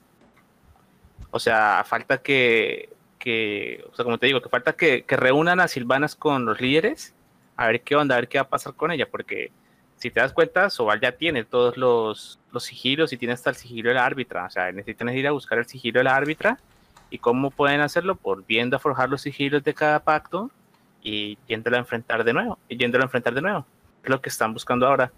O 1.30 1.38
sea, 1.38 1.84
falta 1.86 2.18
que, 2.18 2.88
que, 3.18 3.84
o 3.90 3.94
sea, 3.94 4.04
como 4.04 4.18
te 4.18 4.26
digo, 4.26 4.40
que 4.40 4.48
falta 4.48 4.72
que, 4.72 5.02
que 5.04 5.16
reúnan 5.16 5.60
a 5.60 5.68
Silvanas 5.68 6.16
con 6.16 6.44
los 6.44 6.60
líderes, 6.60 7.14
a 7.56 7.66
ver 7.66 7.82
qué 7.82 7.96
onda, 7.96 8.16
a 8.16 8.20
ver 8.20 8.28
qué 8.28 8.38
va 8.38 8.42
a 8.42 8.48
pasar 8.48 8.74
con 8.74 8.90
ella, 8.90 9.08
porque 9.10 9.52
si 10.00 10.10
te 10.10 10.18
das 10.18 10.32
cuenta, 10.32 10.70
Sobal 10.70 10.98
ya 10.98 11.12
tiene 11.12 11.44
todos 11.44 11.76
los, 11.76 12.38
los 12.52 12.64
sigilos 12.64 13.12
y 13.12 13.18
tiene 13.18 13.34
hasta 13.34 13.50
el 13.50 13.56
sigilo 13.56 13.90
de 13.90 13.96
la 13.96 14.06
árbitra. 14.06 14.46
O 14.46 14.50
sea, 14.50 14.72
necesitan 14.72 15.10
ir 15.10 15.28
a 15.28 15.32
buscar 15.32 15.58
el 15.58 15.66
sigilo 15.66 16.00
de 16.00 16.04
la 16.04 16.16
árbitra. 16.16 16.58
¿Y 17.10 17.18
cómo 17.18 17.50
pueden 17.50 17.82
hacerlo? 17.82 18.14
Por 18.14 18.46
viendo 18.46 18.76
a 18.76 18.78
forjar 18.78 19.10
los 19.10 19.20
sigilos 19.20 19.62
de 19.62 19.74
cada 19.74 20.00
pacto 20.00 20.50
y 21.02 21.36
yéndolo 21.46 21.76
a 21.76 21.80
enfrentar 21.80 22.24
de 22.24 22.32
nuevo. 22.32 22.58
Y 22.66 22.78
yéndolo 22.78 23.04
a 23.04 23.06
enfrentar 23.06 23.34
de 23.34 23.42
nuevo. 23.42 23.66
Es 24.02 24.08
lo 24.08 24.22
que 24.22 24.30
están 24.30 24.54
buscando 24.54 24.86
ahora. 24.86 25.12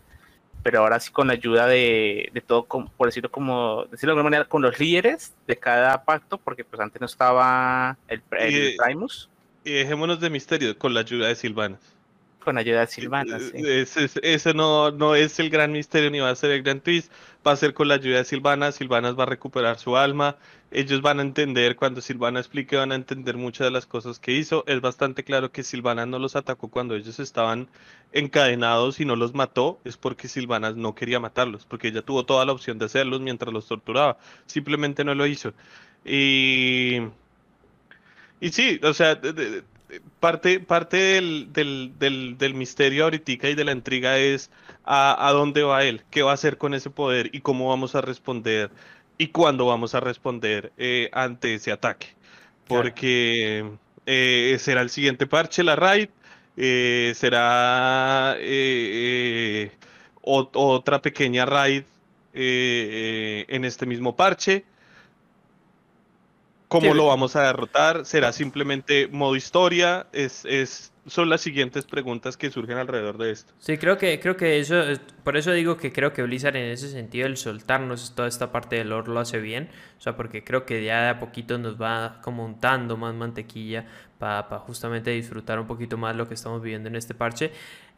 Pero 0.62 0.81
ahora 0.81 1.01
sí 1.01 1.11
con 1.11 1.27
la 1.27 1.33
ayuda 1.33 1.66
de, 1.66 2.31
de 2.33 2.40
todo, 2.40 2.64
por 2.64 3.07
decirlo 3.07 3.31
como, 3.31 3.85
decirlo 3.90 4.14
de 4.14 4.18
alguna 4.18 4.31
manera, 4.31 4.44
con 4.48 4.62
los 4.62 4.79
líderes 4.79 5.35
de 5.46 5.57
cada 5.57 6.05
pacto, 6.05 6.38
porque 6.38 6.64
pues 6.64 6.81
antes 6.81 7.01
no 7.01 7.07
estaba 7.07 7.96
el, 8.09 8.22
el 8.38 8.77
Primus. 8.77 9.29
Y 9.64 9.72
dejémonos 9.72 10.20
de 10.20 10.31
misterio, 10.31 10.79
con 10.79 10.94
la 10.94 11.01
ayuda 11.01 11.29
de 11.29 11.35
Silvanas 11.35 11.92
con 12.42 12.59
ayuda 12.59 12.81
de 12.81 12.87
Silvana. 12.87 13.38
Eh, 13.55 13.87
sí. 13.87 14.07
Ese, 14.22 14.55
no, 14.55 14.90
no 14.90 15.14
es 15.14 15.38
el 15.38 15.50
gran 15.50 15.72
misterio 15.72 16.11
ni 16.11 16.20
va 16.20 16.31
a 16.31 16.35
ser 16.35 16.50
el 16.50 16.62
gran 16.62 16.81
twist. 16.81 17.12
Va 17.46 17.52
a 17.52 17.57
ser 17.57 17.74
con 17.74 17.88
la 17.88 17.94
ayuda 17.94 18.18
de 18.18 18.24
Silvana. 18.24 18.72
Silvana 18.72 19.12
va 19.12 19.24
a 19.24 19.26
recuperar 19.26 19.78
su 19.78 19.96
alma. 19.96 20.37
Ellos 20.70 21.02
van 21.02 21.18
a 21.18 21.22
entender, 21.22 21.76
cuando 21.76 22.00
Silvana 22.00 22.40
explique, 22.40 22.76
van 22.76 22.92
a 22.92 22.94
entender 22.94 23.37
muchas 23.37 23.66
de 23.66 23.70
las 23.70 23.87
cosas 23.87 24.18
que 24.18 24.33
hizo. 24.33 24.64
Es 24.66 24.81
bastante 24.81 25.24
claro 25.24 25.52
que 25.52 25.62
Silvana 25.62 26.07
no 26.07 26.18
los 26.18 26.37
atacó 26.37 26.68
cuando 26.68 26.94
ellos 26.94 27.18
estaban 27.18 27.68
encadenados 28.12 29.00
y 29.00 29.05
no 29.05 29.16
los 29.16 29.35
mató. 29.35 29.81
Es 29.85 29.96
porque 29.96 30.28
Silvana 30.28 30.72
no 30.72 30.94
quería 30.94 31.20
matarlos, 31.20 31.66
porque 31.66 31.88
ella 31.88 32.02
tuvo 32.02 32.24
toda 32.24 32.44
la 32.44 32.52
opción 32.52 32.78
de 32.78 32.87
hacerlos 32.87 33.20
mientras 33.20 33.52
los 33.52 33.66
torturaba. 33.66 34.18
Simplemente 34.46 35.05
no 35.05 35.14
lo 35.14 35.26
hizo. 35.26 35.52
Y. 36.05 37.00
Y 38.40 38.50
sí, 38.50 38.81
o 38.83 38.92
sea, 38.92 39.20
parte, 40.20 40.61
parte 40.61 40.96
del, 40.96 41.52
del, 41.52 42.38
del, 42.38 42.55
misterio 42.55 43.05
ahorita 43.05 43.33
y 43.33 43.55
de 43.55 43.64
la 43.64 43.72
intriga 43.72 44.18
es 44.18 44.50
a, 44.85 45.31
dónde 45.33 45.62
va 45.62 45.85
él, 45.85 46.02
qué 46.11 46.22
va 46.22 46.33
a 46.33 46.35
hacer 46.35 46.59
con 46.59 46.74
ese 46.74 46.90
poder 46.90 47.31
y 47.33 47.40
cómo 47.40 47.68
vamos 47.68 47.94
a 47.94 48.00
responder 48.00 48.70
y 49.18 49.28
cuándo 49.28 49.66
vamos 49.66 49.94
a 49.94 50.00
responder 50.00 50.72
eh, 50.76 51.11
ante 51.12 51.55
ese 51.55 51.72
ataque. 51.72 52.09
Porque 52.66 53.70
eh, 54.07 54.57
será 54.61 54.81
el 54.83 54.90
siguiente 54.90 55.26
parche, 55.26 55.62
la 55.62 55.76
raid, 55.76 56.09
eh, 56.57 57.12
será 57.16 58.37
otra 60.22 61.02
pequeña 61.02 61.44
raid 61.44 61.85
en 62.35 63.64
este 63.64 63.85
mismo 63.85 64.16
parche 64.16 64.64
¿Cómo 66.72 66.94
lo 66.94 67.06
vamos 67.06 67.37
a 67.37 67.42
derrotar? 67.42 68.06
¿Será 68.06 68.32
simplemente 68.32 69.06
modo 69.08 69.37
historia? 69.37 70.06
Es, 70.12 70.44
es, 70.46 70.91
son 71.06 71.28
las 71.28 71.40
siguientes 71.40 71.84
preguntas 71.84 72.36
que 72.36 72.50
surgen 72.50 72.78
alrededor 72.78 73.18
de 73.18 73.32
esto. 73.32 73.52
Sí, 73.58 73.76
creo 73.76 73.98
que, 73.98 74.20
creo 74.20 74.36
que 74.36 74.60
eso, 74.60 74.82
por 75.24 75.36
eso 75.36 75.50
digo 75.52 75.76
que 75.76 75.92
creo 75.92 76.12
que 76.12 76.22
Blizzard 76.22 76.56
en 76.56 76.70
ese 76.70 76.88
sentido, 76.88 77.26
el 77.26 77.36
soltarnos 77.36 78.14
toda 78.14 78.28
esta 78.28 78.52
parte 78.52 78.76
del 78.76 78.90
lore 78.90 79.12
lo 79.12 79.18
hace 79.18 79.40
bien. 79.40 79.68
O 79.98 80.00
sea, 80.00 80.16
porque 80.16 80.44
creo 80.44 80.64
que 80.64 80.84
ya 80.84 81.02
de 81.02 81.08
a 81.08 81.20
poquito 81.20 81.58
nos 81.58 81.80
va 81.80 82.20
como 82.22 82.44
untando 82.44 82.96
más 82.96 83.14
mantequilla 83.14 83.86
para 84.18 84.60
justamente 84.60 85.10
disfrutar 85.10 85.58
un 85.58 85.66
poquito 85.66 85.96
más 85.96 86.14
lo 86.14 86.28
que 86.28 86.34
estamos 86.34 86.62
viviendo 86.62 86.88
en 86.88 86.94
este 86.94 87.14
parche. 87.14 87.50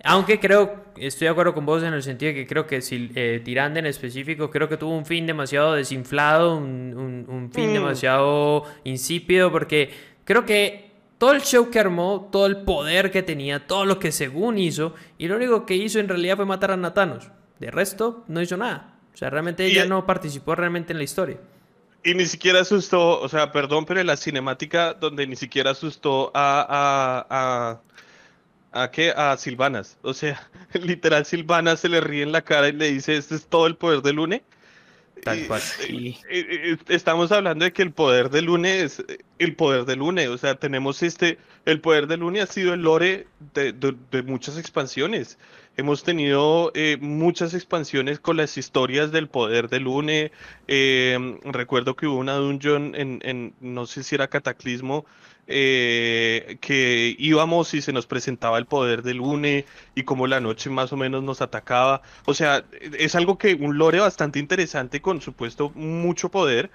Aunque 0.03 0.41
creo, 0.41 0.85
estoy 0.97 1.27
de 1.27 1.31
acuerdo 1.31 1.53
con 1.53 1.67
vos 1.67 1.83
en 1.83 1.93
el 1.93 2.03
sentido 2.03 2.33
de 2.33 2.35
que 2.35 2.47
creo 2.47 2.67
que 2.67 2.81
si 2.81 3.11
eh, 3.15 3.43
Tirande 3.45 3.81
en 3.81 3.87
específico, 3.87 4.51
creo 4.51 4.67
que 4.69 4.79
tuvo 4.79 4.97
un 4.97 5.05
fin 5.05 5.27
demasiado 5.27 5.75
desinflado, 5.75 6.57
un, 6.57 7.27
un, 7.29 7.51
fin 7.53 7.71
mm. 7.71 7.75
demasiado 7.75 8.65
insípido, 8.85 9.53
porque 9.53 9.91
creo 10.25 10.47
que 10.47 10.84
todo 11.19 11.33
el 11.33 11.43
show 11.43 11.71
que 11.71 11.79
armó, 11.79 12.29
todo 12.31 12.47
el 12.47 12.59
poder 12.59 13.11
que 13.11 13.23
tenía, 13.23 13.67
todo 13.67 13.85
lo 13.85 13.99
que 13.99 14.13
según 14.13 14.59
hizo, 14.59 14.95
y 15.19 15.29
lo 15.29 15.37
único 15.37 15.67
que 15.67 15.77
hizo 15.77 15.99
en 15.99 16.09
realidad 16.09 16.37
fue 16.37 16.47
matar 16.47 16.73
a 16.73 16.77
Natanos. 16.77 17.31
De 17.59 17.71
resto, 17.71 18.25
no 18.29 18.43
hizo 18.43 18.57
nada. 18.57 18.99
O 19.15 19.17
sea, 19.17 19.31
realmente 19.31 19.65
ella 19.65 19.87
no 19.87 20.07
participó 20.07 20.55
realmente 20.55 20.93
en 20.93 20.99
la 20.99 21.05
historia. 21.05 21.39
Y 22.03 22.15
ni 22.15 22.27
siquiera 22.27 22.61
asustó, 22.61 23.21
o 23.21 23.29
sea, 23.29 23.53
perdón, 23.53 23.87
pero 23.87 24.01
en 24.01 24.07
la 24.07 24.17
cinemática 24.17 24.93
donde 24.93 25.27
ni 25.27 25.37
siquiera 25.37 25.71
asustó 25.71 26.31
a, 26.35 26.67
a, 26.69 27.81
a, 28.73 28.83
a 28.83 28.91
qué, 28.91 29.11
a 29.17 29.37
Silvanas. 29.37 29.97
O 30.03 30.13
sea, 30.13 30.51
literal 30.75 31.25
Silvanas 31.25 31.81
se 31.81 31.89
le 31.89 32.01
ríe 32.01 32.23
en 32.23 32.33
la 32.33 32.43
cara 32.43 32.69
y 32.69 32.73
le 32.73 32.91
dice, 32.93 33.17
este 33.17 33.37
es 33.37 33.47
todo 33.47 33.67
el 33.67 33.77
poder 33.77 34.03
de 34.03 34.13
Lune. 34.13 34.45
Tal 35.25 35.47
cual. 35.47 35.63
Estamos 36.89 37.33
hablando 37.33 37.65
de 37.65 37.73
que 37.73 37.83
el 37.83 37.93
poder 37.93 38.31
de 38.31 38.43
Lune 38.43 38.83
es 38.83 39.03
el 39.39 39.57
poder 39.57 39.85
de 39.85 39.97
Lune. 39.97 40.29
O 40.29 40.39
sea, 40.39 40.55
tenemos 40.57 41.03
este, 41.03 41.39
el 41.65 41.81
poder 41.81 42.07
de 42.07 42.17
Lune 42.17 42.41
ha 42.41 42.47
sido 42.47 42.75
el 42.75 42.83
lore 42.83 43.27
de, 43.55 43.73
de 43.73 44.23
muchas 44.23 44.59
expansiones. 44.59 45.39
Hemos 45.77 46.05
tenido 46.05 46.71
eh, 46.75 46.99
muchas 47.01 47.53
expansiones 47.53 48.21
con 48.21 48.37
las 48.37 48.57
historias 48.57 49.11
del 49.11 49.29
poder 49.29 49.69
del 49.69 49.85
Lune. 49.85 50.31
Eh, 50.69 51.39
recuerdo 51.43 51.97
que 51.97 52.07
hubo 52.07 52.19
una 52.19 52.35
dungeon 52.35 52.95
en, 52.95 53.21
en, 53.25 53.55
no 53.61 53.87
sé 53.87 54.05
si 54.05 54.15
era 54.15 54.29
Cataclismo, 54.29 55.05
eh, 55.47 56.57
que 56.61 57.15
íbamos 57.19 57.75
y 57.75 57.83
se 57.83 57.93
nos 57.93 58.07
presentaba 58.07 58.59
el 58.59 58.67
poder 58.67 59.03
del 59.03 59.19
Lune 59.19 59.67
y 59.95 60.05
como 60.05 60.27
la 60.27 60.41
noche 60.41 60.71
más 60.71 60.93
o 60.93 60.97
menos 60.97 61.23
nos 61.23 61.43
atacaba. 61.43 62.03
O 62.25 62.35
sea, 62.35 62.65
es 62.99 63.15
algo 63.15 63.37
que 63.39 63.55
un 63.55 63.77
lore 63.79 64.01
bastante 64.01 64.39
interesante 64.39 65.03
con 65.03 65.21
supuesto 65.21 65.71
mucho 65.75 66.31
poder. 66.31 66.71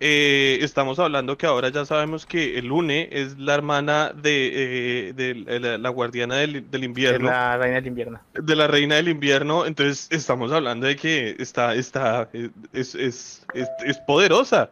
Eh, 0.00 0.58
estamos 0.60 0.98
hablando 0.98 1.38
que 1.38 1.46
ahora 1.46 1.68
ya 1.68 1.84
sabemos 1.84 2.26
que 2.26 2.58
el 2.58 2.66
Lune 2.66 3.08
es 3.12 3.38
la 3.38 3.54
hermana 3.54 4.12
de, 4.12 5.14
eh, 5.16 5.78
la, 5.78 5.88
guardiana 5.88 6.36
del, 6.36 6.56
invierno. 6.84 7.28
De 7.28 7.34
la 7.34 7.56
reina 7.56 7.76
del 7.76 7.86
invierno. 7.86 8.20
De 8.34 8.56
la 8.56 8.66
reina 8.66 8.96
del 8.96 9.08
invierno. 9.08 9.64
Entonces 9.64 10.08
estamos 10.10 10.52
hablando 10.52 10.86
de 10.86 10.96
que 10.96 11.36
está, 11.38 11.74
está, 11.74 12.28
es, 12.72 12.94
es, 12.94 13.46
es 13.54 13.98
poderosa. 13.98 14.70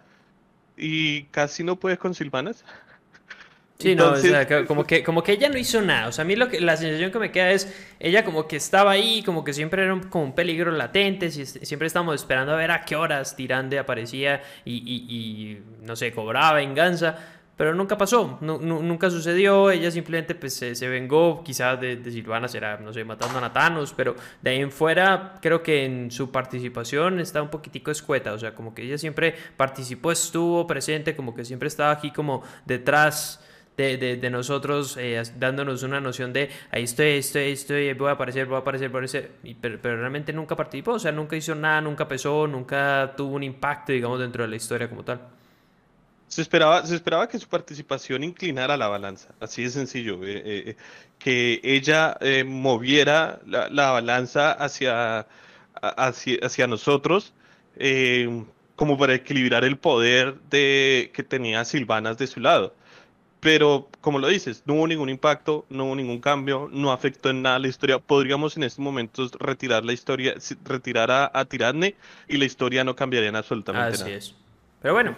Y 0.76 1.24
casi 1.24 1.62
no 1.62 1.76
puede 1.76 1.96
con 1.96 2.14
Silvanas. 2.14 2.64
Sí, 3.82 3.96
no, 3.96 4.12
o 4.12 4.16
sea, 4.16 4.66
como 4.66 4.84
que, 4.84 5.02
como 5.02 5.22
que 5.22 5.32
ella 5.32 5.48
no 5.48 5.58
hizo 5.58 5.82
nada. 5.82 6.08
O 6.08 6.12
sea, 6.12 6.22
a 6.22 6.24
mí 6.24 6.36
lo 6.36 6.48
que, 6.48 6.60
la 6.60 6.76
sensación 6.76 7.10
que 7.10 7.18
me 7.18 7.32
queda 7.32 7.50
es, 7.50 7.74
ella 7.98 8.24
como 8.24 8.46
que 8.46 8.56
estaba 8.56 8.92
ahí, 8.92 9.22
como 9.24 9.42
que 9.42 9.52
siempre 9.52 9.82
era 9.82 9.92
un, 9.92 10.04
como 10.04 10.24
un 10.24 10.34
peligro 10.34 10.70
latente, 10.70 11.30
siempre 11.30 11.86
estábamos 11.86 12.14
esperando 12.14 12.52
a 12.52 12.56
ver 12.56 12.70
a 12.70 12.84
qué 12.84 12.94
horas 12.94 13.34
Tirande 13.34 13.78
aparecía 13.78 14.42
y, 14.64 14.74
y, 14.76 15.62
no 15.82 15.96
sé, 15.96 16.12
cobraba 16.12 16.52
venganza, 16.52 17.18
pero 17.56 17.74
nunca 17.74 17.98
pasó, 17.98 18.38
nunca 18.40 19.10
sucedió, 19.10 19.70
ella 19.70 19.90
simplemente 19.90 20.34
pues 20.34 20.54
se, 20.54 20.88
vengó, 20.88 21.44
quizás 21.44 21.80
de, 21.80 21.96
de, 21.96 22.10
Silvana 22.10 22.48
será, 22.48 22.78
no 22.78 22.92
sé, 22.92 23.04
matando 23.04 23.38
a 23.38 23.40
Natanos, 23.40 23.92
pero 23.96 24.16
de 24.40 24.50
ahí 24.50 24.60
en 24.60 24.72
fuera 24.72 25.34
creo 25.40 25.62
que 25.62 25.84
en 25.84 26.10
su 26.10 26.30
participación 26.32 27.20
está 27.20 27.42
un 27.42 27.50
poquitico 27.50 27.90
escueta, 27.90 28.32
o 28.32 28.38
sea, 28.38 28.54
como 28.54 28.74
que 28.74 28.82
ella 28.82 28.96
siempre 28.96 29.34
participó, 29.56 30.10
estuvo 30.12 30.66
presente, 30.66 31.14
como 31.14 31.34
que 31.34 31.44
siempre 31.44 31.68
estaba 31.68 31.92
aquí 31.92 32.10
como 32.10 32.42
detrás 32.64 33.40
de, 33.76 34.16
de, 34.16 34.30
nosotros 34.30 34.96
eh, 34.98 35.22
dándonos 35.36 35.82
una 35.82 36.00
noción 36.00 36.32
de 36.32 36.50
ahí 36.70 36.84
estoy, 36.84 37.12
estoy, 37.12 37.52
estoy, 37.52 37.92
voy 37.94 38.10
a 38.10 38.12
aparecer, 38.12 38.46
voy 38.46 38.56
a 38.56 38.58
aparecer, 38.58 38.90
voy 38.90 38.98
a 38.98 39.06
aparecer, 39.06 39.30
pero, 39.60 39.96
realmente 39.96 40.32
nunca 40.32 40.54
participó, 40.54 40.92
o 40.92 40.98
sea, 40.98 41.12
nunca 41.12 41.36
hizo 41.36 41.54
nada, 41.54 41.80
nunca 41.80 42.06
pesó, 42.06 42.46
nunca 42.46 43.14
tuvo 43.16 43.36
un 43.36 43.42
impacto, 43.42 43.92
digamos, 43.92 44.20
dentro 44.20 44.42
de 44.42 44.50
la 44.50 44.56
historia 44.56 44.88
como 44.88 45.04
tal. 45.04 45.20
Se 46.28 46.42
esperaba, 46.42 46.84
se 46.86 46.94
esperaba 46.94 47.28
que 47.28 47.38
su 47.38 47.48
participación 47.48 48.24
inclinara 48.24 48.76
la 48.76 48.88
balanza, 48.88 49.34
así 49.40 49.64
de 49.64 49.70
sencillo, 49.70 50.22
eh, 50.24 50.42
eh, 50.44 50.76
que 51.18 51.60
ella 51.62 52.18
moviera 52.44 53.40
la, 53.46 53.68
la, 53.68 53.90
balanza 53.90 54.52
hacia, 54.52 55.26
hacia, 55.74 56.38
hacia 56.42 56.66
nosotros, 56.66 57.32
como 58.76 58.98
para 58.98 59.14
equilibrar 59.14 59.64
el 59.64 59.78
poder 59.78 60.40
de, 60.50 61.10
que 61.14 61.22
tenía 61.22 61.64
Silvanas 61.64 62.18
de 62.18 62.26
su 62.26 62.40
lado 62.40 62.74
pero 63.42 63.88
como 64.00 64.20
lo 64.20 64.28
dices, 64.28 64.62
no 64.66 64.74
hubo 64.74 64.86
ningún 64.86 65.08
impacto, 65.08 65.66
no 65.68 65.86
hubo 65.86 65.96
ningún 65.96 66.20
cambio, 66.20 66.70
no 66.72 66.92
afectó 66.92 67.28
en 67.30 67.42
nada 67.42 67.58
la 67.58 67.66
historia. 67.66 67.98
Podríamos 67.98 68.56
en 68.56 68.62
estos 68.62 68.78
momentos 68.78 69.32
retirar 69.32 69.84
la 69.84 69.92
historia, 69.92 70.34
retirar 70.64 71.10
a, 71.10 71.28
a 71.34 71.44
Tiradne 71.44 71.96
y 72.28 72.36
la 72.36 72.44
historia 72.44 72.84
no 72.84 72.94
cambiaría 72.94 73.30
en 73.30 73.34
absolutamente 73.34 73.98
nada. 73.98 74.04
Así 74.04 74.12
es. 74.12 74.36
Pero 74.80 74.94
bueno, 74.94 75.16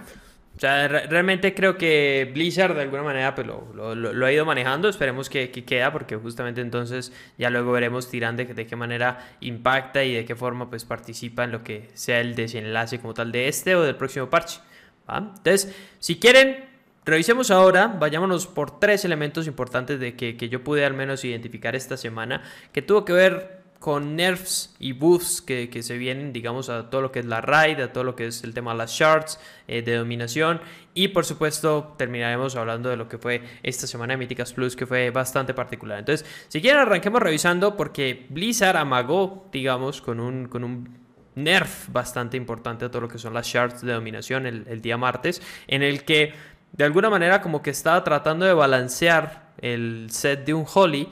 o 0.57 0.59
sea, 0.59 0.89
realmente 0.89 1.53
creo 1.53 1.77
que 1.77 2.31
Blizzard 2.33 2.75
de 2.75 2.81
alguna 2.81 3.03
manera 3.03 3.35
pues, 3.35 3.47
lo, 3.47 3.95
lo, 3.95 4.25
ha 4.25 4.33
ido 4.33 4.47
manejando. 4.47 4.89
Esperemos 4.89 5.29
que, 5.29 5.51
que, 5.51 5.67
queda 5.67 5.93
porque 5.93 6.17
justamente 6.17 6.63
entonces 6.63 7.13
ya 7.37 7.51
luego 7.51 7.73
veremos 7.73 8.09
Tirande 8.09 8.47
de, 8.47 8.55
de 8.55 8.67
qué 8.67 8.75
manera 8.75 9.37
impacta 9.41 10.03
y 10.03 10.15
de 10.15 10.25
qué 10.25 10.35
forma 10.35 10.71
pues 10.71 10.87
participa 10.87 11.45
en 11.45 11.53
lo 11.53 11.63
que 11.63 11.91
sea 11.93 12.21
el 12.21 12.35
desenlace 12.35 13.01
como 13.01 13.13
tal 13.13 13.33
de 13.33 13.49
este 13.49 13.75
o 13.75 13.83
del 13.83 13.97
próximo 13.97 14.31
parche. 14.31 14.61
Entonces, 15.07 15.77
si 15.99 16.19
quieren 16.19 16.73
Revisemos 17.07 17.51
ahora, 17.51 17.89
vayámonos 17.89 18.47
por 18.47 18.81
tres 18.81 19.05
elementos 19.05 19.47
importantes 19.47 20.01
de 20.01 20.17
que, 20.17 20.49
yo 20.49 20.65
pude 20.65 20.87
al 20.87 20.95
menos 20.95 21.23
identificar 21.25 21.77
esta 21.77 21.99
semana, 21.99 22.43
que 22.73 22.81
tuvo 22.81 23.05
que 23.05 23.13
ver 23.13 23.63
con 23.79 24.17
nerfs 24.17 24.75
y 24.79 24.93
buffs 24.93 25.43
que, 25.43 25.83
se 25.83 25.99
vienen, 25.99 26.33
digamos, 26.33 26.71
a 26.71 26.89
todo 26.89 27.03
lo 27.03 27.13
que 27.13 27.19
es 27.19 27.27
la 27.27 27.43
raid, 27.43 27.79
a 27.81 27.93
todo 27.93 28.05
lo 28.05 28.17
que 28.17 28.29
es 28.29 28.43
el 28.43 28.55
tema 28.55 28.73
de 28.73 28.79
las 28.79 28.93
shards, 28.93 29.39
eh, 29.69 29.83
de 29.83 29.97
dominación. 29.97 30.63
Y 30.95 31.09
por 31.09 31.27
supuesto, 31.27 31.95
terminaremos 31.99 32.57
hablando 32.57 32.89
de 32.89 32.97
lo 32.97 33.07
que 33.07 33.19
fue 33.19 33.43
esta 33.63 33.87
semana 33.87 34.15
de 34.15 34.17
Míticas 34.17 34.55
Plus, 34.55 34.75
que 34.75 34.87
fue 34.87 35.11
bastante 35.11 35.53
particular. 35.53 35.99
Entonces, 35.99 36.27
si 36.49 36.63
quieren, 36.63 36.81
arranquemos 36.81 37.21
revisando, 37.21 37.77
porque 37.77 38.25
Blizzard 38.31 38.79
amagó, 38.79 39.47
digamos, 39.53 40.01
con 40.01 40.21
un, 40.21 40.49
con 40.49 40.65
un 40.65 41.05
nerf 41.35 41.91
bastante 41.91 42.39
importante 42.39 42.87
a 42.87 42.91
todo 42.91 43.03
lo 43.03 43.09
que 43.09 43.19
son 43.19 43.35
las 43.35 43.47
shards 43.47 43.83
de 43.83 43.93
dominación 43.93 44.47
el 44.47 44.81
día 44.81 44.97
martes, 44.97 45.43
en 45.67 45.83
el 45.83 46.05
que 46.05 46.33
de 46.75 46.85
alguna 46.85 47.11
manera 47.11 47.41
como 47.41 47.63
que 47.63 47.71
estaba 47.71 48.05
tratando 48.05 48.45
de 48.45 48.53
balancear 48.53 49.53
el 49.59 50.09
set 50.11 50.45
de 50.45 50.55
un 50.55 50.67
Holly 50.73 51.09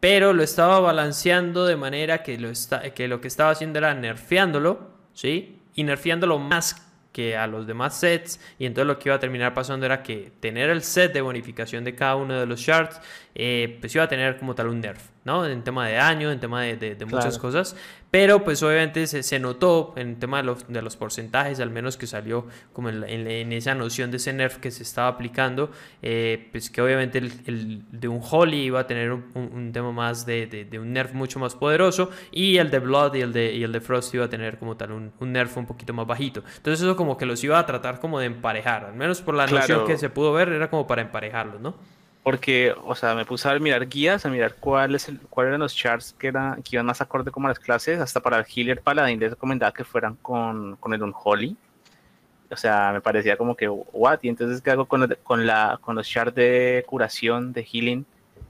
pero 0.00 0.32
lo 0.32 0.42
estaba 0.42 0.78
balanceando 0.80 1.66
de 1.66 1.76
manera 1.76 2.22
que 2.22 2.38
lo, 2.38 3.20
que 3.20 3.28
estaba 3.28 3.50
haciendo 3.50 3.78
era 3.78 3.94
nerfeándolo, 3.94 4.90
¿sí? 5.14 5.58
Y 5.74 5.84
nerfeándolo 5.84 6.38
más 6.38 6.82
que 7.12 7.36
a 7.36 7.46
los 7.46 7.66
demás 7.66 7.98
sets 7.98 8.38
y 8.58 8.66
entonces 8.66 8.86
lo 8.86 8.98
que 8.98 9.08
iba 9.08 9.16
a 9.16 9.18
terminar 9.18 9.54
pasando 9.54 9.86
era 9.86 10.02
que 10.02 10.32
tener 10.38 10.68
el 10.68 10.82
set 10.82 11.14
de 11.14 11.22
bonificación 11.22 11.82
de 11.82 11.94
cada 11.94 12.16
uno 12.16 12.38
de 12.38 12.44
los 12.44 12.60
shards 12.60 13.00
eh, 13.34 13.78
pues 13.80 13.94
iba 13.94 14.04
a 14.04 14.08
tener 14.08 14.38
como 14.38 14.54
tal 14.54 14.68
un 14.68 14.80
nerf, 14.80 15.02
¿no? 15.26 15.44
En 15.44 15.64
tema 15.64 15.88
de 15.88 15.94
daño, 15.94 16.30
en 16.30 16.38
tema 16.38 16.62
de, 16.62 16.76
de, 16.76 17.04
muchas 17.04 17.36
cosas, 17.36 17.76
pero 18.12 18.44
pues 18.44 18.62
obviamente 18.62 19.08
se, 19.08 19.24
se, 19.24 19.40
notó 19.40 19.92
en 19.96 20.20
tema 20.20 20.36
de 20.36 20.44
los, 20.44 20.68
de 20.68 20.80
los 20.80 20.96
porcentajes, 20.96 21.58
al 21.58 21.70
menos 21.70 21.96
que 21.96 22.06
salió 22.06 22.46
como 22.72 22.90
en, 22.90 23.02
en, 23.04 23.52
esa 23.52 23.74
noción 23.74 24.12
de 24.12 24.18
ese 24.18 24.32
nerf 24.32 24.58
que 24.58 24.70
se 24.70 24.84
estaba 24.84 25.08
aplicando, 25.08 25.72
eh, 26.00 26.48
pues 26.52 26.70
que 26.70 26.80
obviamente 26.80 27.18
el, 27.18 27.32
el, 27.46 27.82
de 27.90 28.06
un 28.06 28.20
Holy 28.22 28.66
iba 28.66 28.78
a 28.78 28.86
tener 28.86 29.10
un, 29.10 29.24
un 29.34 29.72
tema 29.72 29.90
más 29.90 30.24
de, 30.24 30.46
de, 30.46 30.78
un 30.78 30.92
nerf 30.92 31.12
mucho 31.12 31.40
más 31.40 31.56
poderoso 31.56 32.10
y 32.30 32.58
el 32.58 32.70
de 32.70 32.78
Blood 32.78 33.16
y 33.16 33.22
el 33.22 33.32
de, 33.32 33.52
y 33.52 33.64
el 33.64 33.72
de 33.72 33.80
Frost 33.80 34.14
iba 34.14 34.26
a 34.26 34.30
tener 34.30 34.58
como 34.58 34.76
tal 34.76 34.92
un, 34.92 35.12
un 35.18 35.32
nerf 35.32 35.56
un 35.56 35.66
poquito 35.66 35.92
más 35.92 36.06
bajito. 36.06 36.44
Entonces 36.56 36.82
eso 36.82 36.94
como 36.94 37.16
que 37.16 37.26
los 37.26 37.42
iba 37.42 37.58
a 37.58 37.66
tratar 37.66 37.98
como 37.98 38.20
de 38.20 38.26
emparejar, 38.26 38.84
al 38.84 38.94
menos 38.94 39.22
por 39.22 39.34
la 39.34 39.48
noción 39.48 39.84
que 39.88 39.98
se 39.98 40.08
pudo 40.08 40.32
ver 40.32 40.50
era 40.50 40.70
como 40.70 40.86
para 40.86 41.02
emparejarlos, 41.02 41.60
¿no? 41.60 41.74
Porque, 42.26 42.74
o 42.84 42.96
sea, 42.96 43.14
me 43.14 43.24
puse 43.24 43.48
a 43.48 43.56
mirar 43.60 43.88
guías, 43.88 44.26
a 44.26 44.28
mirar 44.28 44.56
cuál 44.56 44.98
cuáles 45.30 45.48
eran 45.48 45.60
los 45.60 45.76
charts 45.76 46.12
que, 46.18 46.26
era, 46.26 46.58
que 46.64 46.74
iban 46.74 46.84
más 46.84 47.00
acorde 47.00 47.30
como 47.30 47.46
a 47.46 47.50
las 47.50 47.60
clases. 47.60 48.00
Hasta 48.00 48.18
para 48.18 48.40
el 48.40 48.46
healer 48.52 48.80
paladín 48.82 49.20
les 49.20 49.30
recomendaba 49.30 49.72
que 49.72 49.84
fueran 49.84 50.16
con, 50.16 50.74
con 50.74 50.92
el 50.92 51.04
Unholy. 51.04 51.56
O 52.50 52.56
sea, 52.56 52.90
me 52.92 53.00
parecía 53.00 53.36
como 53.36 53.54
que, 53.56 53.68
what? 53.68 54.18
Y 54.22 54.28
entonces, 54.28 54.60
¿qué 54.60 54.72
hago 54.72 54.86
con, 54.86 55.16
con, 55.22 55.46
la, 55.46 55.78
con 55.80 55.94
los 55.94 56.08
charts 56.08 56.34
de 56.34 56.84
curación, 56.88 57.52
de 57.52 57.62
healing? 57.62 58.04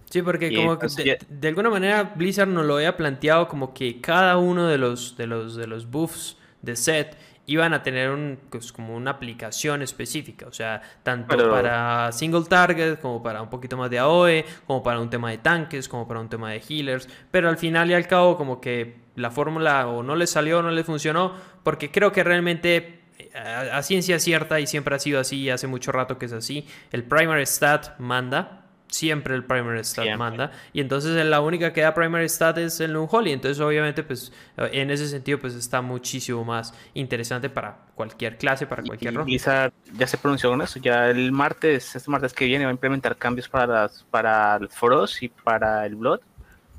Sí, 0.09 0.23
porque 0.23 0.55
como 0.55 0.79
que 0.79 0.87
de, 0.87 1.19
de, 1.29 1.49
alguna 1.49 1.69
manera 1.69 2.15
Blizzard 2.17 2.49
nos 2.49 2.65
lo 2.65 2.77
había 2.77 2.97
planteado 2.97 3.47
como 3.47 3.75
que 3.75 4.01
cada 4.01 4.39
uno 4.39 4.69
de 4.69 4.79
los, 4.79 5.19
de 5.19 5.27
los, 5.27 5.55
de 5.55 5.67
los 5.67 5.91
buffs 5.91 6.39
de 6.63 6.77
set 6.77 7.15
iban 7.47 7.73
a 7.75 7.83
tener 7.83 8.11
un, 8.11 8.39
pues, 8.51 8.73
como 8.73 8.97
una 8.97 9.13
aplicación 9.13 9.83
específica, 9.83 10.47
o 10.47 10.53
sea, 10.53 10.83
tanto 11.03 11.51
para 11.51 12.11
single 12.13 12.45
target, 12.45 12.99
como 12.99 13.23
para 13.23 13.41
un 13.41 13.49
poquito 13.49 13.77
más 13.77 13.89
de 13.89 13.99
AOE, 13.99 14.45
como 14.67 14.83
para 14.83 15.01
un 15.01 15.09
tema 15.09 15.31
de 15.31 15.39
tanques, 15.39 15.89
como 15.89 16.07
para 16.09 16.21
un 16.21 16.29
tema 16.29 16.51
de 16.51 16.61
healers, 16.69 17.09
pero 17.31 17.49
al 17.49 17.57
final 17.57 17.91
y 17.91 17.95
al 17.95 18.07
cabo 18.07 18.37
como 18.37 18.61
que 18.61 18.97
la 19.15 19.31
fórmula 19.31 19.87
o 19.87 20.03
no 20.03 20.17
le 20.17 20.27
salió 20.27 20.59
o 20.59 20.63
no 20.63 20.71
le 20.71 20.85
funcionó, 20.85 21.35
porque 21.63 21.91
creo 21.91 22.13
que 22.13 22.25
realmente 22.25 23.01
eh, 23.19 23.31
a, 23.35 23.79
a 23.79 23.83
ciencia 23.83 24.19
cierta 24.19 24.59
y 24.61 24.67
siempre 24.67 24.95
ha 24.95 24.99
sido 24.99 25.21
así, 25.21 25.49
hace 25.49 25.69
mucho 25.69 25.93
rato 25.93 26.19
que 26.19 26.27
es 26.27 26.33
así, 26.33 26.67
el 26.91 27.05
primary 27.05 27.47
stat 27.47 27.99
manda, 27.99 28.66
siempre 28.89 29.35
el 29.35 29.45
primary 29.45 29.85
stat 29.85 30.17
manda. 30.17 30.53
Y 30.73 30.81
entonces 30.81 31.25
la 31.25 31.41
única 31.41 31.73
que 31.73 31.81
da 31.81 31.95
primary 31.95 32.29
stat 32.29 32.59
es 32.59 32.81
el 32.81 32.97
Unholy. 32.97 33.33
Entonces, 33.33 33.61
obviamente, 33.61 34.03
pues 34.03 34.33
en 34.57 34.91
ese 34.91 35.09
sentido, 35.09 35.39
pues 35.39 35.55
está 35.55 35.83
muchísimo 35.83 36.45
más 36.45 36.75
interesante 36.95 37.51
para 37.51 37.79
cualquier 37.95 38.39
clase, 38.39 38.67
para 38.67 38.83
cualquier 38.83 39.15
rol. 39.15 39.27
ya 39.29 40.07
se 40.07 40.19
pronunció 40.19 40.51
con 40.51 40.63
eso. 40.63 40.79
Ya 40.79 41.11
el 41.11 41.33
martes, 41.33 41.95
este 41.97 42.11
martes 42.11 42.33
que 42.33 42.47
viene, 42.47 42.65
va 42.65 42.71
a 42.71 42.75
implementar 42.75 43.17
cambios 43.17 43.49
para, 43.49 43.67
las, 43.67 44.05
para 44.11 44.57
el 44.57 44.69
Frost 44.69 45.23
y 45.23 45.29
para 45.29 45.85
el 45.87 45.97
Blood. 45.97 46.21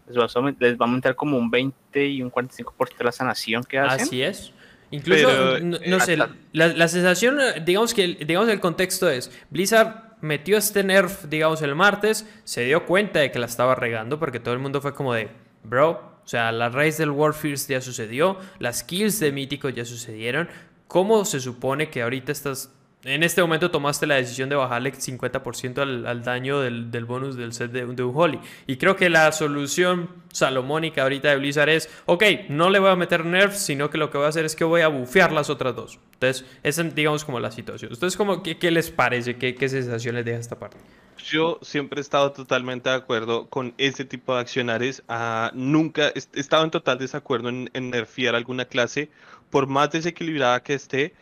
Les 0.08 0.18
va, 0.18 0.24
a, 0.24 0.56
les 0.60 0.74
va 0.74 0.86
a 0.86 0.88
aumentar 0.88 1.16
como 1.16 1.38
un 1.38 1.52
20 1.52 2.08
y 2.08 2.22
un 2.22 2.32
45% 2.32 2.98
de 2.98 3.04
la 3.04 3.12
sanación 3.12 3.64
que 3.64 3.78
hacen. 3.78 4.02
Así 4.02 4.22
es. 4.22 4.54
Incluso, 4.90 5.60
no, 5.60 6.00
sé, 6.00 6.16
la, 6.16 6.30
la, 6.54 6.88
sensación, 6.88 7.38
digamos 7.66 7.94
que 7.94 8.08
digamos 8.26 8.48
el 8.48 8.62
contexto 8.62 9.10
es, 9.10 9.30
Blizzard 9.50 10.07
metió 10.22 10.58
este 10.58 10.84
nerf, 10.84 11.26
digamos, 11.26 11.62
el 11.62 11.76
martes, 11.76 12.28
se 12.44 12.64
dio 12.64 12.86
cuenta 12.86 13.20
de 13.20 13.32
que 13.32 13.40
la 13.40 13.46
estaba 13.46 13.76
regando 13.76 14.20
porque 14.20 14.40
todo 14.40 14.54
el 14.54 14.60
mundo 14.60 14.82
fue 14.82 14.94
como 14.94 15.14
de, 15.14 15.30
bro, 15.64 16.18
o 16.24 16.28
sea, 16.28 16.52
la 16.52 16.70
raíz 16.70 16.98
del 16.98 17.12
Warfierce 17.12 17.74
ya 17.74 17.82
sucedió, 17.82 18.38
las 18.60 18.84
kills 18.84 19.20
de 19.20 19.32
Mítico 19.32 19.70
ya 19.70 19.86
sucedieron. 19.86 20.50
¿Cómo 20.88 21.24
se 21.26 21.40
supone 21.40 21.90
que 21.90 22.02
ahorita 22.02 22.32
estás 22.32 22.74
en 23.04 23.24
este 23.24 23.42
momento 23.42 23.70
tomaste 23.70 24.08
la 24.08 24.16
decisión 24.16 24.50
de 24.50 24.56
bajarle 24.56 24.92
50% 24.92 26.06
al, 26.06 26.24
daño 26.24 26.60
del, 26.60 27.06
bonus 27.06 27.38
del 27.38 27.54
set 27.54 27.72
de, 27.72 27.86
de 27.86 28.04
Unholy. 28.04 28.40
Y 28.66 28.78
creo 28.78 28.96
que 28.96 29.10
la 29.10 29.32
solución 29.32 30.10
salomónica 30.34 31.04
ahorita 31.04 31.30
de 31.30 31.38
Blizzard 31.38 31.70
es, 31.70 31.90
ok, 32.06 32.24
no 32.50 32.70
le 32.70 32.80
voy 32.80 32.90
a 32.90 32.96
meter 32.96 33.24
nerfs, 33.24 33.60
sino 33.60 33.90
que 33.90 33.98
lo 33.98 34.10
que 34.10 34.18
voy 34.18 34.26
a 34.26 34.30
hacer 34.30 34.46
es 34.46 34.56
que 34.56 34.64
voy 34.64 34.82
a 34.82 34.88
bufear 34.88 35.32
las 35.32 35.50
otras 35.50 35.76
dos. 35.76 36.00
Entonces, 36.14 36.46
esa 36.64 36.82
es, 36.82 36.96
digamos, 36.96 37.24
como 37.24 37.40
la 37.40 37.52
situación. 37.52 37.92
Entonces, 37.94 38.18
como, 38.18 38.42
¿qué, 38.42 38.72
les 38.72 38.90
parece? 38.90 39.38
¿Qué, 39.38 39.54
¿Qué 39.54 39.70
sensación 39.70 40.16
les 40.16 40.26
deja 40.26 40.40
esta 40.40 40.58
parte? 40.58 40.78
Yo 41.24 41.60
siempre 41.62 42.00
he 42.00 42.02
estado 42.02 42.32
totalmente 42.32 42.90
de 42.90 42.96
acuerdo 42.96 43.48
con 43.48 43.74
ese 43.78 44.06
tipo 44.06 44.34
de 44.34 44.42
accionares. 44.42 45.04
Ah, 45.08 45.52
nunca 45.54 46.10
he 46.10 46.40
estado 46.40 46.64
en 46.64 46.72
total 46.72 46.98
desacuerdo 46.98 47.50
en, 47.50 47.70
en 47.74 47.90
nerfear 47.92 48.36
alguna 48.36 48.66
clase, 48.66 49.10
por 49.50 49.68
más 49.68 49.92
desequilibrada 49.92 50.62
que 50.64 50.74
esté 50.74 51.14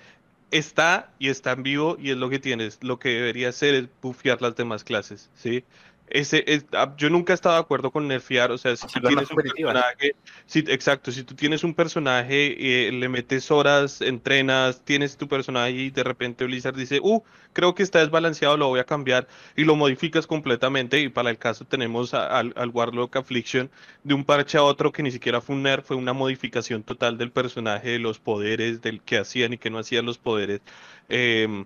está 0.57 1.13
y 1.19 1.29
está 1.29 1.51
en 1.53 1.63
vivo 1.63 1.97
y 1.99 2.11
es 2.11 2.17
lo 2.17 2.29
que 2.29 2.39
tienes. 2.39 2.79
Lo 2.83 2.99
que 2.99 3.09
debería 3.09 3.49
hacer 3.49 3.75
es 3.75 3.87
bufear 4.01 4.41
las 4.41 4.55
demás 4.55 4.83
clases, 4.83 5.29
¿sí? 5.35 5.63
Ese, 6.07 6.65
ah, 6.73 6.93
yo 6.97 7.09
nunca 7.09 7.33
he 7.33 7.35
estado 7.35 7.55
de 7.55 7.61
acuerdo 7.61 7.89
con 7.89 8.07
nerfear, 8.07 8.51
o 8.51 8.57
sea, 8.59 8.75
si 8.75 8.85
tú 8.87 9.01
tienes 9.01 9.29
un 9.31 9.37
personaje, 9.37 10.15
si, 10.45 10.59
exacto, 10.59 11.11
si 11.11 11.23
tú 11.23 11.33
tienes 11.33 11.63
un 11.63 11.73
personaje, 11.73 12.87
eh, 12.87 12.91
le 12.91 13.09
metes 13.09 13.49
horas, 13.49 14.01
entrenas, 14.01 14.85
tienes 14.85 15.17
tu 15.17 15.27
personaje 15.27 15.71
y 15.71 15.89
de 15.89 16.03
repente 16.03 16.45
Blizzard 16.45 16.75
dice, 16.75 16.99
uh, 17.01 17.23
creo 17.53 17.73
que 17.73 17.81
está 17.81 17.99
desbalanceado, 17.99 18.55
lo 18.55 18.67
voy 18.67 18.79
a 18.79 18.83
cambiar 18.83 19.27
y 19.55 19.63
lo 19.63 19.75
modificas 19.75 20.27
completamente 20.27 20.99
y 20.99 21.09
para 21.09 21.31
el 21.31 21.39
caso 21.39 21.65
tenemos 21.65 22.13
al, 22.13 22.53
al 22.55 22.69
Warlock 22.69 23.15
Affliction 23.15 23.71
de 24.03 24.13
un 24.13 24.25
parche 24.25 24.59
a 24.59 24.63
otro 24.63 24.91
que 24.91 25.01
ni 25.01 25.11
siquiera 25.11 25.41
fue 25.41 25.55
un 25.55 25.63
nerf, 25.63 25.87
fue 25.87 25.97
una 25.97 26.13
modificación 26.13 26.83
total 26.83 27.17
del 27.17 27.31
personaje, 27.31 27.89
de 27.89 27.99
los 27.99 28.19
poderes, 28.19 28.81
del 28.81 29.01
que 29.01 29.17
hacían 29.17 29.53
y 29.53 29.57
que 29.57 29.71
no 29.71 29.79
hacían 29.79 30.05
los 30.05 30.19
poderes. 30.19 30.61
Eh, 31.09 31.65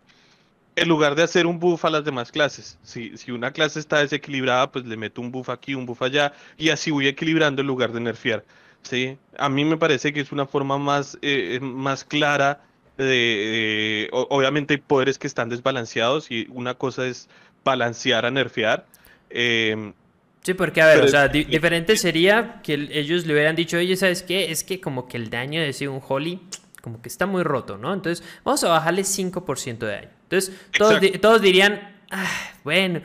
en 0.81 0.87
lugar 0.87 1.15
de 1.15 1.23
hacer 1.23 1.45
un 1.45 1.59
buff 1.59 1.85
a 1.85 1.89
las 1.89 2.03
demás 2.03 2.31
clases. 2.31 2.77
Si, 2.83 3.17
si 3.17 3.31
una 3.31 3.51
clase 3.51 3.79
está 3.79 3.99
desequilibrada, 3.99 4.71
pues 4.71 4.85
le 4.85 4.97
meto 4.97 5.21
un 5.21 5.31
buff 5.31 5.49
aquí, 5.49 5.75
un 5.75 5.85
buff 5.85 6.01
allá, 6.01 6.33
y 6.57 6.69
así 6.69 6.91
voy 6.91 7.07
equilibrando 7.07 7.61
en 7.61 7.67
lugar 7.67 7.91
de 7.91 7.99
nerfear. 7.99 8.43
¿sí? 8.81 9.17
A 9.37 9.49
mí 9.49 9.65
me 9.65 9.77
parece 9.77 10.13
que 10.13 10.21
es 10.21 10.31
una 10.31 10.45
forma 10.45 10.77
más, 10.77 11.17
eh, 11.21 11.59
más 11.61 12.03
clara 12.03 12.61
de, 12.97 14.09
Obviamente 14.11 14.73
hay 14.73 14.79
poderes 14.81 15.17
que 15.17 15.27
están 15.27 15.47
desbalanceados 15.47 16.31
y 16.31 16.47
una 16.49 16.73
cosa 16.73 17.07
es 17.07 17.29
balancear 17.63 18.25
a 18.25 18.31
nerfear. 18.31 18.85
Em, 19.29 19.93
sí, 20.41 20.53
porque 20.53 20.81
a 20.81 20.87
ver, 20.87 21.03
o 21.03 21.07
sea, 21.07 21.29
diferente 21.29 21.95
sería 21.95 22.59
que 22.61 22.73
ellos 22.73 23.25
le 23.25 23.33
hubieran 23.33 23.55
dicho, 23.55 23.77
oye, 23.77 23.95
¿sabes 23.95 24.23
qué? 24.23 24.51
Es 24.51 24.63
que 24.63 24.81
como 24.81 25.07
que 25.07 25.15
el 25.15 25.29
daño 25.29 25.61
de 25.61 25.69
ese 25.69 25.87
un 25.87 26.01
Holly 26.05 26.41
como 26.81 27.01
que 27.01 27.09
está 27.09 27.25
muy 27.25 27.43
roto, 27.43 27.77
¿no? 27.77 27.93
Entonces 27.93 28.25
vamos 28.43 28.63
a 28.63 28.69
bajarle 28.69 29.03
5% 29.03 29.77
de 29.79 29.87
daño. 29.87 30.09
Entonces, 30.23 30.53
todos, 30.77 30.99
todos 31.21 31.41
dirían, 31.41 31.97
ah, 32.11 32.27
bueno, 32.63 33.01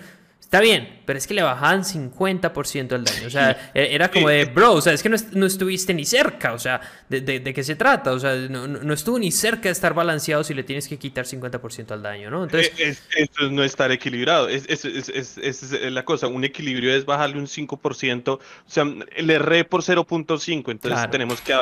está 0.55 0.62
bien, 0.62 1.01
pero 1.05 1.18
es 1.18 1.27
que 1.27 1.35
le 1.35 1.43
bajaban 1.43 1.83
50% 1.83 2.95
el 2.95 3.05
daño. 3.05 3.27
O 3.27 3.31
sea, 3.31 3.72
e-, 3.75 3.93
era 3.93 4.09
como 4.09 4.29
de, 4.29 4.45
bro, 4.45 4.75
o 4.75 4.81
sea, 4.81 4.93
es 4.93 5.03
que 5.03 5.09
no, 5.09 5.47
estuviste 5.47 5.93
ni 5.93 6.05
cerca, 6.05 6.53
o 6.53 6.61
sea, 6.61 6.81
de, 7.09 7.20
de, 7.20 7.55
qué 7.55 7.64
se 7.64 7.75
trata? 7.75 8.12
O 8.12 8.20
sea, 8.20 8.37
no, 8.37 8.68
no, 8.68 8.95
estuvo 8.95 9.18
ni 9.18 9.33
cerca 9.33 9.62
de 9.62 9.70
estar 9.70 9.95
balanceado 9.95 10.45
si 10.45 10.55
le 10.55 10.62
tienes 10.62 10.87
que 10.87 10.97
quitar 10.97 11.25
50% 11.25 11.91
al 11.91 12.03
daño, 12.03 12.31
¿no? 12.31 12.45
Entonces... 12.45 12.72
Es, 12.79 13.03
esto 13.16 13.47
es 13.47 13.51
no 13.51 13.64
estar 13.64 13.91
equilibrado, 13.91 14.49
es, 14.49 14.64
es, 14.68 14.85
es, 14.85 15.72
la 15.91 16.05
cosa, 16.05 16.29
un 16.29 16.45
equilibrio 16.45 16.95
es 16.95 17.05
bajarle 17.05 17.39
un 17.39 17.47
5%, 17.47 18.29
o 18.29 18.41
sea, 18.66 18.85
le 18.85 19.35
erré 19.35 19.64
por 19.64 19.83
0.5, 19.83 20.70
entonces 20.70 21.11
tenemos 21.11 21.41
que 21.41 21.53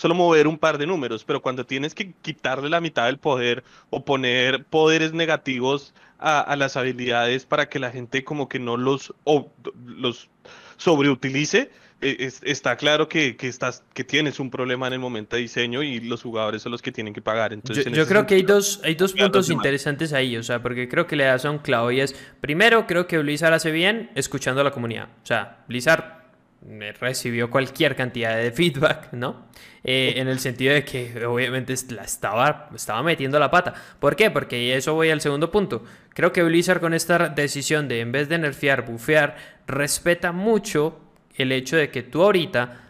solo 0.00 0.14
mover 0.14 0.48
un 0.48 0.56
par 0.56 0.78
de 0.78 0.86
números, 0.86 1.24
pero 1.24 1.42
cuando 1.42 1.66
tienes 1.66 1.94
que 1.94 2.14
quitarle 2.22 2.70
la 2.70 2.80
mitad 2.80 3.04
del 3.04 3.18
poder 3.18 3.62
o 3.90 4.02
poner 4.02 4.64
poderes 4.64 5.12
negativos 5.12 5.92
a, 6.18 6.56
las 6.56 6.78
habilidades 6.78 7.44
para 7.44 7.68
que 7.68 7.78
la 7.78 7.90
gente 7.90 8.24
como 8.24 8.48
que 8.48 8.58
no 8.58 8.78
los, 8.78 9.12
los 9.84 10.30
sobreutilice, 10.78 11.70
e, 12.00 12.32
está 12.44 12.76
claro 12.76 13.10
que, 13.10 13.36
estás, 13.42 13.84
que 13.92 14.02
tienes 14.02 14.40
un 14.40 14.50
problema 14.50 14.86
en 14.86 14.94
el 14.94 15.00
momento 15.00 15.36
de 15.36 15.42
diseño 15.42 15.82
y 15.82 16.00
los 16.00 16.22
jugadores 16.22 16.62
son 16.62 16.72
los 16.72 16.80
que 16.80 16.92
tienen 16.92 17.12
que 17.12 17.20
pagar. 17.20 17.52
Entonces, 17.52 17.84
yo, 17.84 18.06
creo 18.06 18.26
que 18.26 18.36
hay 18.36 18.42
dos, 18.42 18.80
hay 18.82 18.94
dos 18.94 19.12
puntos 19.12 19.50
interesantes 19.50 20.14
ahí, 20.14 20.34
o 20.34 20.42
sea, 20.42 20.62
porque 20.62 20.88
creo 20.88 21.06
que 21.06 21.16
le 21.16 21.24
das 21.24 21.44
a 21.44 21.50
un 21.50 21.58
clavo 21.58 21.90
y 21.90 22.00
es, 22.00 22.14
primero, 22.40 22.86
creo 22.86 23.06
que 23.06 23.18
Blizzard 23.18 23.52
hace 23.52 23.70
bien 23.70 24.10
escuchando 24.14 24.62
a 24.62 24.64
la 24.64 24.70
comunidad. 24.70 25.08
O 25.22 25.26
sea, 25.26 25.62
Blizzard 25.68 26.19
recibió 27.00 27.50
cualquier 27.50 27.96
cantidad 27.96 28.36
de 28.36 28.52
feedback, 28.52 29.12
¿no? 29.12 29.46
Eh, 29.82 30.14
en 30.16 30.28
el 30.28 30.38
sentido 30.40 30.74
de 30.74 30.84
que 30.84 31.24
obviamente 31.24 31.74
la 31.90 32.02
estaba, 32.02 32.68
estaba 32.74 33.02
metiendo 33.02 33.38
la 33.38 33.50
pata. 33.50 33.72
¿Por 33.98 34.14
qué? 34.14 34.30
Porque 34.30 34.76
eso 34.76 34.94
voy 34.94 35.10
al 35.10 35.20
segundo 35.20 35.50
punto. 35.50 35.84
Creo 36.10 36.32
que 36.32 36.42
Blizzard 36.42 36.80
con 36.80 36.92
esta 36.92 37.30
decisión 37.30 37.88
de 37.88 38.00
en 38.00 38.12
vez 38.12 38.28
de 38.28 38.38
nerfear, 38.38 38.84
bufear, 38.84 39.36
respeta 39.66 40.32
mucho 40.32 41.00
el 41.34 41.52
hecho 41.52 41.76
de 41.76 41.90
que 41.90 42.02
tú 42.02 42.22
ahorita 42.22 42.82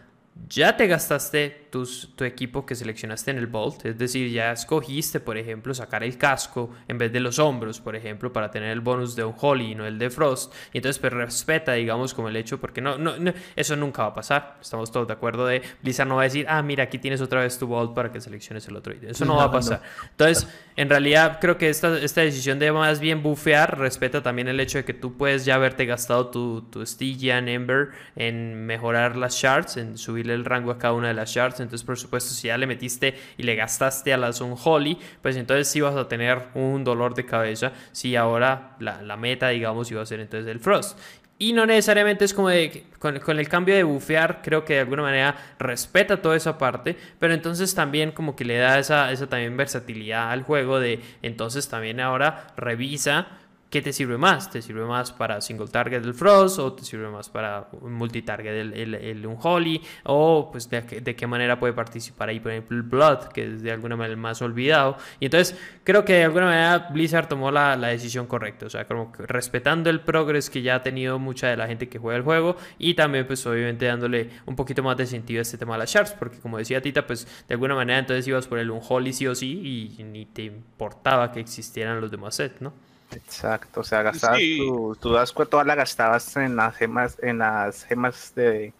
ya 0.49 0.75
te 0.75 0.87
gastaste 0.87 1.60
tu 1.71 2.23
equipo 2.23 2.65
que 2.65 2.75
seleccionaste 2.75 3.31
en 3.31 3.37
el 3.37 3.47
Bolt, 3.47 3.85
es 3.85 3.97
decir, 3.97 4.29
ya 4.29 4.51
escogiste, 4.51 5.19
por 5.19 5.37
ejemplo, 5.37 5.73
sacar 5.73 6.03
el 6.03 6.17
casco 6.17 6.69
en 6.87 6.97
vez 6.97 7.11
de 7.11 7.19
los 7.19 7.39
hombros, 7.39 7.79
por 7.79 7.95
ejemplo, 7.95 8.31
para 8.31 8.51
tener 8.51 8.69
el 8.71 8.81
bonus 8.81 9.15
de 9.15 9.23
un 9.23 9.33
Holly 9.39 9.71
y 9.71 9.75
no 9.75 9.85
el 9.85 9.97
de 9.97 10.09
Frost. 10.09 10.53
Y 10.73 10.77
entonces, 10.77 10.99
pues 10.99 11.13
respeta, 11.13 11.73
digamos, 11.73 12.13
como 12.13 12.27
el 12.27 12.35
hecho, 12.35 12.59
porque 12.59 12.81
no, 12.81 12.97
no, 12.97 13.13
eso 13.55 13.75
nunca 13.75 14.03
va 14.03 14.09
a 14.09 14.13
pasar. 14.13 14.57
Estamos 14.61 14.91
todos 14.91 15.07
de 15.07 15.13
acuerdo 15.13 15.45
de 15.45 15.61
Blizzard 15.81 16.07
no 16.07 16.15
va 16.15 16.23
a 16.23 16.25
decir, 16.25 16.45
ah, 16.49 16.61
mira, 16.61 16.83
aquí 16.83 16.99
tienes 16.99 17.21
otra 17.21 17.41
vez 17.41 17.57
tu 17.57 17.67
Bolt 17.67 17.93
para 17.93 18.11
que 18.11 18.19
selecciones 18.19 18.67
el 18.67 18.75
otro. 18.75 18.93
Eso 19.01 19.25
no, 19.25 19.37
va 19.37 19.45
a 19.45 19.51
pasar. 19.51 19.81
Entonces, 20.11 20.47
en 20.75 20.89
realidad, 20.89 21.39
creo 21.39 21.57
que 21.57 21.69
esta, 21.69 21.97
esta 21.99 22.21
decisión 22.21 22.59
de 22.59 22.71
más 22.71 22.99
bien 22.99 23.23
bufear 23.23 23.79
respeta 23.79 24.21
también 24.21 24.47
el 24.49 24.59
hecho 24.59 24.77
de 24.77 24.85
que 24.85 24.93
tú 24.93 25.15
puedes 25.15 25.45
ya 25.45 25.55
haberte 25.55 25.85
gastado 25.85 26.27
tu, 26.27 26.63
tu 26.63 26.85
Stygian 26.85 27.47
Ember 27.47 27.89
en 28.15 28.65
mejorar 28.65 29.15
las 29.15 29.35
shards, 29.35 29.77
en 29.77 29.97
subirle 29.97 30.33
el 30.33 30.43
rango 30.43 30.71
a 30.71 30.77
cada 30.77 30.93
una 30.93 31.07
de 31.07 31.13
las 31.13 31.31
shards 31.31 31.60
entonces, 31.61 31.85
por 31.85 31.97
supuesto, 31.97 32.33
si 32.33 32.47
ya 32.47 32.57
le 32.57 32.67
metiste 32.67 33.15
y 33.37 33.43
le 33.43 33.55
gastaste 33.55 34.13
a 34.13 34.17
la 34.17 34.31
Holly, 34.63 34.97
pues 35.21 35.35
entonces 35.35 35.67
sí 35.67 35.81
vas 35.81 35.95
a 35.95 36.07
tener 36.07 36.47
un 36.55 36.83
dolor 36.83 37.13
de 37.13 37.25
cabeza 37.25 37.71
si 37.91 38.15
ahora 38.15 38.75
la, 38.79 39.17
meta, 39.17 39.49
digamos, 39.49 39.91
iba 39.91 40.01
a 40.01 40.05
ser 40.05 40.19
entonces 40.19 40.49
el 40.49 40.59
Frost. 40.59 40.97
Y 41.37 41.53
no 41.53 41.65
necesariamente 41.65 42.23
es 42.23 42.35
como 42.35 42.49
de, 42.49 42.85
con, 42.99 43.17
con, 43.19 43.39
el 43.39 43.49
cambio 43.49 43.73
de 43.73 43.81
bufear, 43.81 44.41
creo 44.43 44.63
que 44.63 44.75
de 44.75 44.81
alguna 44.81 45.01
manera 45.01 45.35
respeta 45.57 46.21
toda 46.21 46.35
esa 46.35 46.59
parte, 46.59 46.95
pero 47.17 47.33
entonces 47.33 47.73
también 47.73 48.11
como 48.11 48.35
que 48.35 48.45
le 48.45 48.57
da 48.57 48.77
esa, 48.77 49.11
esa 49.11 49.27
también 49.27 49.57
versatilidad 49.57 50.29
al 50.29 50.43
juego 50.43 50.79
de, 50.79 50.99
entonces 51.23 51.67
también 51.67 51.99
ahora 51.99 52.53
revisa 52.57 53.40
¿qué 53.71 53.81
te 53.81 53.93
sirve 53.93 54.17
más? 54.17 54.51
¿Te 54.51 54.61
sirve 54.61 54.85
más 54.85 55.13
para 55.13 55.39
single 55.39 55.69
target 55.69 56.01
del 56.01 56.13
Frost 56.13 56.59
o 56.59 56.73
te 56.73 56.83
sirve 56.83 57.09
más 57.09 57.29
para 57.29 57.69
multitarget 57.81 58.53
el, 58.53 58.73
el, 58.73 58.95
el 58.95 59.25
Unholy? 59.25 59.81
O 60.03 60.49
pues 60.51 60.69
de, 60.69 61.15
qué 61.15 61.25
manera 61.25 61.57
puede 61.57 61.71
participar 61.71 62.29
ahí, 62.29 62.41
por 62.41 62.51
ejemplo, 62.51 62.75
el 62.75 62.83
Blood, 62.83 63.29
que 63.29 63.45
es 63.45 63.63
de 63.63 63.71
alguna 63.71 63.95
manera 63.95 64.11
el 64.11 64.19
más 64.19 64.41
olvidado. 64.41 64.97
Y 65.21 65.25
entonces 65.25 65.57
creo 65.85 66.03
que 66.03 66.13
de 66.13 66.25
alguna 66.25 66.47
manera 66.47 66.89
Blizzard 66.91 67.29
tomó 67.29 67.49
la, 67.49 67.77
la 67.77 67.87
decisión 67.87 68.27
correcta, 68.27 68.65
o 68.65 68.69
sea, 68.69 68.85
como 68.85 69.11
que 69.11 69.25
respetando 69.25 69.89
el 69.89 70.01
progress 70.01 70.49
que 70.49 70.61
ya 70.61 70.75
ha 70.75 70.83
tenido 70.83 71.17
mucha 71.17 71.47
de 71.47 71.55
la 71.55 71.65
gente 71.67 71.87
que 71.87 71.97
juega 71.97 72.17
el 72.17 72.23
juego 72.23 72.57
y 72.77 72.93
también 72.95 73.25
pues 73.25 73.45
obviamente 73.47 73.85
dándole 73.85 74.29
un 74.45 74.57
poquito 74.57 74.83
más 74.83 74.97
de 74.97 75.05
sentido 75.05 75.39
a 75.39 75.43
este 75.43 75.57
tema 75.57 75.75
de 75.75 75.79
las 75.79 75.93
shards, 75.93 76.11
porque 76.11 76.39
como 76.39 76.57
decía 76.57 76.81
Tita, 76.81 77.07
pues 77.07 77.25
de 77.47 77.53
alguna 77.53 77.75
manera 77.75 77.99
entonces 77.99 78.27
ibas 78.27 78.47
por 78.47 78.59
el 78.59 78.69
Unholy 78.69 79.13
sí 79.13 79.27
o 79.27 79.33
sí 79.33 79.95
y 79.97 80.03
ni 80.03 80.25
te 80.25 80.43
importaba 80.43 81.31
que 81.31 81.39
existieran 81.39 82.01
los 82.01 82.11
demás 82.11 82.35
sets, 82.35 82.61
¿no? 82.61 82.90
Exacto, 83.15 83.81
o 83.81 83.83
sea, 83.83 84.03
gastabas 84.03 84.39
tu, 84.39 84.95
tu 84.99 85.11
Dasco, 85.11 85.45
todas 85.45 85.65
las 85.67 85.75
gastabas 85.75 86.35
en 86.37 86.55
las 86.55 86.75
gemas, 86.75 87.17
en 87.21 87.39
las 87.39 87.83
gemas 87.83 88.33
de, 88.35 88.73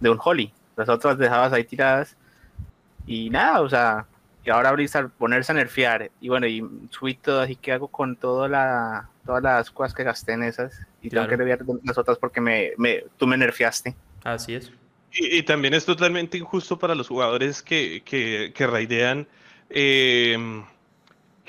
de 0.00 0.10
un 0.10 0.18
Holly. 0.22 0.52
Las 0.76 0.88
otras 0.88 1.18
dejabas 1.18 1.52
ahí 1.52 1.64
tiradas. 1.64 2.16
Y 3.06 3.30
nada, 3.30 3.60
o 3.60 3.68
sea, 3.68 4.06
y 4.44 4.50
ahora 4.50 4.72
Blizzard 4.72 5.10
ponerse 5.10 5.52
a 5.52 5.54
nerfear. 5.54 6.10
Y 6.20 6.28
bueno, 6.28 6.46
y 6.46 6.64
subí 6.90 7.14
todo, 7.14 7.40
así 7.40 7.56
que 7.56 7.72
hago 7.72 7.88
con 7.88 8.16
toda 8.16 8.48
la, 8.48 9.08
todas 9.24 9.42
las 9.42 9.70
cosas 9.70 9.94
que 9.94 10.04
gasté 10.04 10.32
en 10.32 10.42
esas. 10.42 10.80
Y 11.00 11.10
tengo 11.10 11.26
que 11.28 11.36
nerfear 11.36 11.60
las 11.84 11.98
otras 11.98 12.18
porque 12.18 12.40
me, 12.40 12.72
me, 12.76 13.04
tú 13.16 13.26
me 13.26 13.36
nerfeaste. 13.36 13.94
Así 14.24 14.54
es. 14.54 14.72
Y, 15.14 15.42
también 15.42 15.74
es 15.74 15.84
totalmente 15.84 16.38
injusto 16.38 16.78
para 16.78 16.94
los 16.94 17.08
jugadores 17.08 17.62
que, 17.62 18.02
que, 18.04 18.52
que 18.54 18.66
raidean. 18.66 19.26
Eh, 19.68 20.64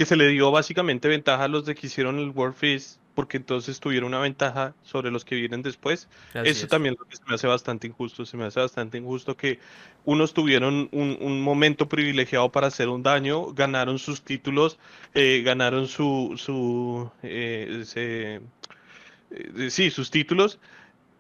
que 0.04 0.08
se 0.08 0.18
le 0.18 0.28
dio 0.28 0.52
básicamente 0.52 1.08
ventaja 1.08 1.46
a 1.46 1.48
los 1.48 1.66
de 1.66 1.76
que 1.76 1.88
hicieron 1.88 2.20
el 2.20 2.32
World 2.32 2.56
Feast, 2.56 3.00
porque 3.16 3.38
entonces 3.38 3.80
tuvieron 3.80 4.10
una 4.10 4.20
ventaja 4.20 4.76
sobre 4.84 5.12
los 5.12 5.24
que 5.24 5.36
vienen 5.36 5.62
después. 5.62 6.10
Eso 6.34 6.68
también 6.68 6.98
lo 7.00 7.06
que 7.06 7.16
se 7.16 7.24
me 7.26 7.36
hace 7.36 7.48
bastante 7.48 7.88
injusto, 7.88 8.26
se 8.26 8.36
me 8.36 8.44
hace 8.44 8.60
bastante 8.60 8.98
injusto 8.98 9.38
que 9.38 9.60
unos 10.04 10.34
tuvieron 10.34 10.90
un, 10.92 11.42
momento 11.42 11.88
privilegiado 11.88 12.52
para 12.52 12.68
hacer 12.68 12.90
un 12.90 13.02
daño, 13.02 13.54
ganaron 13.54 13.98
sus 13.98 14.24
títulos, 14.24 14.78
eh, 15.14 15.42
ganaron 15.46 15.88
su, 15.88 16.34
su 16.36 17.10
eh, 17.24 17.86
eh, 17.96 19.70
sí, 19.70 19.90
sus 19.90 20.12
títulos, 20.12 20.60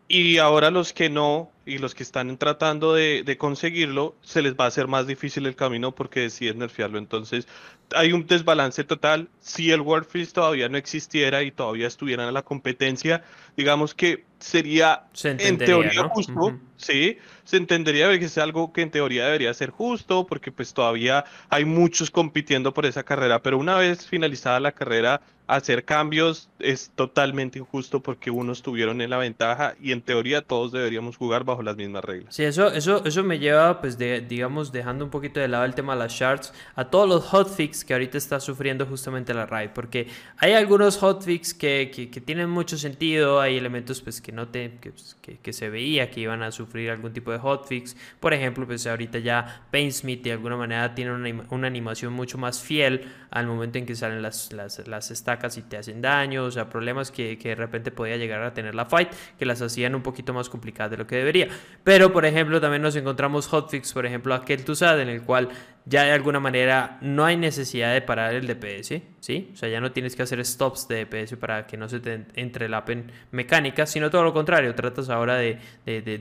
y 0.09 0.39
ahora 0.39 0.71
los 0.71 0.91
que 0.91 1.09
no 1.09 1.51
y 1.65 1.77
los 1.77 1.95
que 1.95 2.03
están 2.03 2.37
tratando 2.37 2.93
de, 2.93 3.23
de, 3.23 3.37
conseguirlo, 3.37 4.15
se 4.21 4.41
les 4.41 4.53
va 4.53 4.65
a 4.65 4.67
hacer 4.67 4.87
más 4.87 5.07
difícil 5.07 5.45
el 5.45 5.55
camino 5.55 5.93
porque 5.93 6.21
deciden 6.21 6.59
nerfearlo. 6.59 6.97
Entonces, 6.97 7.47
hay 7.95 8.11
un 8.13 8.25
desbalance 8.27 8.83
total. 8.83 9.29
Si 9.39 9.71
el 9.71 9.81
World 9.81 10.05
Freeze 10.05 10.33
todavía 10.33 10.69
no 10.69 10.77
existiera 10.77 11.43
y 11.43 11.51
todavía 11.51 11.87
estuvieran 11.87 12.27
en 12.27 12.33
la 12.33 12.41
competencia, 12.41 13.23
digamos 13.55 13.93
que 13.93 14.25
sería 14.39 15.05
en 15.23 15.57
teoría 15.57 16.03
justo, 16.09 16.59
sí, 16.75 17.17
se 17.45 17.57
entendería 17.57 18.09
que 18.19 18.25
es 18.25 18.37
algo 18.37 18.73
que 18.73 18.81
en 18.81 18.91
teoría 18.91 19.25
debería 19.25 19.53
ser 19.53 19.69
justo, 19.69 20.25
porque 20.27 20.51
pues 20.51 20.73
todavía 20.73 21.23
hay 21.49 21.63
muchos 21.63 22.11
compitiendo 22.11 22.73
por 22.73 22.85
esa 22.85 23.03
carrera, 23.03 23.41
pero 23.41 23.57
una 23.57 23.77
vez 23.77 24.05
finalizada 24.05 24.59
la 24.59 24.73
carrera, 24.73 25.21
hacer 25.47 25.85
cambios 25.85 26.49
es 26.59 26.91
totalmente 26.95 27.59
injusto 27.59 28.01
porque 28.01 28.31
unos 28.31 28.61
tuvieron 28.61 29.01
en 29.01 29.09
la 29.09 29.17
ventaja 29.17 29.75
y 29.81 29.91
en 29.91 30.01
teoría 30.01 30.41
todos 30.41 30.71
deberíamos 30.71 31.17
jugar 31.17 31.43
bajo 31.43 31.52
las 31.61 31.75
mismas 31.75 32.03
reglas. 32.03 32.33
Sí, 32.33 32.43
eso, 32.43 32.71
eso, 32.71 33.03
eso 33.05 33.23
me 33.23 33.37
lleva, 33.37 33.81
pues, 33.81 33.97
de, 33.97 34.21
digamos, 34.21 34.71
dejando 34.71 35.05
un 35.05 35.11
poquito 35.11 35.39
de 35.39 35.47
lado 35.47 35.65
el 35.65 35.75
tema 35.75 35.93
de 35.93 35.99
las 35.99 36.13
shards, 36.13 36.53
a 36.75 36.85
todos 36.85 37.07
los 37.07 37.25
hotfix 37.25 37.83
que 37.83 37.93
ahorita 37.93 38.17
está 38.17 38.39
sufriendo 38.39 38.85
justamente 38.85 39.33
la 39.33 39.45
raid, 39.45 39.71
porque 39.75 40.07
hay 40.37 40.53
algunos 40.53 40.97
hotfix 40.97 41.53
que, 41.53 41.91
que, 41.93 42.09
que 42.09 42.21
tienen 42.21 42.49
mucho 42.49 42.77
sentido, 42.77 43.41
hay 43.41 43.57
elementos, 43.57 44.01
pues, 44.01 44.21
que 44.21 44.31
no 44.31 44.47
te, 44.47 44.69
pues, 44.69 45.17
que, 45.21 45.37
que, 45.37 45.53
se 45.53 45.69
veía 45.69 46.09
que 46.09 46.21
iban 46.21 46.41
a 46.43 46.51
sufrir 46.51 46.89
algún 46.89 47.13
tipo 47.13 47.31
de 47.31 47.39
hotfix, 47.39 47.95
por 48.19 48.33
ejemplo, 48.33 48.65
pues, 48.65 48.87
ahorita 48.87 49.19
ya 49.19 49.65
Painsmith 49.71 50.23
de 50.23 50.31
alguna 50.31 50.55
manera 50.55 50.95
tiene 50.95 51.11
una, 51.11 51.45
una 51.49 51.67
animación 51.67 52.13
mucho 52.13 52.37
más 52.37 52.61
fiel 52.61 53.11
al 53.33 53.47
momento 53.47 53.79
en 53.79 53.85
que 53.85 53.95
salen 53.95 54.21
las, 54.21 54.53
las, 54.53 54.87
las 54.87 55.11
estacas 55.11 55.57
y 55.57 55.63
te 55.63 55.77
hacen 55.77 56.01
daño, 56.01 56.43
o 56.43 56.51
sea, 56.51 56.69
problemas 56.69 57.11
que, 57.11 57.37
que 57.37 57.49
de 57.49 57.55
repente 57.55 57.91
podía 57.91 58.15
llegar 58.15 58.43
a 58.43 58.53
tener 58.53 58.75
la 58.75 58.85
fight, 58.85 59.09
que 59.39 59.45
las 59.45 59.61
hacían 59.61 59.95
un 59.95 60.03
poquito 60.03 60.33
más 60.33 60.49
complicadas 60.49 60.91
de 60.91 60.97
lo 60.97 61.07
que 61.07 61.15
debería. 61.15 61.42
Pero, 61.83 62.13
por 62.13 62.25
ejemplo, 62.25 62.61
también 62.61 62.81
nos 62.81 62.95
encontramos 62.95 63.47
hotfix, 63.47 63.91
por 63.91 64.05
ejemplo, 64.05 64.33
aquel 64.33 64.63
Tusad, 64.63 65.01
en 65.01 65.09
el 65.09 65.21
cual 65.21 65.49
ya 65.85 66.03
de 66.03 66.11
alguna 66.11 66.39
manera 66.39 66.97
no 67.01 67.25
hay 67.25 67.35
necesidad 67.35 67.93
de 67.93 68.01
parar 68.01 68.33
el 68.33 68.47
DPS, 68.47 69.01
¿sí? 69.19 69.49
O 69.53 69.57
sea, 69.57 69.67
ya 69.67 69.81
no 69.81 69.91
tienes 69.91 70.15
que 70.15 70.23
hacer 70.23 70.43
stops 70.45 70.87
de 70.87 71.05
DPS 71.05 71.35
para 71.35 71.67
que 71.67 71.75
no 71.75 71.89
se 71.89 71.99
te 71.99 72.25
entrelapen 72.35 73.11
mecánicas, 73.31 73.89
sino 73.89 74.09
todo 74.09 74.23
lo 74.23 74.33
contrario, 74.33 74.73
tratas 74.75 75.09
ahora 75.09 75.35
de, 75.35 75.59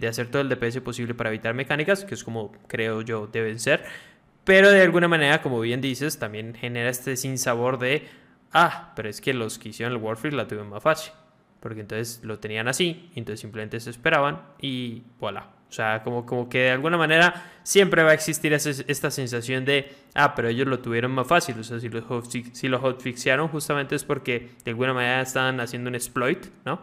hacer 0.09 0.29
todo 0.29 0.43
el 0.43 0.49
DPS 0.49 0.81
posible 0.81 1.15
para 1.15 1.31
evitar 1.31 1.55
mecánicas, 1.55 2.05
que 2.05 2.15
es 2.15 2.25
como 2.25 2.53
creo 2.67 3.03
yo 3.03 3.29
deben 3.29 3.61
ser. 3.61 3.85
Pero 4.45 4.73
de 4.73 4.83
alguna 4.83 5.07
manera, 5.07 5.41
como 5.43 5.61
bien 5.61 5.81
dices, 5.81 6.19
también 6.19 6.55
genera 6.55 6.91
este 6.91 7.17
sinsabor 7.17 7.79
de, 7.79 8.09
ah, 8.53 8.93
pero 8.97 9.09
es 9.09 9.21
que 9.21 9.33
los 9.33 9.61
que 9.61 9.69
hicieron 9.69 9.95
el 9.95 10.03
Warfare 10.03 10.35
la 10.35 10.49
tuvieron 10.49 10.71
más 10.71 10.83
fácil 10.83 11.13
porque 11.63 11.81
entonces 11.81 12.21
lo 12.25 12.41
tenían 12.41 12.67
así, 12.67 13.09
y 13.15 13.21
entonces 13.21 13.41
simplemente 13.41 13.79
se 13.81 13.91
esperaban 13.91 14.43
y 14.61 15.05
voilà. 15.21 15.53
O 15.71 15.75
sea, 15.75 16.03
como, 16.03 16.27
como 16.27 16.51
que 16.51 16.59
de 16.59 16.71
alguna 16.73 16.99
manera 16.99 17.51
siempre 17.63 18.03
va 18.03 18.11
a 18.11 18.15
existir 18.15 18.53
esta 18.53 19.11
sensación 19.11 19.65
de, 19.65 19.91
ah, 20.13 20.35
pero 20.35 20.49
ellos 20.49 20.67
lo 20.69 20.81
tuvieron 20.81 21.13
más 21.13 21.27
fácil. 21.27 21.59
O 21.59 21.65
sea, 21.65 21.81
si 21.81 21.89
los, 21.89 22.05
si 22.53 22.69
los 22.69 22.83
hotfixearon 22.83 23.49
justamente 23.49 23.95
es 23.95 24.05
porque 24.05 24.51
de 24.67 24.73
alguna 24.73 24.93
manera 24.93 25.23
estaban 25.23 25.61
haciendo 25.61 25.89
un 25.89 25.95
exploit, 25.95 26.45
¿no? 26.67 26.79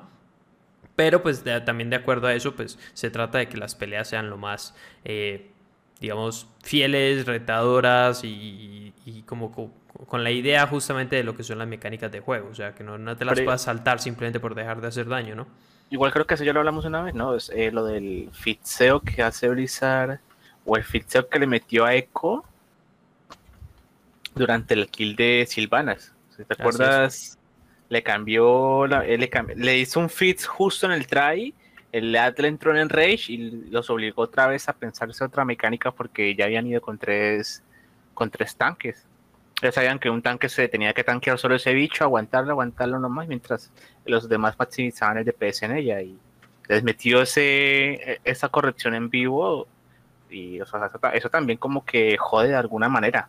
Pero 0.95 1.21
pues 1.21 1.43
también 1.65 1.91
de 1.91 1.97
acuerdo 1.97 2.25
a 2.27 2.34
eso, 2.34 2.55
pues 2.55 2.80
se 2.93 3.11
trata 3.11 3.38
de 3.38 3.47
que 3.47 3.57
las 3.57 3.75
peleas 3.75 4.09
sean 4.09 4.32
lo 4.32 4.38
más, 4.38 4.75
eh, 5.05 5.51
digamos, 6.00 6.47
fieles, 6.64 7.26
retadoras 7.26 8.24
y, 8.24 8.93
y 9.06 9.24
como 9.24 9.52
con 10.08 10.24
la 10.24 10.32
idea 10.32 10.66
justamente 10.68 11.16
de 11.16 11.24
lo 11.24 11.36
que 11.36 11.43
son 11.43 11.58
las 11.58 11.68
mecánicas 11.68 12.12
de 12.12 12.20
juego, 12.20 12.50
o 12.50 12.56
sea, 12.56 12.74
que 12.74 12.84
no, 12.84 12.97
no 12.97 13.18
te 13.18 13.26
las 13.26 13.39
puedas 13.41 13.62
saltar 13.62 14.00
simplemente 14.00 14.39
por 14.39 14.56
dejar 14.56 14.82
de 14.82 14.88
hacer 14.88 15.08
daño, 15.08 15.36
¿no? 15.36 15.47
Igual 15.89 16.12
creo 16.12 16.28
que 16.28 16.36
eso 16.36 16.43
ya 16.43 16.54
lo 16.54 16.60
hablamos 16.60 16.86
una 16.86 17.02
vez, 17.02 17.16
¿no? 17.16 17.36
Es 17.36 17.50
eh, 17.50 17.72
lo 17.72 17.84
del 17.84 18.30
fitseo 18.32 19.02
que 19.02 19.24
hace 19.24 19.50
Blizzard, 19.50 20.20
o 20.66 20.78
el 20.78 20.84
fitseo 20.84 21.28
que 21.28 21.39
le 21.39 21.47
metió 21.47 21.86
a 21.86 21.95
Echo 21.95 22.43
durante 24.36 24.76
el 24.76 24.88
kill 24.88 25.16
de 25.16 25.45
Silvanas. 25.50 26.14
Si 26.38 26.43
te 26.43 26.54
acuerdas, 26.54 27.39
le 27.89 28.04
cambió, 28.04 28.86
le, 28.88 29.78
hizo 29.80 30.00
un 30.00 30.10
fits 30.10 30.45
justo 30.45 30.86
en 30.86 30.91
el 30.91 31.08
try, 31.08 31.54
el 31.92 32.16
Atlas 32.16 32.50
entró 32.50 32.76
en 32.78 32.90
Rage 32.90 33.34
y 33.34 33.38
los 33.70 33.90
obligó 33.90 34.24
otra 34.24 34.48
vez 34.48 34.70
a 34.70 34.74
pensarse 34.74 35.24
otra 35.24 35.46
mecánica 35.46 35.92
porque 35.92 36.36
ya 36.36 36.46
habían 36.46 36.68
ido 36.68 36.82
con 36.82 36.98
tres, 36.98 37.64
con 38.14 38.30
tres 38.30 38.56
tanques 38.56 39.06
ya 39.62 39.72
sabían 39.72 40.00
que 40.00 40.10
un 40.10 40.22
tanque 40.22 40.50
se 40.50 40.68
tenía 40.68 40.94
que 40.94 41.04
tanquear 41.04 41.38
solo 41.38 41.56
ese 41.56 41.74
bicho, 41.74 42.04
aguantarlo, 42.04 42.52
aguantarlo 42.52 43.00
nomás, 43.00 43.28
mientras 43.28 43.72
los 44.06 44.30
demás 44.30 44.56
maximizaban 44.58 45.18
el 45.18 45.26
DPS 45.26 45.64
en 45.64 45.78
ella 45.78 46.02
y 46.02 46.18
les 46.68 46.84
metió 46.84 47.22
ese, 47.22 47.94
e, 47.94 48.22
esa 48.24 48.50
corrección 48.50 48.94
en 48.94 49.10
vivo 49.10 49.68
y 50.30 50.60
eso, 50.62 51.30
también 51.30 51.58
como 51.58 51.84
que 51.84 52.16
jode 52.18 52.50
de 52.50 52.56
alguna 52.56 52.88
manera. 52.88 53.28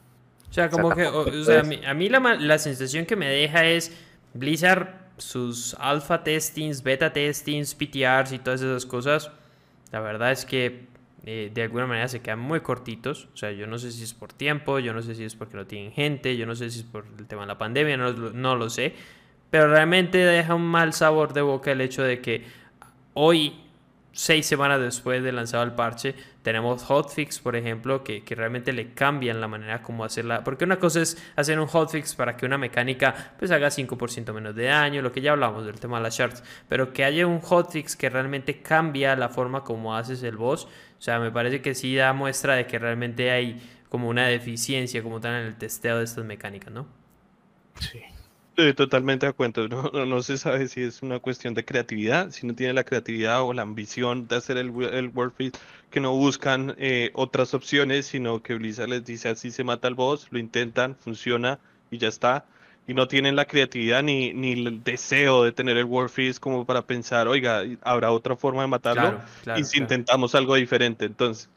O 0.49 0.53
sea, 0.53 0.69
como 0.69 0.95
que, 0.95 1.07
o, 1.07 1.45
sea, 1.45 1.61
a 1.61 1.95
mí, 1.95 2.09
la, 2.09 2.19
la, 2.21 2.59
sensación 2.59 3.07
que 3.07 3.17
me 3.17 3.29
deja 3.29 3.65
es 3.65 3.97
Blizzard, 4.35 4.95
sus 5.21 5.75
alpha 5.75 6.23
testings, 6.25 6.83
beta 6.83 7.13
testings, 7.13 7.75
PTRs 7.75 8.33
y 8.33 8.39
todas 8.39 8.63
esas 8.63 8.87
cosas, 8.87 9.31
la 9.93 10.01
verdad 10.01 10.33
es 10.33 10.45
que 10.45 10.89
eh, 11.27 11.51
de 11.53 11.63
alguna 11.63 11.87
manera 11.87 12.09
se 12.09 12.21
quedan 12.21 12.39
muy 12.39 12.61
cortitos. 12.61 13.29
O 13.35 13.37
sea, 13.37 13.53
yo 13.53 13.67
no 13.67 13.79
sé 13.79 13.93
si 13.93 14.03
es 14.03 14.15
por 14.15 14.33
tiempo, 14.33 14.79
yo 14.79 14.95
no 14.95 15.03
sé 15.03 15.15
si 15.15 15.25
es 15.25 15.35
porque 15.35 15.57
no 15.57 15.67
tienen 15.67 15.93
gente, 15.93 16.37
yo 16.37 16.47
no 16.47 16.55
sé 16.55 16.71
si 16.71 16.81
es 16.81 16.85
por 16.85 17.07
el 17.19 17.27
tema 17.27 17.43
de 17.43 17.49
la 17.49 17.59
pandemia, 17.59 17.97
no, 17.97 18.13
no 18.13 18.57
lo 18.57 18.71
sé. 18.71 18.95
Pero 19.51 19.69
realmente 19.69 20.19
deja 20.19 20.55
un 20.55 20.67
mal 20.67 20.93
sabor 20.93 21.33
de 21.33 21.43
boca 21.43 21.73
el 21.73 21.81
hecho 21.81 22.03
de 22.03 22.21
que 22.21 22.45
hoy 23.15 23.70
seis 24.13 24.47
semanas 24.47 24.81
después 24.81 25.23
de 25.23 25.33
lanzado 25.33 25.63
el 25.63 25.73
parche, 25.73 26.15
tenemos 26.43 26.83
hotfix, 26.85 27.39
por 27.39 27.57
ejemplo, 27.57 28.03
que, 28.03 28.23
realmente 28.29 28.73
le 28.73 28.93
cambian 28.93 29.41
la 29.41 29.49
manera 29.49 29.83
como 29.83 30.05
hacerla. 30.05 30.43
Porque 30.43 30.65
una 30.65 30.79
cosa 30.79 31.01
es 31.01 31.17
hacer 31.37 31.61
un 31.61 31.67
hotfix 31.67 32.15
para 32.15 32.37
que 32.37 32.47
una 32.47 32.59
mecánica 32.59 33.35
pues 33.39 33.51
haga 33.51 33.69
5% 33.69 34.33
menos 34.33 34.55
de 34.55 34.65
daño, 34.65 35.03
lo 35.03 35.13
que 35.13 35.21
ya 35.21 35.33
hablamos 35.33 35.67
del 35.67 35.79
tema 35.79 35.99
de 35.99 36.05
las 36.05 36.17
shards. 36.17 36.43
Pero 36.69 36.93
que 36.93 37.05
haya 37.05 37.27
un 37.27 37.41
hotfix 37.41 37.97
que 37.97 38.11
realmente 38.11 38.63
cambia 38.63 39.17
la 39.17 39.29
forma 39.29 39.65
como 39.65 39.97
haces 39.97 40.23
el 40.23 40.37
boss. 40.37 40.65
O 40.65 41.03
sea, 41.03 41.19
me 41.19 41.31
parece 41.31 41.63
que 41.63 41.75
sí 41.75 41.95
da 41.95 42.13
muestra 42.13 42.55
de 42.55 42.67
que 42.67 42.79
realmente 42.79 43.31
hay 43.31 43.61
como 43.89 44.09
una 44.09 44.27
deficiencia 44.27 45.03
como 45.03 45.21
tal 45.21 45.41
en 45.41 45.47
el 45.47 45.57
testeo 45.57 45.99
de 45.99 46.05
estas 46.05 46.25
mecánicas, 46.25 46.73
¿no? 46.73 46.87
Sí 47.81 48.01
totalmente 48.75 49.27
de 49.27 49.31
acuerdo. 49.31 49.69
No, 49.69 49.91
no, 50.07 50.23
se 50.23 50.39
sabe 50.39 50.69
si 50.69 50.83
es 50.83 51.03
una 51.03 51.19
cuestión 51.19 51.55
de 51.55 51.65
creatividad, 51.65 52.31
si 52.31 52.47
no 52.47 52.55
tiene 52.55 52.73
la 52.73 52.85
creatividad 52.85 53.43
o 53.43 53.53
la 53.53 53.63
ambición 53.63 54.27
de 54.29 54.37
hacer 54.37 54.57
el, 54.57 54.73
el 54.93 55.13
que 55.91 56.01
no 56.01 56.13
buscan 56.13 56.75
eh, 56.79 57.11
otras 57.15 57.55
opciones, 57.55 58.07
sino 58.07 58.43
que 58.43 58.55
Blizzard 58.55 58.89
les 58.89 59.05
dice 59.05 59.29
así 59.29 59.51
se 59.51 59.65
mata 59.65 59.89
el 59.89 59.95
boss, 59.95 60.29
lo 60.31 60.39
intentan, 60.39 60.97
funciona 60.97 61.59
y 61.91 61.99
ya 61.99 62.09
está. 62.09 62.45
Y 62.87 62.95
no 62.95 63.07
tienen 63.07 63.37
la 63.37 63.45
creatividad 63.45 64.03
ni, 64.03 64.33
ni 64.33 64.53
el 64.53 64.83
deseo 64.83 65.45
de 65.45 65.53
tener 65.53 65.77
el 65.77 65.85
Warfist 65.85 66.41
como 66.41 66.65
para 66.65 66.83
pensar, 66.83 67.29
oiga, 67.29 67.63
habrá 67.83 68.11
otra 68.11 68.37
forma 68.37 68.63
de 68.63 68.69
matarlo 68.69 69.21
y 69.57 69.65
si 69.65 69.79
intentamos 69.79 70.35
algo 70.35 70.57
diferente. 70.57 71.05
Entonces, 71.05 71.49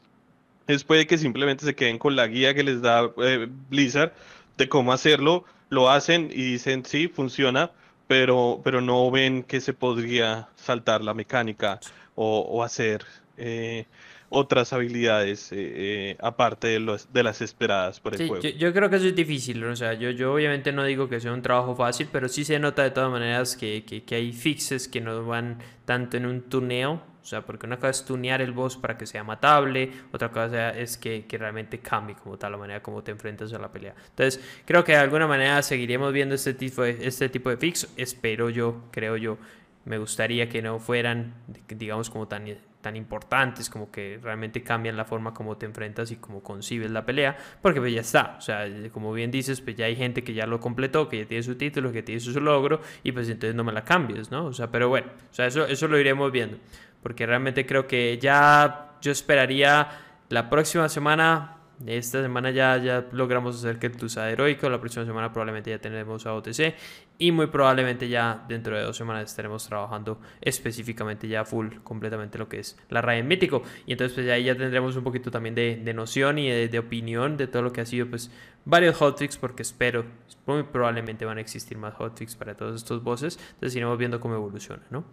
es 0.66 0.84
puede 0.84 1.06
que 1.06 1.18
simplemente 1.18 1.64
se 1.64 1.74
queden 1.74 1.98
con 1.98 2.14
la 2.14 2.26
guía 2.26 2.54
que 2.54 2.62
les 2.62 2.82
da 2.82 3.10
eh, 3.18 3.48
Blizzard 3.68 4.12
de 4.56 4.68
cómo 4.68 4.92
hacerlo 4.92 5.44
lo 5.70 5.90
hacen 5.90 6.30
y 6.32 6.52
dicen, 6.52 6.84
sí, 6.84 7.08
funciona, 7.08 7.70
pero, 8.06 8.60
pero 8.62 8.80
no 8.80 9.10
ven 9.10 9.42
que 9.42 9.60
se 9.60 9.72
podría 9.72 10.48
saltar 10.56 11.02
la 11.02 11.14
mecánica 11.14 11.80
o, 12.14 12.62
hacer 12.62 13.04
eh, 13.36 13.86
otras 14.28 14.72
habilidades 14.72 15.50
eh, 15.50 15.56
eh, 15.56 16.16
aparte 16.20 16.68
de, 16.68 16.80
los, 16.80 17.12
de 17.12 17.22
las 17.24 17.40
esperadas 17.40 17.98
por 17.98 18.14
el 18.14 18.28
juego. 18.28 18.42
Yo, 18.42 18.72
creo 18.72 18.88
que 18.88 18.96
eso 18.96 19.06
es 19.06 19.16
difícil, 19.16 19.64
o 19.64 19.74
sea, 19.74 19.94
yo, 19.94 20.10
yo 20.10 20.32
obviamente 20.34 20.70
no 20.72 20.84
digo 20.84 21.08
que 21.08 21.18
sea 21.18 21.32
un 21.32 21.42
trabajo 21.42 21.74
fácil, 21.74 22.08
pero 22.12 22.28
sí 22.28 22.44
se 22.44 22.58
nota 22.58 22.84
de 22.84 22.90
todas 22.90 23.10
maneras 23.10 23.56
que, 23.56 23.84
que, 23.84 24.04
que 24.04 24.14
hay 24.14 24.32
fixes 24.32 24.86
que 24.86 25.00
no 25.00 25.26
van 25.26 25.58
tanto 25.84 26.16
en 26.16 26.26
un 26.26 26.42
tuneo 26.42 27.13
o 27.24 27.26
sea, 27.26 27.40
porque 27.40 27.64
una 27.64 27.76
cosa 27.76 27.88
es 27.88 28.04
tunear 28.04 28.42
el 28.42 28.52
boss 28.52 28.76
para 28.76 28.98
que 28.98 29.06
sea 29.06 29.24
matable, 29.24 29.90
otra 30.12 30.30
cosa 30.30 30.68
es 30.70 30.98
que, 30.98 31.24
que, 31.24 31.38
realmente 31.38 31.78
cambie 31.78 32.14
como 32.16 32.36
tal 32.36 32.52
la 32.52 32.58
manera 32.58 32.82
como 32.82 33.02
te 33.02 33.12
enfrentas 33.12 33.50
a 33.54 33.58
la 33.58 33.72
pelea. 33.72 33.94
Entonces, 34.10 34.44
creo 34.66 34.84
que 34.84 34.92
de 34.92 34.98
alguna 34.98 35.26
manera 35.26 35.62
seguiremos 35.62 36.12
viendo 36.12 36.34
este 36.34 36.52
tipo 36.52 36.82
de, 36.82 36.98
este 37.00 37.30
tipo 37.30 37.48
de 37.48 37.56
fix. 37.56 37.88
Espero 37.96 38.50
yo, 38.50 38.82
creo 38.90 39.16
yo, 39.16 39.38
me 39.86 39.96
gustaría 39.96 40.50
que 40.50 40.60
no 40.60 40.78
fueran, 40.78 41.32
digamos, 41.66 42.10
como 42.10 42.28
tan, 42.28 42.44
tan 42.82 42.94
importantes, 42.94 43.70
como 43.70 43.90
que 43.90 44.20
realmente 44.22 44.62
cambian 44.62 44.94
la 44.94 45.06
forma 45.06 45.32
como 45.32 45.56
te 45.56 45.64
enfrentas 45.64 46.10
y 46.10 46.16
como 46.16 46.42
concibes 46.42 46.90
la 46.90 47.06
pelea, 47.06 47.38
porque 47.62 47.80
pues 47.80 47.94
ya 47.94 48.02
está, 48.02 48.34
o 48.36 48.42
sea, 48.42 48.66
como 48.92 49.14
bien 49.14 49.30
dices, 49.30 49.62
pues 49.62 49.76
ya 49.76 49.86
hay 49.86 49.96
gente 49.96 50.22
que 50.22 50.34
ya 50.34 50.46
lo 50.46 50.60
completó, 50.60 51.08
que 51.08 51.20
ya 51.20 51.26
tiene 51.26 51.42
su 51.42 51.56
título, 51.56 51.90
que 51.90 52.02
tiene 52.02 52.20
su 52.20 52.38
logro, 52.38 52.82
y 53.02 53.12
pues 53.12 53.30
entonces 53.30 53.54
no 53.54 53.64
me 53.64 53.72
la 53.72 53.82
cambies, 53.82 54.30
¿no? 54.30 54.44
O 54.44 54.52
sea, 54.52 54.70
pero 54.70 54.90
bueno, 54.90 55.06
o 55.30 55.34
sea, 55.34 55.46
eso, 55.46 55.66
eso 55.66 55.88
lo 55.88 55.98
iremos 55.98 56.30
viendo 56.30 56.58
porque 57.04 57.26
realmente 57.26 57.66
creo 57.66 57.86
que 57.86 58.18
ya 58.18 58.96
yo 59.02 59.12
esperaría 59.12 59.90
la 60.30 60.48
próxima 60.48 60.88
semana, 60.88 61.58
esta 61.84 62.22
semana 62.22 62.50
ya, 62.50 62.78
ya 62.78 63.04
logramos 63.12 63.56
hacer 63.56 63.78
que 63.78 63.88
el 63.88 63.96
Tusa 63.98 64.30
heroico, 64.30 64.70
la 64.70 64.80
próxima 64.80 65.04
semana 65.04 65.30
probablemente 65.30 65.68
ya 65.68 65.78
tenemos 65.78 66.24
a 66.24 66.32
OTC 66.32 66.74
y 67.18 67.30
muy 67.30 67.48
probablemente 67.48 68.08
ya 68.08 68.46
dentro 68.48 68.74
de 68.74 68.84
dos 68.84 68.96
semanas 68.96 69.24
estaremos 69.24 69.68
trabajando 69.68 70.18
específicamente 70.40 71.28
ya 71.28 71.44
full, 71.44 71.74
completamente 71.82 72.38
lo 72.38 72.48
que 72.48 72.60
es 72.60 72.78
la 72.88 73.02
raya 73.02 73.20
en 73.20 73.28
mítico 73.28 73.62
y 73.84 73.92
entonces 73.92 74.14
pues 74.14 74.30
ahí 74.30 74.44
ya 74.44 74.56
tendremos 74.56 74.96
un 74.96 75.04
poquito 75.04 75.30
también 75.30 75.54
de, 75.54 75.76
de 75.76 75.92
noción 75.92 76.38
y 76.38 76.48
de, 76.48 76.68
de, 76.68 76.78
opinión 76.78 77.36
de 77.36 77.48
todo 77.48 77.60
lo 77.60 77.70
que 77.70 77.82
ha 77.82 77.86
sido 77.86 78.08
pues 78.08 78.30
varios 78.64 78.96
hotfix 78.96 79.36
porque 79.36 79.60
espero, 79.60 80.06
muy 80.46 80.62
probablemente 80.62 81.26
van 81.26 81.36
a 81.36 81.42
existir 81.42 81.76
más 81.76 81.92
hotfix 81.96 82.34
para 82.34 82.56
todos 82.56 82.76
estos 82.76 83.02
bosses, 83.02 83.38
entonces 83.52 83.76
iremos 83.76 83.98
viendo 83.98 84.20
cómo 84.20 84.36
evoluciona, 84.36 84.82
¿no? 84.88 85.04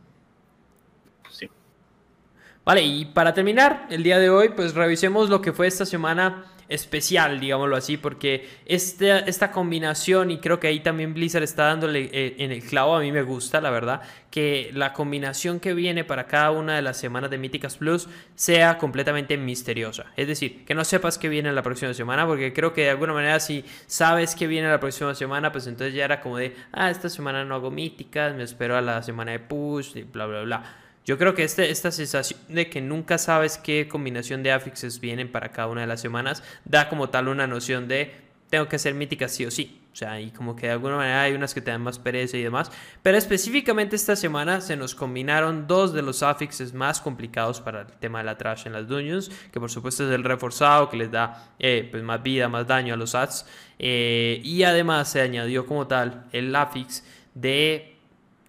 Vale, 2.64 2.84
y 2.84 3.06
para 3.06 3.34
terminar 3.34 3.88
el 3.90 4.04
día 4.04 4.20
de 4.20 4.30
hoy, 4.30 4.50
pues 4.50 4.76
revisemos 4.76 5.30
lo 5.30 5.42
que 5.42 5.52
fue 5.52 5.66
esta 5.66 5.86
semana 5.86 6.46
especial, 6.72 7.40
digámoslo 7.40 7.76
así, 7.76 7.98
porque 7.98 8.48
esta, 8.66 9.20
esta 9.20 9.52
combinación, 9.52 10.32
y 10.32 10.38
creo 10.38 10.60
que 10.60 10.68
ahí 10.68 10.80
también 10.80 11.14
Blizzard 11.14 11.44
está 11.44 11.66
dándole 11.66 12.10
eh, 12.14 12.36
en 12.38 12.52
el 12.52 12.64
clavo, 12.64 12.96
a 12.96 13.02
mí 13.02 13.12
me 13.12 13.24
gusta, 13.24 13.60
la 13.60 13.72
verdad, 13.72 14.02
que 14.30 14.70
la 14.74 14.94
combinación 14.94 15.60
que 15.60 15.74
viene 15.74 16.06
para 16.06 16.28
cada 16.28 16.52
una 16.52 16.76
de 16.76 16.82
las 16.82 16.98
semanas 16.98 17.30
de 17.30 17.40
Míticas 17.40 17.78
Plus 17.78 18.08
sea 18.36 18.78
completamente 18.78 19.36
misteriosa. 19.38 20.06
Es 20.16 20.28
decir, 20.28 20.64
que 20.64 20.74
no 20.74 20.86
sepas 20.86 21.18
qué 21.18 21.28
viene 21.28 21.52
la 21.52 21.64
próxima 21.64 21.94
semana, 21.94 22.26
porque 22.26 22.54
creo 22.54 22.74
que 22.74 22.84
de 22.84 22.92
alguna 22.92 23.14
manera 23.14 23.40
si 23.42 23.66
sabes 23.88 24.34
qué 24.36 24.48
viene 24.48 24.70
la 24.70 24.80
próxima 24.80 25.14
semana, 25.14 25.52
pues 25.52 25.68
entonces 25.68 25.94
ya 25.94 26.06
era 26.06 26.22
como 26.22 26.38
de, 26.38 26.56
ah, 26.72 26.90
esta 26.90 27.10
semana 27.10 27.44
no 27.44 27.56
hago 27.56 27.70
Míticas, 27.70 28.34
me 28.34 28.44
espero 28.44 28.78
a 28.78 28.82
la 28.82 29.04
semana 29.04 29.32
de 29.32 29.40
Push, 29.40 29.98
y 29.98 30.04
bla, 30.04 30.26
bla, 30.26 30.44
bla. 30.44 30.81
Yo 31.06 31.18
creo 31.18 31.34
que 31.34 31.44
este, 31.44 31.72
esta 31.72 31.92
sensación 31.92 32.40
de 32.48 32.70
que 32.70 32.82
nunca 32.82 33.18
sabes 33.18 33.58
qué 33.58 33.88
combinación 33.88 34.44
de 34.44 34.52
affixes 34.52 35.00
vienen 35.00 35.32
para 35.32 35.52
cada 35.52 35.68
una 35.68 35.82
de 35.82 35.88
las 35.88 36.02
semanas 36.02 36.44
da 36.66 36.90
como 36.90 37.10
tal 37.10 37.28
una 37.28 37.48
noción 37.48 37.88
de 37.88 38.14
tengo 38.52 38.68
que 38.68 38.76
hacer 38.76 38.94
míticas 38.94 39.32
sí 39.32 39.46
o 39.46 39.52
sí. 39.52 39.82
O 39.94 39.96
sea, 39.96 40.22
y 40.22 40.32
como 40.32 40.56
que 40.56 40.68
de 40.68 40.74
alguna 40.74 40.98
manera 40.98 41.24
hay 41.24 41.34
unas 41.34 41.54
que 41.54 41.62
te 41.62 41.72
dan 41.72 41.82
más 41.82 42.00
pereza 42.00 42.38
y 42.38 42.44
demás. 42.44 42.72
Pero 43.02 43.18
específicamente 43.18 43.96
esta 43.96 44.16
semana 44.16 44.62
se 44.62 44.78
nos 44.78 44.94
combinaron 44.94 45.68
dos 45.68 45.94
de 45.94 46.02
los 46.02 46.22
affixes 46.22 46.74
más 46.74 47.02
complicados 47.02 47.60
para 47.60 47.82
el 47.82 47.88
tema 47.88 48.20
de 48.20 48.26
la 48.26 48.38
trash 48.38 48.68
en 48.68 48.74
las 48.74 48.88
dungeons. 48.88 49.32
Que 49.52 49.60
por 49.60 49.72
supuesto 49.72 50.08
es 50.08 50.14
el 50.14 50.24
reforzado 50.24 50.90
que 50.90 50.98
les 50.98 51.12
da 51.12 51.52
eh, 51.60 51.88
pues 51.90 52.04
más 52.04 52.22
vida, 52.22 52.48
más 52.48 52.68
daño 52.68 52.94
a 52.94 52.98
los 52.98 53.16
ads. 53.16 53.46
Eh, 53.80 54.40
y 54.44 54.64
además 54.64 55.10
se 55.10 55.22
añadió 55.22 55.66
como 55.66 55.88
tal 55.88 56.26
el 56.32 56.56
affix 56.56 57.04
de, 57.34 57.98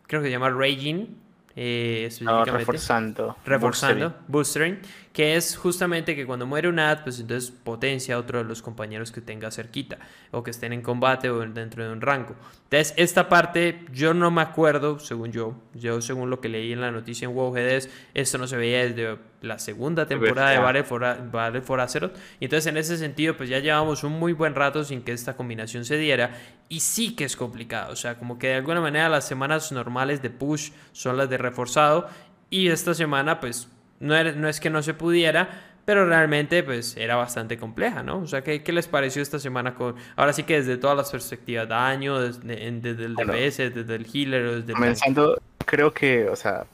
creo 0.06 0.20
que 0.20 0.28
se 0.28 0.32
llama 0.32 0.50
Raging 0.50 1.21
eh, 1.56 2.08
reforzando. 2.46 3.36
Reforzando, 3.44 4.14
boostering. 4.28 4.78
Que 5.12 5.36
es 5.36 5.56
justamente 5.56 6.16
que 6.16 6.24
cuando 6.24 6.46
muere 6.46 6.68
un 6.68 6.78
ad, 6.78 7.02
pues 7.02 7.20
entonces 7.20 7.50
potencia 7.50 8.14
a 8.14 8.18
otro 8.18 8.38
de 8.38 8.44
los 8.44 8.62
compañeros 8.62 9.12
que 9.12 9.20
tenga 9.20 9.50
cerquita, 9.50 9.98
o 10.30 10.42
que 10.42 10.50
estén 10.50 10.72
en 10.72 10.80
combate 10.80 11.28
o 11.28 11.40
dentro 11.40 11.84
de 11.84 11.92
un 11.92 12.00
rango. 12.00 12.34
Entonces, 12.64 12.94
esta 12.96 13.28
parte 13.28 13.84
yo 13.92 14.14
no 14.14 14.30
me 14.30 14.40
acuerdo, 14.40 14.98
según 14.98 15.30
yo, 15.30 15.54
yo 15.74 16.00
según 16.00 16.30
lo 16.30 16.40
que 16.40 16.48
leí 16.48 16.72
en 16.72 16.80
la 16.80 16.90
noticia 16.90 17.26
en 17.26 17.34
WoW 17.34 17.52
GDS, 17.52 17.90
esto 18.14 18.38
no 18.38 18.46
se 18.46 18.56
veía 18.56 18.88
desde 18.88 19.18
la 19.42 19.58
segunda 19.58 20.06
temporada 20.06 20.50
de 20.50 20.58
Battle 20.58 20.84
for, 20.84 21.30
Battle 21.30 21.60
for 21.60 21.80
Azeroth. 21.80 22.16
Y 22.40 22.46
entonces, 22.46 22.68
en 22.68 22.78
ese 22.78 22.96
sentido, 22.96 23.36
pues 23.36 23.50
ya 23.50 23.58
llevamos 23.58 24.04
un 24.04 24.12
muy 24.12 24.32
buen 24.32 24.54
rato 24.54 24.82
sin 24.82 25.02
que 25.02 25.12
esta 25.12 25.36
combinación 25.36 25.84
se 25.84 25.98
diera, 25.98 26.38
y 26.70 26.80
sí 26.80 27.14
que 27.14 27.24
es 27.24 27.36
complicado, 27.36 27.92
o 27.92 27.96
sea, 27.96 28.16
como 28.16 28.38
que 28.38 28.48
de 28.48 28.54
alguna 28.54 28.80
manera 28.80 29.10
las 29.10 29.28
semanas 29.28 29.72
normales 29.72 30.22
de 30.22 30.30
push 30.30 30.70
son 30.92 31.18
las 31.18 31.28
de 31.28 31.36
reforzado, 31.36 32.08
y 32.48 32.68
esta 32.68 32.94
semana, 32.94 33.40
pues 33.40 33.68
no, 34.02 34.22
no 34.34 34.48
es 34.48 34.60
que 34.60 34.68
no 34.68 34.82
se 34.82 34.94
pudiera, 34.94 35.48
pero 35.84 36.06
realmente 36.06 36.62
pues 36.62 36.96
era 36.96 37.16
bastante 37.16 37.58
compleja, 37.58 38.02
¿no? 38.02 38.18
O 38.18 38.26
sea, 38.26 38.42
¿qué, 38.42 38.62
qué 38.62 38.72
les 38.72 38.88
pareció 38.88 39.22
esta 39.22 39.38
semana? 39.38 39.74
con 39.74 39.94
Ahora 40.16 40.32
sí 40.32 40.42
que 40.42 40.54
desde 40.54 40.76
todas 40.76 40.96
las 40.96 41.10
perspectivas, 41.10 41.68
daño, 41.68 42.20
desde, 42.20 42.68
el 42.68 42.80
DPS, 43.14 43.74
desde 43.74 43.94
el 43.94 44.06
healer, 44.12 44.60
desde 44.60 44.72
Comenzando, 44.74 45.40
creo 45.64 45.92
que, 45.92 46.28
o 46.28 46.36
sea, 46.36 46.66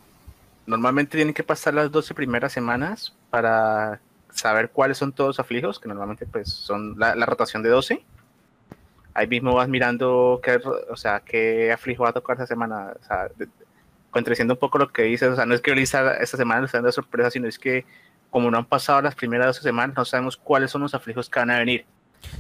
normalmente 0.67 1.17
tienen 1.17 1.35
que 1.35 1.45
pasar 1.45 1.75
las 1.75 1.91
12 1.91 2.15
primeras 2.15 2.53
semanas 2.53 3.15
para 3.31 4.01
saber 4.31 4.71
cuáles 4.71 4.99
son 4.99 5.13
todos 5.13 5.29
los 5.29 5.41
aflijos, 5.41 5.79
que 5.79 5.89
normalmente 5.89 6.27
pues 6.27 6.49
son 6.49 6.99
la, 6.99 7.15
rotación 7.27 7.63
de 7.63 7.71
12. 7.71 8.05
Ahí 9.15 9.27
mismo 9.27 9.55
vas 9.55 9.69
mirando 9.69 10.41
qué, 10.43 10.61
o 10.91 10.97
sea, 10.97 11.21
qué 11.21 11.73
aflijo 11.73 12.05
va 12.05 12.11
a 12.11 12.13
tocar 12.13 12.37
esta 12.37 12.47
semana. 12.47 12.93
O 13.01 13.05
sea, 13.05 13.29
contradiciendo 14.11 14.55
un 14.55 14.61
poco 14.61 14.79
lo 14.79 14.89
que 14.89 15.03
dices, 15.03 15.29
o 15.29 15.37
sea, 15.37 15.47
no 15.47 15.55
es 15.55 15.61
que 15.61 15.73
esta 15.73 16.25
semana 16.25 16.61
les 16.61 16.69
están 16.69 16.83
dando 16.83 16.93
sorpresa, 16.93 17.31
sino 17.31 17.49
es 17.49 17.59
que 17.59 17.85
como 18.31 18.51
no 18.51 18.59
han 18.59 18.67
pasado 18.67 19.01
las 19.03 19.15
primeras 19.15 19.47
dos 19.47 19.63
semanas, 19.63 19.97
no 19.97 20.05
sabemos 20.05 20.37
cuáles 20.37 20.71
son 20.71 20.83
los 20.83 20.95
aflijos 20.95 21.31
que 21.31 21.41
van 21.41 21.51
a 21.51 21.59
venir. 21.59 21.87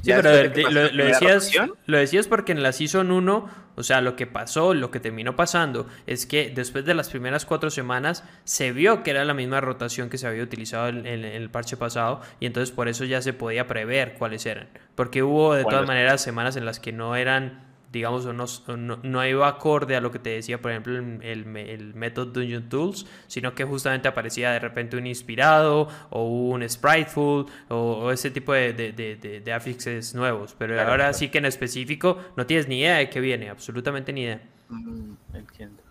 Sí, 0.03 0.11
pero 0.13 0.33
lo, 0.71 1.05
decías, 1.05 1.53
lo 1.87 1.99
decías 1.99 2.27
porque 2.27 2.53
en 2.53 2.63
la 2.63 2.73
Season 2.73 3.13
1, 3.13 3.51
o 3.77 3.83
sea, 3.83 4.01
lo 4.01 4.17
que 4.17 4.27
pasó, 4.27 4.75
lo 4.75 4.91
que 4.91 4.99
terminó 4.99 5.37
pasando, 5.37 5.87
es 6.07 6.27
que 6.27 6.51
después 6.51 6.85
de 6.85 6.95
las 6.95 7.11
primeras 7.11 7.45
cuatro 7.45 7.71
semanas 7.71 8.25
se 8.43 8.73
vio 8.73 9.05
que 9.05 9.13
era 9.13 9.25
la 9.25 9.35
misma 9.35 9.61
rotación 9.61 10.11
que 10.11 10.19
se 10.19 10.27
había 10.27 10.43
utilizado 10.43 10.89
en, 10.89 11.07
el 11.07 11.51
parche 11.51 11.77
pasado 11.77 12.21
y 12.41 12.47
entonces 12.47 12.75
por 12.75 12.89
eso 12.89 13.05
ya 13.05 13.23
se 13.23 13.33
podía 13.33 13.69
prever 13.69 14.15
cuáles 14.15 14.47
eran. 14.47 14.69
Porque 14.97 15.23
hubo 15.23 15.55
de 15.55 15.65
todas 15.65 15.87
maneras 15.87 16.23
semanas 16.23 16.57
en 16.57 16.65
las 16.65 16.81
que 16.81 16.93
no 16.93 17.15
eran 17.15 17.68
digamos, 17.91 18.27
no, 18.27 18.77
no, 18.77 18.99
no, 19.03 19.27
iba 19.27 19.49
acorde 19.49 19.97
a 19.97 20.01
lo 20.01 20.11
que 20.11 20.19
te 20.19 20.31
decía, 20.31 20.61
por 20.61 20.71
ejemplo, 20.71 20.99
el, 20.99 21.21
el, 21.23 21.57
el 21.57 21.95
método 21.95 22.27
Dungeon 22.27 22.69
Tools, 22.69 23.07
sino 23.27 23.55
que 23.55 23.65
justamente 23.65 24.09
aparecía 24.09 24.51
de 24.53 24.59
repente 24.59 24.97
un 24.97 25.07
inspirado 25.07 25.89
o 26.11 26.25
un 26.25 26.69
spriteful 26.69 27.47
o, 27.69 28.13
ese 28.13 28.31
tipo 28.31 28.53
de, 28.53 28.73
de, 28.73 28.93
de, 28.93 29.41
de, 29.41 29.53
affixes 29.53 30.15
nuevos. 30.15 30.55
Pero 30.59 30.81
ahora 30.81 31.13
sí 31.13 31.29
que 31.29 31.39
en 31.39 31.47
específico 31.47 32.19
no 32.37 32.47
tienes 32.47 32.69
ni 32.69 32.81
idea 32.81 32.97
de 32.97 33.09
qué 33.09 33.21
viene, 33.21 33.49
absolutamente 33.49 34.13
ni 34.13 34.23
idea. 34.23 34.41
Mm, 34.69 35.13
entiendo. 35.35 35.83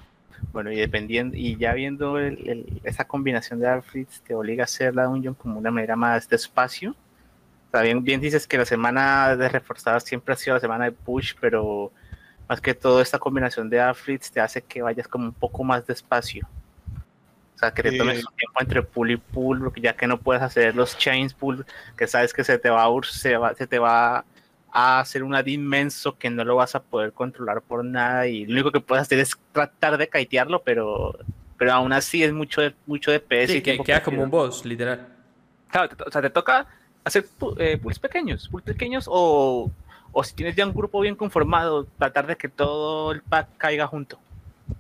Bueno, 0.54 0.72
y 0.72 0.76
dependiendo, 0.76 1.36
y 1.36 1.56
ya 1.58 1.74
viendo 1.74 2.20
esa 2.20 3.06
combinación 3.06 3.60
de 3.60 3.68
affixes 3.68 4.22
te 4.22 4.36
obliga 4.36 4.64
a 4.64 4.66
hacer 4.66 4.94
la 4.94 5.06
dungeon 5.06 5.34
como 5.34 5.58
una 5.58 5.72
manera 5.72 5.96
más 5.96 6.30
despacio 6.30 6.96
bien, 7.82 8.04
bien 8.04 8.22
dices 8.22 8.48
que 8.48 8.58
la 8.58 8.66
semana 8.66 9.36
de 9.36 9.50
reforzadas 9.50 10.04
siempre 10.04 10.34
ha 10.34 10.38
sido 10.38 10.56
la 10.56 10.60
semana 10.60 10.86
de 10.86 10.92
push, 10.92 11.34
pero 11.40 11.92
más 12.48 12.62
que 12.62 12.74
todo 12.74 13.02
esta 13.02 13.20
combinación 13.20 13.70
de 13.70 13.82
afflicts 13.82 14.32
te 14.32 14.40
hace 14.40 14.62
que 14.62 14.82
vayas 14.82 15.08
como 15.08 15.26
un 15.26 15.34
poco 15.34 15.64
más 15.64 15.86
despacio. 15.86 16.48
O 17.56 17.60
sea, 17.60 17.72
que 17.72 17.82
te 17.82 17.98
tomes 17.98 18.24
un 18.24 18.36
tiempo 18.36 18.62
entre 18.62 18.84
pull 18.84 19.12
y 19.12 19.18
pull, 19.18 19.60
porque 19.60 19.82
ya 19.82 19.94
que 19.94 20.06
no 20.06 20.20
puedes 20.20 20.44
hacer 20.44 20.76
los 20.76 20.96
chains 20.96 21.34
pull, 21.34 21.66
que 21.98 22.06
sabes 22.06 22.32
que 22.32 22.44
se 22.44 22.60
te 22.60 22.70
va 22.70 22.86
a, 22.86 22.90
se, 23.04 23.36
va, 23.36 23.56
se 23.56 23.66
te 23.66 23.80
va 23.80 24.24
a 24.72 25.00
hacer 25.00 25.24
un 25.24 25.34
ad 25.34 25.48
inmenso 25.48 26.18
que 26.18 26.30
no 26.30 26.46
lo 26.46 26.56
vas 26.56 26.76
a 26.76 26.84
poder 26.84 27.14
controlar 27.14 27.64
por 27.64 27.84
nada 27.84 28.28
y 28.28 28.46
lo 28.46 28.54
único 28.54 28.72
que 28.72 28.80
puedes 28.80 29.02
hacer 29.02 29.18
es 29.18 29.36
tratar 29.52 29.98
de 29.98 30.08
kitearlo, 30.08 30.62
pero, 30.62 31.18
pero 31.58 31.74
aún 31.74 31.94
así 31.94 32.24
es 32.24 32.32
mucho 32.32 32.62
de, 32.62 32.76
mucho 32.86 33.10
de 33.10 33.20
PS. 33.20 33.56
y 33.56 33.62
que 33.62 33.80
queda 33.80 34.04
como 34.04 34.22
un 34.22 34.30
boss, 34.30 34.64
literal. 34.64 35.08
Claro, 35.70 35.90
o 36.06 36.12
sea, 36.12 36.22
te 36.22 36.30
toca 36.30 36.68
hacer 37.08 37.26
eh, 37.58 37.80
pequeños, 38.02 38.48
pools 38.50 38.64
pequeños 38.64 39.06
o, 39.08 39.72
o 40.12 40.24
si 40.24 40.36
tienes 40.36 40.56
ya 40.56 40.66
un 40.66 40.74
grupo 40.74 41.00
bien 41.00 41.16
conformado, 41.16 41.86
tratar 41.98 42.28
de 42.28 42.36
que 42.36 42.50
todo 42.50 43.12
el 43.12 43.22
pack 43.22 43.50
caiga 43.58 43.88
junto. 43.88 44.20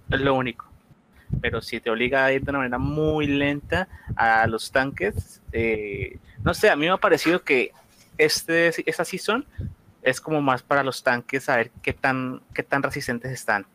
Es 0.10 0.20
lo 0.20 0.34
único. 0.36 0.66
Pero 1.42 1.62
si 1.62 1.80
te 1.80 1.90
obliga 1.90 2.26
a 2.26 2.32
ir 2.32 2.44
de 2.44 2.52
una 2.52 2.60
manera 2.60 2.78
muy 2.78 3.28
lenta 3.28 3.88
a 4.16 4.48
los 4.48 4.72
tanques, 4.72 5.42
eh, 5.52 6.18
no 6.44 6.54
sé, 6.54 6.70
a 6.70 6.76
mí 6.76 6.86
me 6.86 6.92
ha 6.92 6.98
parecido 6.98 7.44
que 7.44 7.72
este, 8.18 8.72
esta 8.90 9.04
season 9.04 9.46
es 10.02 10.22
como 10.22 10.42
más 10.42 10.64
para 10.64 10.84
los 10.84 11.04
tanques 11.04 11.44
saber 11.44 11.72
qué 11.82 11.94
tan, 11.94 12.42
qué 12.54 12.64
tan 12.64 12.84
resistentes 12.84 13.32
están. 13.32 13.66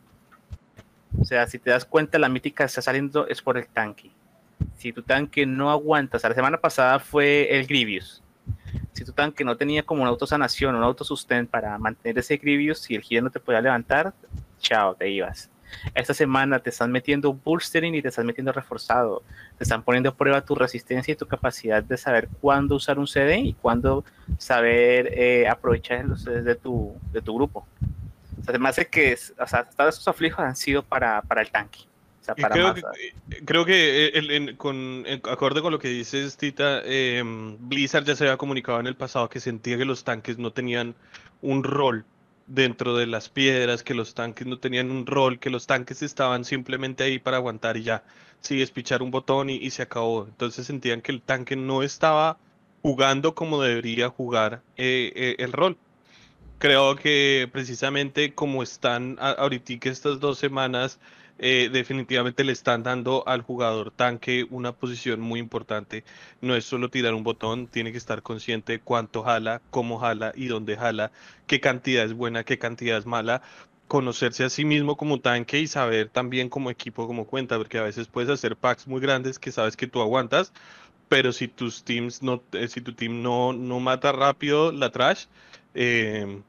O 1.19 1.25
sea, 1.25 1.45
si 1.45 1.59
te 1.59 1.69
das 1.69 1.85
cuenta, 1.85 2.17
la 2.17 2.29
mítica 2.29 2.63
está 2.63 2.81
saliendo 2.81 3.27
es 3.27 3.41
por 3.41 3.57
el 3.57 3.67
tanque. 3.67 4.09
Si 4.77 4.91
tu 4.91 5.03
tanque 5.03 5.45
no 5.45 5.69
aguanta, 5.69 6.17
o 6.17 6.27
la 6.27 6.33
semana 6.33 6.57
pasada 6.57 6.99
fue 6.99 7.55
el 7.55 7.67
Grievous 7.67 8.23
si 8.93 9.03
tu 9.03 9.11
tanque 9.11 9.43
no 9.43 9.57
tenía 9.57 9.83
como 9.83 10.01
una 10.01 10.11
autosanación, 10.11 10.75
un 10.75 10.83
autosustento 10.83 11.51
para 11.51 11.77
mantener 11.77 12.19
ese 12.19 12.37
Grievous, 12.37 12.79
si 12.79 12.95
el 12.95 13.03
healer 13.03 13.23
no 13.23 13.29
te 13.29 13.39
podía 13.39 13.61
levantar, 13.61 14.13
chao, 14.59 14.95
te 14.95 15.09
ibas. 15.09 15.49
Esta 15.95 16.13
semana 16.13 16.59
te 16.59 16.69
están 16.69 16.91
metiendo 16.91 17.33
bolstering 17.33 17.95
y 17.95 18.01
te 18.01 18.09
están 18.09 18.27
metiendo 18.27 18.51
reforzado. 18.51 19.23
Te 19.57 19.63
están 19.63 19.81
poniendo 19.81 20.09
a 20.09 20.15
prueba 20.15 20.45
tu 20.45 20.53
resistencia 20.53 21.11
y 21.11 21.15
tu 21.15 21.25
capacidad 21.25 21.83
de 21.83 21.97
saber 21.97 22.29
cuándo 22.41 22.75
usar 22.75 22.99
un 22.99 23.07
CD 23.07 23.39
y 23.39 23.53
cuándo 23.53 24.05
saber 24.37 25.09
eh, 25.17 25.47
aprovechar 25.47 26.05
los 26.05 26.21
CDs 26.21 26.45
de 26.45 26.55
tu, 26.55 26.95
de 27.11 27.21
tu 27.21 27.35
grupo. 27.35 27.65
O 28.39 28.43
sea, 28.43 28.51
además 28.51 28.75
de 28.75 28.85
que 28.85 29.17
o 29.39 29.47
sea, 29.47 29.63
todos 29.63 29.95
esos 29.95 30.07
aflijos 30.07 30.39
han 30.39 30.55
sido 30.55 30.83
para, 30.83 31.21
para 31.23 31.41
el 31.41 31.49
tanque 31.49 31.79
creo, 32.35 32.73
que, 32.73 32.81
eh, 32.81 33.41
creo 33.45 33.65
que 33.65 34.07
el, 34.07 34.57
con, 34.57 35.05
acorde 35.29 35.61
con 35.61 35.71
lo 35.71 35.79
que 35.79 35.89
dices, 35.89 36.37
Tita, 36.37 36.81
em, 36.85 37.57
Blizzard 37.59 38.05
ya 38.05 38.15
se 38.15 38.23
había 38.25 38.37
comunicado 38.37 38.79
en 38.79 38.87
el 38.87 38.95
pasado 38.95 39.29
que 39.29 39.39
sentía 39.39 39.77
que 39.77 39.85
los 39.85 40.03
tanques 40.03 40.37
no 40.37 40.51
tenían 40.51 40.95
un 41.41 41.63
rol 41.63 42.05
dentro 42.47 42.95
de 42.97 43.07
las 43.07 43.29
piedras, 43.29 43.83
que 43.83 43.93
los 43.93 44.13
tanques 44.13 44.47
no 44.47 44.57
tenían 44.59 44.91
un 44.91 45.05
rol, 45.05 45.39
que 45.39 45.49
los 45.49 45.67
tanques 45.67 46.01
estaban 46.01 46.45
simplemente 46.45 47.03
ahí 47.03 47.19
para 47.19 47.37
aguantar 47.37 47.77
y 47.77 47.83
ya, 47.83 48.03
sí, 48.41 48.61
es 48.61 48.71
pichar 48.71 49.01
un 49.01 49.11
botón 49.11 49.49
y, 49.49 49.69
se 49.71 49.83
acabó. 49.83 50.25
Entonces 50.27 50.67
sentían 50.67 51.01
que 51.01 51.11
el 51.11 51.21
tanque 51.21 51.55
no 51.55 51.83
estaba 51.83 52.37
jugando 52.81 53.33
como 53.35 53.61
debería 53.61 54.09
jugar 54.09 54.61
eh, 54.77 55.11
eh, 55.15 55.35
el 55.39 55.53
rol. 55.53 55.77
Creo 56.59 56.95
que 56.95 57.49
precisamente 57.51 58.33
como 58.33 58.63
están 58.63 59.17
ahorita 59.19 59.89
estas 59.89 60.19
dos 60.19 60.37
semanas, 60.37 60.99
eh, 61.39 61.69
definitivamente 61.71 62.43
le 62.43 62.51
están 62.51 62.83
dando 62.83 63.27
al 63.27 63.41
jugador 63.41 63.91
tanque 63.91 64.45
una 64.49 64.71
posición 64.71 65.19
muy 65.19 65.39
importante. 65.39 66.03
No 66.41 66.55
es 66.55 66.65
solo 66.65 66.89
tirar 66.89 67.13
un 67.13 67.23
botón, 67.23 67.67
tiene 67.67 67.91
que 67.91 67.97
estar 67.97 68.21
consciente 68.21 68.79
cuánto 68.79 69.23
jala, 69.23 69.61
cómo 69.71 69.99
jala 69.99 70.31
y 70.35 70.47
dónde 70.47 70.77
jala, 70.77 71.11
qué 71.47 71.59
cantidad 71.59 72.05
es 72.05 72.13
buena, 72.13 72.43
qué 72.43 72.57
cantidad 72.59 72.97
es 72.97 73.05
mala. 73.05 73.41
Conocerse 73.87 74.43
a 74.45 74.49
sí 74.49 74.65
mismo 74.65 74.95
como 74.97 75.19
tanque 75.19 75.59
y 75.59 75.67
saber 75.67 76.09
también 76.09 76.49
como 76.49 76.69
equipo 76.69 77.07
como 77.07 77.25
cuenta, 77.25 77.57
porque 77.57 77.77
a 77.77 77.83
veces 77.83 78.07
puedes 78.07 78.29
hacer 78.29 78.55
packs 78.55 78.87
muy 78.87 79.01
grandes 79.01 79.39
que 79.39 79.51
sabes 79.51 79.75
que 79.75 79.87
tú 79.87 80.01
aguantas, 80.01 80.53
pero 81.09 81.31
si 81.33 81.47
tus 81.47 81.83
teams 81.83 82.23
no, 82.23 82.43
eh, 82.53 82.67
si 82.67 82.81
tu 82.81 82.93
team 82.93 83.21
no, 83.21 83.53
no 83.53 83.79
mata 83.79 84.11
rápido 84.11 84.71
la 84.71 84.91
trash, 84.91 85.25
eh, 85.75 86.41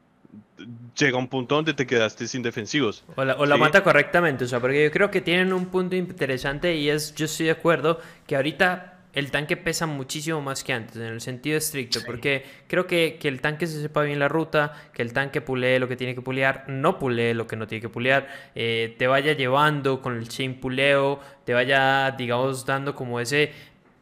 llega 0.97 1.17
un 1.17 1.27
punto 1.27 1.55
donde 1.55 1.73
te 1.73 1.85
quedaste 1.85 2.27
sin 2.27 2.41
defensivos. 2.41 3.03
O 3.15 3.23
la, 3.23 3.57
mata 3.57 3.83
correctamente, 3.83 4.45
o 4.45 4.47
sea, 4.47 4.59
porque 4.59 4.85
yo 4.85 4.91
creo 4.91 5.11
que 5.11 5.21
tienen 5.21 5.53
un 5.53 5.67
punto 5.67 5.95
interesante 5.95 6.75
y 6.75 6.89
es, 6.89 7.13
yo 7.15 7.25
estoy 7.25 7.47
de 7.47 7.51
acuerdo, 7.53 7.99
que 8.25 8.35
ahorita 8.35 8.91
el 9.15 9.31
tanque 9.31 9.55
pesa 9.55 9.85
muchísimo 9.85 10.41
más 10.41 10.63
que 10.63 10.73
antes, 10.73 10.97
en 10.97 11.03
el 11.03 11.21
sentido 11.21 11.57
estricto, 11.57 12.01
porque 12.05 12.43
creo 12.67 12.85
que, 12.85 13.17
que, 13.19 13.29
el 13.29 13.39
tanque 13.39 13.65
se 13.65 13.81
sepa 13.81 14.03
bien 14.03 14.19
la 14.19 14.27
ruta, 14.27 14.73
que 14.93 15.01
el 15.01 15.13
tanque 15.13 15.39
pulee 15.39 15.79
lo 15.79 15.87
que 15.87 15.95
tiene 15.95 16.13
que 16.13 16.21
pulear, 16.21 16.65
no 16.67 16.99
pulee 16.99 17.33
lo 17.33 17.47
que 17.47 17.55
no 17.55 17.65
tiene 17.65 17.81
que 17.81 17.89
pulear, 17.89 18.27
eh, 18.55 18.93
te 18.97 19.07
vaya 19.07 19.31
llevando 19.31 20.01
con 20.01 20.17
el 20.17 20.27
chain 20.27 20.59
puleo, 20.59 21.21
te 21.45 21.53
vaya, 21.53 22.11
digamos, 22.11 22.65
dando 22.65 22.93
como 22.93 23.21
ese 23.21 23.53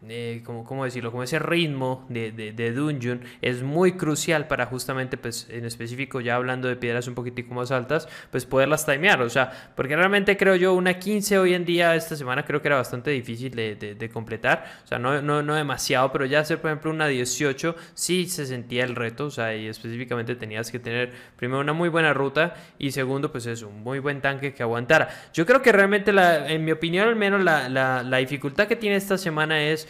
eh, 0.10 0.42
como, 0.46 0.64
¿cómo 0.64 0.86
decirlo? 0.86 1.12
Como 1.12 1.24
ese 1.24 1.40
ritmo 1.40 2.06
de, 2.10 2.32
de, 2.32 2.72
dungeon 2.74 3.22
es 3.42 3.64
muy 3.64 3.94
crucial 3.94 4.48
para 4.48 4.66
justamente, 4.66 5.18
pues 5.18 5.48
en 5.50 5.66
específico, 5.66 6.20
ya 6.22 6.36
hablando 6.36 6.68
de 6.68 6.76
piedras 6.76 7.08
un 7.08 7.16
poquitico 7.16 7.54
más 7.54 7.72
altas, 7.72 8.08
pues 8.32 8.46
poderlas 8.46 8.86
timear, 8.86 9.22
o 9.22 9.30
sea, 9.30 9.72
porque 9.76 9.96
realmente 9.96 10.36
creo 10.38 10.56
yo 10.56 10.74
una 10.74 11.00
15 11.00 11.40
hoy 11.40 11.54
en 11.54 11.66
día, 11.66 11.96
esta 11.96 12.16
semana 12.16 12.44
creo 12.46 12.62
que 12.62 12.68
era 12.68 12.78
bastante 12.78 13.12
difícil 13.12 13.56
de, 13.56 13.76
de 13.76 14.10
completar, 14.10 14.66
o 14.84 14.88
sea, 14.88 15.00
no, 15.00 15.22
no, 15.22 15.42
no, 15.42 15.56
demasiado, 15.56 16.12
pero 16.12 16.26
ya 16.26 16.40
hacer, 16.40 16.60
por 16.60 16.72
ejemplo, 16.72 16.92
una 16.92 17.08
18, 17.08 17.76
sí 17.94 18.28
se 18.28 18.46
sentía 18.46 18.84
el 18.84 18.96
reto, 18.96 19.26
o 19.26 19.32
sea, 19.32 19.56
y 19.56 19.68
específicamente 19.68 20.36
tenías 20.36 20.72
que 20.72 20.80
tener 20.80 21.12
primero 21.38 21.62
una 21.62 21.74
muy 21.74 21.90
buena 21.90 22.14
ruta 22.14 22.56
y 22.78 22.92
segundo, 22.92 23.32
pues 23.32 23.46
eso, 23.46 23.70
un 23.70 23.84
muy 23.84 24.00
buen 24.00 24.22
tanque 24.22 24.54
que 24.54 24.64
aguantara. 24.64 25.10
Yo 25.34 25.46
creo 25.46 25.62
que 25.62 25.72
realmente, 25.72 26.12
la, 26.12 26.50
en 26.50 26.66
mi 26.66 26.72
opinión 26.72 27.08
al 27.08 27.16
menos, 27.16 27.44
la, 27.44 27.70
la, 27.70 28.04
la 28.04 28.18
dificultad 28.18 28.68
que 28.68 28.76
tiene 28.76 28.96
esta 28.96 29.18
semana 29.18 29.64
es 29.64 29.88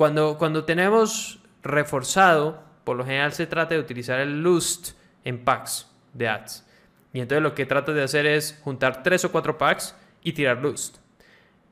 cuando, 0.00 0.38
cuando 0.38 0.64
tenemos 0.64 1.40
reforzado, 1.62 2.64
por 2.84 2.96
lo 2.96 3.04
general 3.04 3.34
se 3.34 3.46
trata 3.46 3.74
de 3.74 3.80
utilizar 3.82 4.18
el 4.18 4.42
Lust 4.42 4.92
en 5.24 5.44
packs 5.44 5.90
de 6.14 6.26
ads. 6.26 6.66
Y 7.12 7.20
entonces 7.20 7.42
lo 7.42 7.54
que 7.54 7.66
trato 7.66 7.92
de 7.92 8.02
hacer 8.02 8.24
es 8.24 8.58
juntar 8.64 9.02
tres 9.02 9.26
o 9.26 9.30
cuatro 9.30 9.58
packs 9.58 9.94
y 10.22 10.32
tirar 10.32 10.56
Lust. 10.62 10.96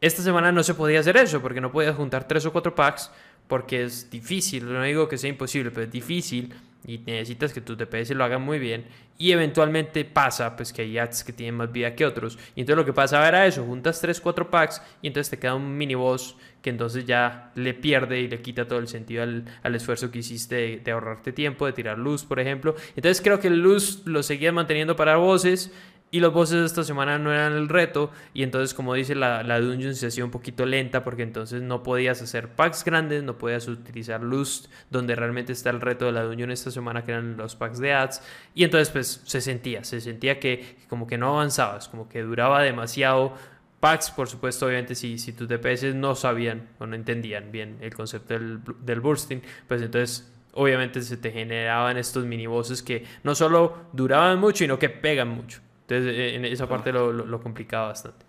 Esta 0.02 0.20
semana 0.20 0.52
no 0.52 0.62
se 0.62 0.74
podía 0.74 1.00
hacer 1.00 1.16
eso 1.16 1.40
porque 1.40 1.62
no 1.62 1.72
podías 1.72 1.96
juntar 1.96 2.28
tres 2.28 2.44
o 2.44 2.52
cuatro 2.52 2.74
packs 2.74 3.10
porque 3.48 3.84
es 3.84 4.10
difícil, 4.10 4.70
no 4.70 4.82
digo 4.82 5.08
que 5.08 5.18
sea 5.18 5.30
imposible, 5.30 5.70
pero 5.70 5.86
es 5.86 5.92
difícil 5.92 6.54
y 6.86 6.98
necesitas 6.98 7.52
que 7.52 7.60
tu 7.60 7.76
DPS 7.76 8.10
lo 8.10 8.24
hagan 8.24 8.42
muy 8.42 8.58
bien 8.58 8.86
y 9.18 9.32
eventualmente 9.32 10.04
pasa 10.04 10.54
pues 10.54 10.72
que 10.72 10.82
hay 10.82 10.96
ads 10.96 11.24
que 11.24 11.32
tienen 11.32 11.56
más 11.56 11.72
vida 11.72 11.94
que 11.94 12.06
otros. 12.06 12.38
Y 12.54 12.60
entonces 12.60 12.76
lo 12.76 12.84
que 12.84 12.92
pasaba 12.92 13.26
era 13.26 13.46
eso, 13.46 13.64
juntas 13.64 14.00
3, 14.00 14.20
4 14.20 14.50
packs 14.50 14.80
y 15.02 15.08
entonces 15.08 15.30
te 15.30 15.38
queda 15.38 15.54
un 15.56 15.76
mini 15.76 15.96
boss 15.96 16.36
que 16.62 16.70
entonces 16.70 17.04
ya 17.04 17.50
le 17.56 17.74
pierde 17.74 18.20
y 18.20 18.28
le 18.28 18.40
quita 18.40 18.68
todo 18.68 18.78
el 18.78 18.88
sentido 18.88 19.24
al, 19.24 19.44
al 19.62 19.74
esfuerzo 19.74 20.10
que 20.10 20.20
hiciste 20.20 20.80
de, 20.82 20.92
ahorrarte 20.92 21.32
tiempo, 21.32 21.66
de 21.66 21.72
tirar 21.72 21.98
luz 21.98 22.24
por 22.24 22.38
ejemplo, 22.38 22.76
entonces 22.96 23.20
creo 23.20 23.40
que 23.40 23.50
luz 23.50 24.02
lo 24.06 24.22
seguías 24.22 24.54
manteniendo 24.54 24.94
para 24.94 25.16
bosses 25.16 25.72
y 26.10 26.20
los 26.20 26.32
bosses 26.32 26.60
de 26.60 26.66
esta 26.66 26.84
semana 26.84 27.18
no 27.18 27.32
eran 27.32 27.52
el 27.52 27.68
reto. 27.68 28.10
Y 28.32 28.42
entonces, 28.42 28.72
como 28.74 28.94
dice, 28.94 29.14
la, 29.14 29.42
la 29.42 29.60
dungeon 29.60 29.94
se 29.94 30.06
hacía 30.06 30.24
un 30.24 30.30
poquito 30.30 30.64
lenta 30.64 31.04
porque 31.04 31.22
entonces 31.22 31.60
no 31.60 31.82
podías 31.82 32.22
hacer 32.22 32.48
packs 32.48 32.84
grandes, 32.84 33.22
no 33.22 33.36
podías 33.36 33.68
utilizar 33.68 34.22
Lust, 34.22 34.70
donde 34.90 35.14
realmente 35.14 35.52
está 35.52 35.70
el 35.70 35.80
reto 35.80 36.06
de 36.06 36.12
la 36.12 36.22
dungeon 36.22 36.50
esta 36.50 36.70
semana, 36.70 37.04
que 37.04 37.12
eran 37.12 37.36
los 37.36 37.56
packs 37.56 37.78
de 37.78 37.92
ads. 37.92 38.22
Y 38.54 38.64
entonces, 38.64 38.90
pues 38.90 39.22
se 39.24 39.40
sentía, 39.40 39.84
se 39.84 40.00
sentía 40.00 40.40
que 40.40 40.76
como 40.88 41.06
que 41.06 41.18
no 41.18 41.28
avanzabas, 41.28 41.88
como 41.88 42.08
que 42.08 42.22
duraba 42.22 42.62
demasiado. 42.62 43.34
Packs, 43.80 44.10
por 44.10 44.28
supuesto, 44.28 44.66
obviamente, 44.66 44.96
si, 44.96 45.18
si 45.18 45.32
tus 45.32 45.46
DPS 45.46 45.94
no 45.94 46.16
sabían 46.16 46.68
o 46.80 46.86
no 46.86 46.96
entendían 46.96 47.52
bien 47.52 47.76
el 47.80 47.94
concepto 47.94 48.34
del, 48.34 48.60
del 48.80 49.00
bursting, 49.00 49.40
pues 49.68 49.82
entonces 49.82 50.32
obviamente 50.54 51.02
se 51.02 51.16
te 51.16 51.30
generaban 51.30 51.96
estos 51.96 52.24
minibosses 52.24 52.82
que 52.82 53.04
no 53.22 53.36
solo 53.36 53.76
duraban 53.92 54.40
mucho, 54.40 54.58
sino 54.58 54.78
que 54.78 54.88
pegan 54.88 55.28
mucho. 55.28 55.60
Entonces, 55.88 56.14
eh, 56.14 56.34
en 56.34 56.44
esa 56.44 56.68
parte 56.68 56.92
lo, 56.92 57.12
lo, 57.12 57.40
complicaba 57.40 57.88
bastante. 57.88 58.26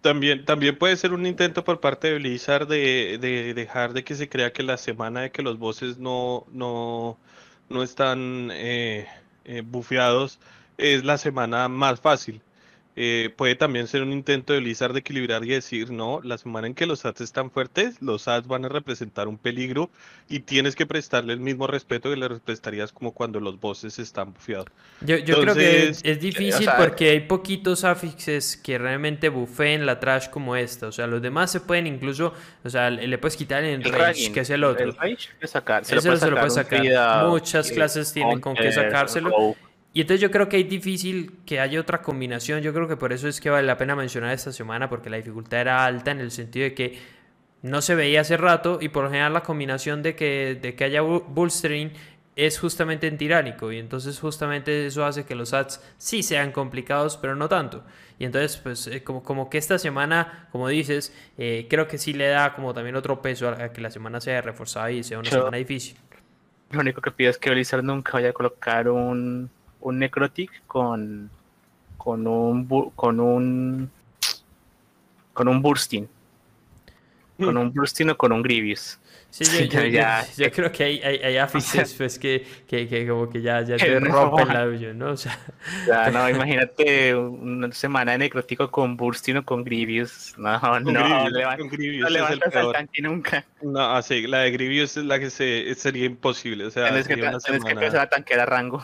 También, 0.00 0.44
también 0.44 0.76
puede 0.76 0.96
ser 0.96 1.12
un 1.12 1.24
intento 1.24 1.62
por 1.62 1.78
parte 1.78 2.08
de 2.08 2.18
Blizzard 2.18 2.66
de, 2.66 3.18
de, 3.20 3.54
dejar 3.54 3.92
de 3.92 4.02
que 4.02 4.16
se 4.16 4.28
crea 4.28 4.52
que 4.52 4.64
la 4.64 4.76
semana 4.76 5.20
de 5.20 5.30
que 5.30 5.42
los 5.42 5.56
bosses 5.56 5.98
no, 5.98 6.46
no, 6.50 7.16
no 7.68 7.82
están 7.84 8.50
eh, 8.52 9.06
eh, 9.44 9.62
bufeados 9.64 10.40
es 10.78 11.04
la 11.04 11.16
semana 11.16 11.68
más 11.68 12.00
fácil. 12.00 12.42
Eh, 12.98 13.30
puede 13.36 13.54
también 13.56 13.88
ser 13.88 14.02
un 14.02 14.10
intento 14.10 14.54
de 14.54 14.60
Blizzard 14.60 14.94
de 14.94 15.00
equilibrar 15.00 15.44
y 15.44 15.48
decir, 15.48 15.90
no, 15.90 16.22
la 16.24 16.38
semana 16.38 16.66
en 16.66 16.74
que 16.74 16.86
los 16.86 17.04
ads 17.04 17.20
están 17.20 17.50
fuertes, 17.50 18.00
los 18.00 18.26
ads 18.26 18.46
van 18.46 18.64
a 18.64 18.70
representar 18.70 19.28
un 19.28 19.36
peligro 19.36 19.90
y 20.30 20.40
tienes 20.40 20.74
que 20.74 20.86
prestarle 20.86 21.34
el 21.34 21.40
mismo 21.40 21.66
respeto 21.66 22.08
que 22.08 22.16
le 22.16 22.30
prestarías 22.40 22.92
como 22.92 23.12
cuando 23.12 23.38
los 23.38 23.60
bosses 23.60 23.98
están 23.98 24.32
bufeados. 24.32 24.68
Yo, 25.02 25.18
creo 25.22 25.54
que 25.54 25.88
es, 25.88 26.20
difícil 26.20 26.70
porque 26.78 27.10
hay 27.10 27.20
poquitos 27.20 27.84
affixes 27.84 28.56
que 28.56 28.78
realmente 28.78 29.28
bufeen 29.28 29.84
la 29.84 30.00
trash 30.00 30.30
como 30.30 30.56
esta. 30.56 30.86
O 30.86 30.92
sea, 30.92 31.06
los 31.06 31.20
demás 31.20 31.50
se 31.52 31.60
pueden 31.60 31.86
incluso, 31.86 32.32
o 32.64 32.70
sea, 32.70 32.88
le 32.88 33.18
puedes 33.18 33.36
quitar 33.36 33.62
el, 33.62 33.84
rage, 33.84 34.32
que 34.32 34.40
es 34.40 34.48
el 34.48 34.64
otro. 34.64 34.86
El 34.86 34.96
rage 34.96 35.28
sacar. 35.44 35.84
Se, 35.84 35.96
lo 35.96 36.00
puede 36.00 36.50
sacar. 36.50 37.26
Muchas 37.26 37.70
clases 37.70 38.10
tienen 38.12 38.40
con 38.40 38.54
qué 38.54 38.72
sacárselo. 38.72 39.54
Y 39.96 40.02
entonces 40.02 40.20
yo 40.20 40.30
creo 40.30 40.46
que 40.46 40.60
es 40.60 40.68
difícil 40.68 41.38
que 41.46 41.58
haya 41.58 41.80
otra 41.80 42.02
combinación. 42.02 42.60
Yo 42.60 42.74
creo 42.74 42.86
que 42.86 42.98
por 42.98 43.14
eso 43.14 43.28
es 43.28 43.40
que 43.40 43.48
vale 43.48 43.66
la 43.66 43.78
pena 43.78 43.96
mencionar 43.96 44.34
esta 44.34 44.52
semana, 44.52 44.90
porque 44.90 45.08
la 45.08 45.16
dificultad 45.16 45.62
era 45.62 45.86
alta 45.86 46.10
en 46.10 46.20
el 46.20 46.30
sentido 46.32 46.64
de 46.64 46.74
que 46.74 46.98
no 47.62 47.80
se 47.80 47.94
veía 47.94 48.20
hace 48.20 48.36
rato 48.36 48.76
y 48.78 48.90
por 48.90 49.04
lo 49.04 49.10
general 49.10 49.32
la 49.32 49.42
combinación 49.42 50.02
de 50.02 50.14
que, 50.14 50.58
de 50.60 50.74
que 50.74 50.84
haya 50.84 51.00
bullstring 51.00 51.94
es 52.36 52.58
justamente 52.58 53.06
en 53.06 53.16
tiránico. 53.16 53.72
Y 53.72 53.78
entonces 53.78 54.20
justamente 54.20 54.86
eso 54.86 55.02
hace 55.02 55.24
que 55.24 55.34
los 55.34 55.54
ads 55.54 55.80
sí 55.96 56.22
sean 56.22 56.52
complicados 56.52 57.16
pero 57.16 57.34
no 57.34 57.48
tanto. 57.48 57.82
Y 58.18 58.26
entonces 58.26 58.58
pues 58.58 58.86
eh, 58.88 59.02
como, 59.02 59.22
como 59.22 59.48
que 59.48 59.56
esta 59.56 59.78
semana 59.78 60.46
como 60.52 60.68
dices 60.68 61.10
eh, 61.38 61.68
creo 61.70 61.88
que 61.88 61.96
sí 61.96 62.12
le 62.12 62.28
da 62.28 62.52
como 62.52 62.74
también 62.74 62.96
otro 62.96 63.22
peso 63.22 63.48
a, 63.48 63.72
que 63.72 63.80
la 63.80 63.90
semana 63.90 64.20
sea 64.20 64.42
reforzada 64.42 64.90
y 64.90 65.02
sea 65.02 65.18
una 65.18 65.30
semana 65.30 65.56
difícil. 65.56 65.96
lo 66.70 66.80
único 66.80 67.00
que 67.00 67.12
pido 67.12 67.30
es 67.30 67.38
que 67.38 67.48
Blizzard 67.48 67.82
nunca 67.82 68.12
vaya 68.12 68.28
a 68.28 68.32
colocar 68.34 68.90
un 68.90 69.55
un 69.86 70.00
Necrotic 70.00 70.50
con, 70.66 71.30
con 71.96 72.26
un 72.26 72.90
con 72.96 73.20
un 73.20 73.90
con 75.32 75.48
un 75.48 75.62
Bursting. 75.62 76.08
Con 77.38 77.56
un 77.56 77.72
Bursting 77.72 78.10
o 78.10 78.16
con 78.16 78.32
un 78.32 78.42
Grievous. 78.42 78.98
Sí, 79.30 79.68
yo, 79.68 79.82
yo, 80.38 80.50
creo 80.50 80.72
que 80.72 80.84
hay, 80.84 81.00
hay, 81.02 81.36
hay 81.36 81.46
pues, 81.52 82.18
que, 82.18 82.46
que, 82.66 82.88
que, 82.88 83.06
como 83.06 83.28
que 83.28 83.42
ya, 83.42 83.60
ya 83.60 83.76
te 83.76 84.00
rompen 84.00 84.48
la 84.48 84.64
¿no? 84.94 85.10
O 85.10 85.16
sea, 85.16 85.38
ya, 85.86 86.10
no, 86.10 86.28
imagínate 86.30 87.14
una 87.14 87.70
semana 87.72 88.12
de 88.12 88.18
necrótico 88.18 88.70
con 88.70 88.96
Bursting 88.96 89.36
o 89.36 89.44
con 89.44 89.62
Grievous. 89.62 90.34
No, 90.38 90.58
no, 90.80 90.90
no, 90.90 91.24
Grievous, 91.70 92.00
no 92.00 92.08
levantas 92.08 92.54
el 92.54 92.72
tanque 92.72 93.02
nunca. 93.02 93.44
No, 93.60 93.94
así, 93.94 94.24
ah, 94.24 94.28
la 94.28 94.38
de 94.40 94.52
Grievous 94.52 94.96
es 94.96 95.04
la 95.04 95.18
que 95.18 95.28
se, 95.28 95.74
sería 95.74 96.06
imposible. 96.06 96.64
O 96.64 96.70
sea, 96.70 96.88
tienes 96.88 97.06
que, 97.06 97.16
tienes 97.16 97.64
que 97.64 97.72
empezar 97.72 98.00
a 98.00 98.08
tanquear 98.08 98.40
a 98.40 98.46
rango. 98.46 98.82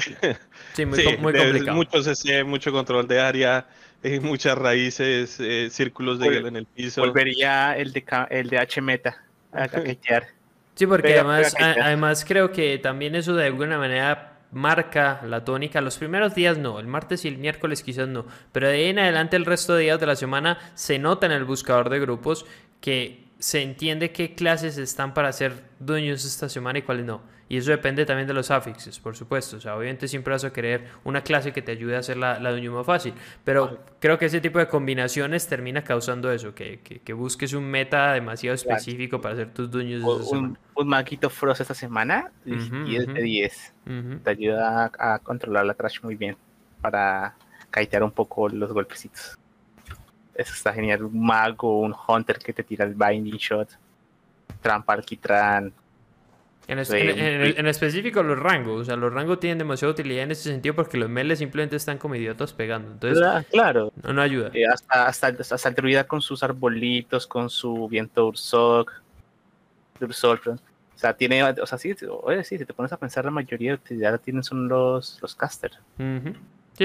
Sí, 0.72 0.86
muy, 0.86 1.04
complicado. 1.04 1.76
Mucho 1.76 2.02
CC, 2.02 2.44
mucho 2.44 2.70
control 2.70 3.08
de 3.08 3.20
área, 3.20 3.66
eh, 4.04 4.20
muchas 4.20 4.56
raíces, 4.56 5.38
eh, 5.40 5.68
círculos 5.68 6.18
de 6.20 6.28
hielo 6.30 6.48
en 6.48 6.56
el 6.56 6.66
piso. 6.66 7.00
Volvería 7.00 7.76
el 7.76 7.92
de, 7.92 8.04
el 8.30 8.48
de 8.48 8.58
H 8.58 8.80
meta 8.80 9.20
a 9.52 9.66
caquetear. 9.68 10.28
Sí, 10.76 10.86
porque 10.86 11.14
además, 11.14 11.54
además 11.58 12.24
creo 12.26 12.52
que 12.52 12.78
también 12.78 13.14
eso 13.14 13.34
de 13.34 13.46
alguna 13.46 13.78
manera 13.78 14.38
marca 14.52 15.20
la 15.26 15.44
tónica. 15.44 15.80
Los 15.80 15.98
primeros 15.98 16.34
días 16.34 16.58
no, 16.58 16.78
el 16.80 16.86
martes 16.86 17.24
y 17.24 17.28
el 17.28 17.38
miércoles 17.38 17.82
quizás 17.82 18.08
no, 18.08 18.26
pero 18.52 18.68
de 18.68 18.74
ahí 18.74 18.84
en 18.86 18.98
adelante 18.98 19.36
el 19.36 19.44
resto 19.44 19.74
de 19.74 19.82
días 19.82 20.00
de 20.00 20.06
la 20.06 20.16
semana 20.16 20.58
se 20.74 20.98
nota 20.98 21.26
en 21.26 21.32
el 21.32 21.44
buscador 21.44 21.90
de 21.90 22.00
grupos 22.00 22.46
que 22.80 23.29
se 23.40 23.62
entiende 23.62 24.12
qué 24.12 24.34
clases 24.34 24.78
están 24.78 25.12
para 25.14 25.32
ser 25.32 25.64
dueños 25.80 26.24
esta 26.24 26.48
semana 26.48 26.78
y 26.78 26.82
cuáles 26.82 27.04
no. 27.04 27.22
Y 27.48 27.56
eso 27.56 27.72
depende 27.72 28.06
también 28.06 28.28
de 28.28 28.32
los 28.32 28.48
affixes, 28.52 29.00
por 29.00 29.16
supuesto. 29.16 29.56
O 29.56 29.60
sea, 29.60 29.74
obviamente 29.74 30.06
siempre 30.06 30.32
vas 30.32 30.44
a 30.44 30.52
querer 30.52 30.84
una 31.02 31.22
clase 31.22 31.52
que 31.52 31.62
te 31.62 31.72
ayude 31.72 31.96
a 31.96 31.98
hacer 31.98 32.16
la, 32.16 32.38
la 32.38 32.52
dueño 32.52 32.72
más 32.72 32.86
fácil. 32.86 33.12
Pero 33.42 33.80
creo 33.98 34.18
que 34.18 34.26
ese 34.26 34.40
tipo 34.40 34.60
de 34.60 34.68
combinaciones 34.68 35.48
termina 35.48 35.82
causando 35.82 36.30
eso, 36.30 36.54
que, 36.54 36.78
que, 36.78 37.12
busques 37.12 37.52
un 37.52 37.64
meta 37.64 38.12
demasiado 38.12 38.54
específico 38.54 39.20
para 39.20 39.34
hacer 39.34 39.52
tus 39.52 39.68
dueños. 39.68 40.04
Un, 40.30 40.56
un 40.76 40.88
maquito 40.88 41.28
Frost 41.28 41.60
esta 41.62 41.74
semana, 41.74 42.30
10 42.44 43.14
de 43.14 43.20
10. 43.20 43.74
Te 44.22 44.30
ayuda 44.30 44.92
a, 44.96 45.18
controlar 45.18 45.66
la 45.66 45.74
trash 45.74 46.02
muy 46.04 46.14
bien 46.14 46.36
para 46.80 47.34
caitear 47.70 48.04
un 48.04 48.12
poco 48.12 48.48
los 48.48 48.72
golpecitos. 48.72 49.39
Eso 50.40 50.54
está 50.54 50.72
genial. 50.72 51.04
Un 51.04 51.24
mago, 51.24 51.80
un 51.80 51.94
hunter 52.08 52.38
que 52.38 52.52
te 52.52 52.62
tira 52.62 52.84
el 52.84 52.94
binding 52.94 53.36
shot, 53.36 53.68
trampa 54.62 54.94
alquitrán, 54.94 55.72
en, 56.70 56.78
en, 56.78 57.66
específico 57.66 58.22
los 58.22 58.38
rangos, 58.38 58.82
o 58.82 58.84
sea, 58.84 58.94
los 58.94 59.12
rangos 59.12 59.40
tienen 59.40 59.58
demasiada 59.58 59.92
utilidad 59.92 60.22
en 60.22 60.30
ese 60.30 60.44
sentido 60.44 60.76
porque 60.76 60.96
los 60.98 61.08
meles 61.08 61.40
simplemente 61.40 61.74
están 61.74 61.98
como 61.98 62.14
idiotas 62.14 62.52
pegando. 62.52 62.92
Entonces, 62.92 63.46
claro. 63.50 63.92
No, 64.04 64.22
ayuda. 64.22 64.50
Eh, 64.54 64.66
hasta, 64.66 65.08
hasta, 65.08 65.54
hasta 65.54 65.68
el 65.68 65.74
druida 65.74 66.04
con 66.04 66.22
sus 66.22 66.44
arbolitos, 66.44 67.26
con 67.26 67.50
su 67.50 67.88
viento 67.88 68.28
Ursok, 68.28 68.92
Ursol, 70.00 70.40
o 70.46 70.58
sea, 70.94 71.14
tiene, 71.14 71.42
o 71.42 71.66
sea, 71.66 71.76
sí, 71.76 71.92
oye, 72.22 72.44
sí, 72.44 72.56
si 72.56 72.64
te 72.64 72.72
pones 72.72 72.92
a 72.92 72.98
pensar, 72.98 73.24
la 73.24 73.32
mayoría 73.32 73.72
de 73.72 73.74
utilidad 73.74 74.20
tienen 74.20 74.44
son 74.44 74.68
los, 74.68 75.18
los 75.20 75.34
casters. 75.34 75.76
Sí, 76.74 76.84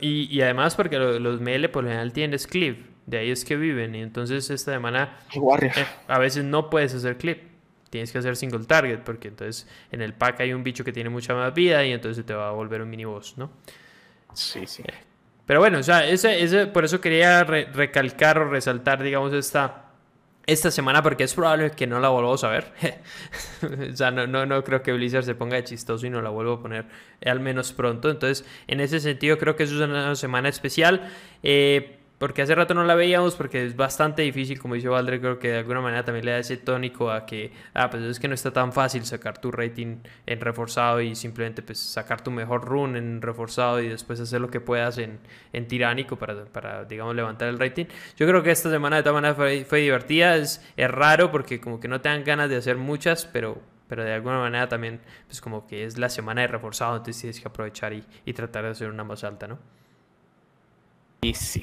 y, 0.00 0.28
y, 0.30 0.42
además 0.42 0.76
porque 0.76 0.96
los 0.96 1.40
melee 1.40 1.68
por 1.68 1.82
lo 1.82 1.90
general 1.90 2.12
tienen 2.12 2.38
clip, 2.38 2.86
de 3.06 3.18
ahí 3.18 3.30
es 3.30 3.44
que 3.44 3.56
viven, 3.56 3.94
y 3.94 4.02
entonces 4.02 4.50
esta 4.50 4.72
semana 4.72 5.18
eh, 5.34 5.86
a 6.08 6.18
veces 6.18 6.44
no 6.44 6.70
puedes 6.70 6.94
hacer 6.94 7.18
clip 7.18 7.54
tienes 7.94 8.10
que 8.10 8.18
hacer 8.18 8.34
single 8.34 8.64
target, 8.64 9.04
porque 9.04 9.28
entonces 9.28 9.68
en 9.92 10.02
el 10.02 10.14
pack 10.14 10.40
hay 10.40 10.52
un 10.52 10.64
bicho 10.64 10.82
que 10.82 10.90
tiene 10.90 11.10
mucha 11.10 11.32
más 11.32 11.54
vida 11.54 11.84
y 11.84 11.92
entonces 11.92 12.26
te 12.26 12.34
va 12.34 12.48
a 12.48 12.50
volver 12.50 12.82
un 12.82 12.90
mini 12.90 13.04
boss, 13.04 13.38
¿no? 13.38 13.52
Sí, 14.32 14.66
sí. 14.66 14.82
Eh, 14.84 14.92
pero 15.46 15.60
bueno, 15.60 15.78
o 15.78 15.82
sea, 15.84 16.04
ese, 16.04 16.42
ese, 16.42 16.66
por 16.66 16.84
eso 16.84 17.00
quería 17.00 17.44
recalcar 17.44 18.40
o 18.40 18.50
resaltar, 18.50 19.00
digamos, 19.00 19.32
esta, 19.32 19.92
esta 20.44 20.72
semana, 20.72 21.04
porque 21.04 21.22
es 21.22 21.34
probable 21.34 21.70
que 21.70 21.86
no 21.86 22.00
la 22.00 22.08
volvamos 22.08 22.42
a 22.42 22.48
ver. 22.48 22.72
o 23.92 23.96
sea, 23.96 24.10
no, 24.10 24.26
no, 24.26 24.44
no 24.44 24.64
creo 24.64 24.82
que 24.82 24.92
Blizzard 24.92 25.22
se 25.22 25.36
ponga 25.36 25.54
de 25.54 25.62
chistoso 25.62 26.04
y 26.04 26.10
no 26.10 26.20
la 26.20 26.30
vuelva 26.30 26.54
a 26.54 26.58
poner, 26.60 26.86
eh, 27.20 27.30
al 27.30 27.38
menos 27.38 27.72
pronto. 27.72 28.10
Entonces, 28.10 28.44
en 28.66 28.80
ese 28.80 28.98
sentido, 28.98 29.38
creo 29.38 29.54
que 29.54 29.62
es 29.62 29.70
una 29.70 30.16
semana 30.16 30.48
especial. 30.48 31.12
Eh, 31.44 32.00
porque 32.24 32.40
hace 32.40 32.54
rato 32.54 32.72
no 32.72 32.84
la 32.84 32.94
veíamos 32.94 33.34
porque 33.34 33.66
es 33.66 33.76
bastante 33.76 34.22
difícil, 34.22 34.58
como 34.58 34.76
dice 34.76 34.88
Valdre, 34.88 35.20
creo 35.20 35.38
que 35.38 35.48
de 35.48 35.58
alguna 35.58 35.82
manera 35.82 36.06
también 36.06 36.24
le 36.24 36.30
da 36.30 36.38
ese 36.38 36.56
tónico 36.56 37.10
a 37.10 37.26
que, 37.26 37.52
ah, 37.74 37.90
pues 37.90 38.02
es 38.02 38.18
que 38.18 38.28
no 38.28 38.34
está 38.34 38.50
tan 38.50 38.72
fácil 38.72 39.04
sacar 39.04 39.36
tu 39.36 39.50
rating 39.50 39.98
en 40.24 40.40
reforzado 40.40 41.02
y 41.02 41.14
simplemente 41.16 41.60
pues 41.60 41.78
sacar 41.78 42.22
tu 42.22 42.30
mejor 42.30 42.64
run 42.64 42.96
en 42.96 43.20
reforzado 43.20 43.78
y 43.82 43.88
después 43.90 44.20
hacer 44.20 44.40
lo 44.40 44.48
que 44.48 44.58
puedas 44.58 44.96
en, 44.96 45.18
en 45.52 45.68
tiránico 45.68 46.16
para, 46.16 46.46
para, 46.46 46.86
digamos, 46.86 47.14
levantar 47.14 47.48
el 47.48 47.58
rating. 47.58 47.84
Yo 48.16 48.26
creo 48.26 48.42
que 48.42 48.52
esta 48.52 48.70
semana 48.70 48.96
de 48.96 49.02
todas 49.02 49.20
maneras 49.20 49.66
fue, 49.68 49.80
divertida, 49.80 50.36
es, 50.36 50.66
es 50.78 50.90
raro 50.90 51.30
porque 51.30 51.60
como 51.60 51.78
que 51.78 51.88
no 51.88 52.00
te 52.00 52.08
dan 52.08 52.24
ganas 52.24 52.48
de 52.48 52.56
hacer 52.56 52.78
muchas, 52.78 53.26
pero 53.26 53.60
pero 53.86 54.02
de 54.02 54.14
alguna 54.14 54.38
manera 54.38 54.66
también, 54.66 54.98
pues 55.26 55.42
como 55.42 55.66
que 55.66 55.84
es 55.84 55.98
la 55.98 56.08
semana 56.08 56.40
de 56.40 56.46
reforzado, 56.46 56.96
entonces 56.96 57.20
tienes 57.20 57.38
que 57.38 57.48
aprovechar 57.48 57.92
y, 57.92 58.02
y 58.24 58.32
tratar 58.32 58.64
de 58.64 58.70
hacer 58.70 58.88
una 58.88 59.04
más 59.04 59.24
alta, 59.24 59.46
¿no? 59.46 59.58
Y 61.20 61.34
sí. 61.34 61.62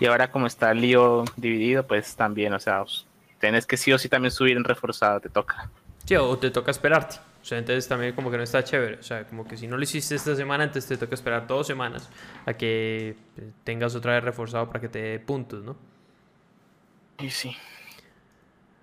Y 0.00 0.06
ahora 0.06 0.30
como 0.30 0.46
está 0.46 0.70
el 0.70 0.80
lío 0.80 1.24
dividido, 1.36 1.86
pues 1.86 2.14
también, 2.16 2.52
o 2.52 2.58
sea, 2.58 2.84
tienes 3.40 3.66
que 3.66 3.76
sí 3.76 3.92
o 3.92 3.98
sí 3.98 4.08
también 4.08 4.30
subir 4.30 4.56
en 4.56 4.64
reforzado, 4.64 5.20
te 5.20 5.28
toca. 5.28 5.70
Sí, 6.04 6.14
o 6.16 6.38
te 6.38 6.50
toca 6.50 6.70
esperarte. 6.70 7.16
O 7.42 7.48
sea, 7.48 7.58
entonces 7.58 7.86
también 7.86 8.12
como 8.12 8.30
que 8.30 8.36
no 8.36 8.42
está 8.42 8.64
chévere. 8.64 8.96
O 8.96 9.02
sea, 9.02 9.24
como 9.24 9.46
que 9.46 9.56
si 9.56 9.66
no 9.66 9.76
lo 9.76 9.82
hiciste 9.82 10.16
esta 10.16 10.34
semana, 10.34 10.64
entonces 10.64 10.88
te 10.88 10.96
toca 10.96 11.14
esperar 11.14 11.46
dos 11.46 11.66
semanas 11.66 12.08
a 12.44 12.54
que 12.54 13.10
eh, 13.36 13.50
tengas 13.62 13.94
otra 13.94 14.14
vez 14.14 14.24
reforzado 14.24 14.66
para 14.66 14.80
que 14.80 14.88
te 14.88 14.98
dé 15.00 15.18
puntos, 15.20 15.62
¿no? 15.62 15.76
Y 17.20 17.30
sí. 17.30 17.56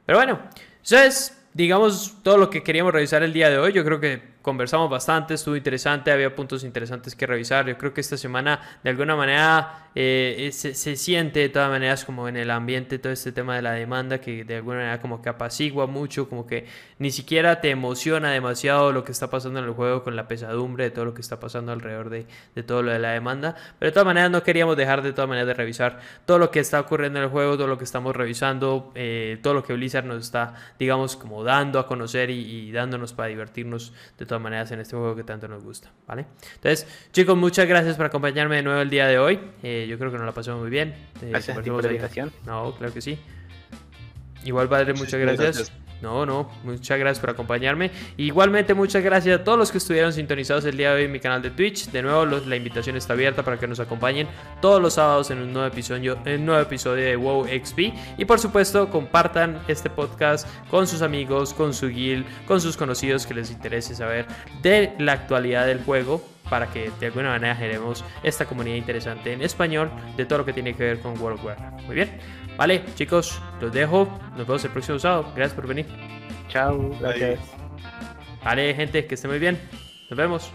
Pero 0.05 0.17
bueno, 0.17 0.39
eso 0.81 0.97
es, 0.97 1.45
digamos, 1.53 2.17
todo 2.23 2.37
lo 2.37 2.49
que 2.49 2.63
queríamos 2.63 2.93
revisar 2.93 3.21
el 3.23 3.33
día 3.33 3.49
de 3.49 3.57
hoy. 3.57 3.73
Yo 3.73 3.83
creo 3.83 3.99
que 3.99 4.21
conversamos 4.41 4.89
bastante, 4.89 5.33
estuvo 5.33 5.55
interesante, 5.55 6.11
había 6.11 6.35
puntos 6.35 6.63
interesantes 6.63 7.15
que 7.15 7.27
revisar. 7.27 7.65
Yo 7.67 7.77
creo 7.77 7.93
que 7.93 8.01
esta 8.01 8.17
semana, 8.17 8.79
de 8.83 8.89
alguna 8.89 9.15
manera, 9.15 9.82
eh, 9.95 10.49
se, 10.51 10.95
siente 10.95 11.39
de 11.39 11.49
todas 11.49 11.69
maneras 11.69 12.05
como 12.05 12.27
en 12.27 12.37
el 12.37 12.49
ambiente 12.51 12.99
todo 12.99 13.13
este 13.13 13.31
tema 13.31 13.55
de 13.55 13.61
la 13.61 13.73
demanda 13.73 14.19
que 14.19 14.43
de 14.43 14.57
alguna 14.57 14.77
manera 14.77 15.01
como 15.01 15.21
que 15.21 15.29
apacigua 15.29 15.87
mucho, 15.87 16.27
como 16.29 16.47
que 16.47 16.65
ni 16.99 17.11
siquiera 17.11 17.61
te 17.61 17.69
emociona 17.69 18.31
demasiado 18.31 18.91
lo 18.91 19.03
que 19.03 19.11
está 19.11 19.29
pasando 19.29 19.59
en 19.59 19.65
el 19.65 19.71
juego 19.71 20.03
con 20.03 20.15
la 20.15 20.27
pesadumbre 20.27 20.85
de 20.85 20.91
todo 20.91 21.05
lo 21.05 21.13
que 21.13 21.21
está 21.21 21.39
pasando 21.39 21.71
alrededor 21.71 22.09
de, 22.09 22.25
de 22.55 22.63
todo 22.63 22.81
lo 22.81 22.91
de 22.91 22.99
la 22.99 23.11
demanda. 23.11 23.55
Pero 23.79 23.89
de 23.89 23.93
todas 23.93 24.05
maneras 24.05 24.31
no 24.31 24.43
queríamos 24.43 24.77
dejar 24.77 25.01
de 25.01 25.13
todas 25.13 25.27
maneras 25.27 25.47
de 25.47 25.53
revisar 25.53 25.99
todo 26.25 26.39
lo 26.39 26.51
que 26.51 26.59
está 26.59 26.79
ocurriendo 26.79 27.19
en 27.19 27.25
el 27.25 27.31
juego, 27.31 27.57
todo 27.57 27.67
lo 27.67 27.77
que 27.77 27.83
estamos 27.83 28.15
revisando, 28.15 28.91
eh, 28.95 29.37
todo 29.41 29.53
lo 29.53 29.63
que 29.63 29.73
Blizzard 29.73 30.05
nos 30.05 30.23
está, 30.23 30.55
digamos, 30.79 31.15
como 31.15 31.43
dando 31.43 31.79
a 31.79 31.87
conocer 31.87 32.29
y, 32.29 32.71
dándonos 32.71 33.13
para 33.13 33.29
divertirnos 33.29 33.93
de 34.17 34.25
todas 34.25 34.41
maneras 34.41 34.71
en 34.71 34.79
este 34.79 34.95
juego 34.95 35.15
que 35.15 35.23
tanto 35.23 35.47
nos 35.47 35.63
gusta, 35.63 35.91
¿vale? 36.07 36.25
Entonces, 36.55 36.87
chicos, 37.11 37.37
muchas 37.37 37.67
gracias 37.67 37.95
por 37.95 38.05
acompañarme 38.05 38.57
de 38.57 38.63
nuevo 38.63 38.81
el 38.81 38.89
día 38.89 39.07
de 39.07 39.19
hoy. 39.19 39.39
Eh, 39.61 39.82
yo 39.87 39.97
creo 39.97 40.11
que 40.11 40.17
nos 40.17 40.25
la 40.25 40.33
pasamos 40.33 40.61
muy 40.61 40.69
bien. 40.69 40.89
Eh, 41.21 41.29
gracias 41.29 41.55
por 41.57 41.83
la 41.83 41.87
invitación. 41.87 42.31
No, 42.45 42.73
claro 42.75 42.93
que 42.93 43.01
sí. 43.01 43.17
Igual, 44.45 44.67
padre, 44.67 44.93
muchas 44.93 45.19
gracias. 45.19 45.71
No, 46.03 46.25
no, 46.25 46.49
muchas 46.65 46.99
gracias 46.99 47.21
por 47.21 47.29
acompañarme. 47.29 47.89
Igualmente, 48.17 48.73
muchas 48.73 49.01
gracias 49.01 49.39
a 49.39 49.43
todos 49.45 49.57
los 49.57 49.71
que 49.71 49.77
estuvieron 49.77 50.11
sintonizados 50.11 50.65
el 50.65 50.75
día 50.75 50.89
de 50.89 50.95
hoy 50.97 51.03
en 51.05 51.13
mi 51.13 51.21
canal 51.21 51.41
de 51.41 51.49
Twitch. 51.49 51.89
De 51.91 52.01
nuevo, 52.01 52.25
la 52.25 52.55
invitación 52.57 52.97
está 52.97 53.13
abierta 53.13 53.41
para 53.41 53.57
que 53.57 53.67
nos 53.67 53.79
acompañen 53.79 54.27
todos 54.61 54.81
los 54.81 54.95
sábados 54.95 55.31
en 55.31 55.37
un 55.37 55.53
nuevo 55.53 55.65
episodio, 55.65 56.19
en 56.25 56.41
un 56.41 56.47
nuevo 56.47 56.61
episodio 56.61 57.05
de 57.05 57.15
WoW 57.15 57.45
XP. 57.45 57.79
Y 58.17 58.25
por 58.25 58.37
supuesto, 58.37 58.89
compartan 58.89 59.61
este 59.69 59.89
podcast 59.89 60.45
con 60.69 60.87
sus 60.87 61.01
amigos, 61.01 61.53
con 61.53 61.73
su 61.73 61.87
guild, 61.87 62.25
con 62.45 62.59
sus 62.59 62.75
conocidos 62.75 63.25
que 63.25 63.35
les 63.35 63.49
interese 63.49 63.95
saber 63.95 64.25
de 64.61 64.93
la 64.99 65.13
actualidad 65.13 65.65
del 65.67 65.81
juego 65.85 66.32
para 66.53 66.67
que 66.67 66.91
de 66.99 67.07
alguna 67.07 67.29
manera 67.29 67.55
generemos 67.55 68.05
esta 68.21 68.45
comunidad 68.45 68.75
interesante 68.75 69.33
en 69.33 69.41
español 69.41 69.89
de 70.15 70.23
todo 70.23 70.37
lo 70.37 70.45
que 70.45 70.53
tiene 70.53 70.75
que 70.75 70.83
ver 70.83 70.99
con 70.99 71.19
World 71.19 71.39
of 71.39 71.45
Warcraft. 71.45 71.81
Muy 71.87 71.95
bien. 71.95 72.19
Vale, 72.55 72.83
chicos, 72.93 73.41
los 73.59 73.73
dejo. 73.73 74.07
Nos 74.37 74.45
vemos 74.45 74.63
el 74.63 74.69
próximo 74.69 74.99
sábado. 74.99 75.33
Gracias 75.35 75.55
por 75.55 75.65
venir. 75.65 75.87
Chao, 76.49 76.95
gracias. 76.99 77.39
Vale, 78.43 78.71
gente, 78.75 79.07
que 79.07 79.15
esté 79.15 79.27
muy 79.27 79.39
bien. 79.39 79.59
Nos 80.11 80.15
vemos. 80.15 80.53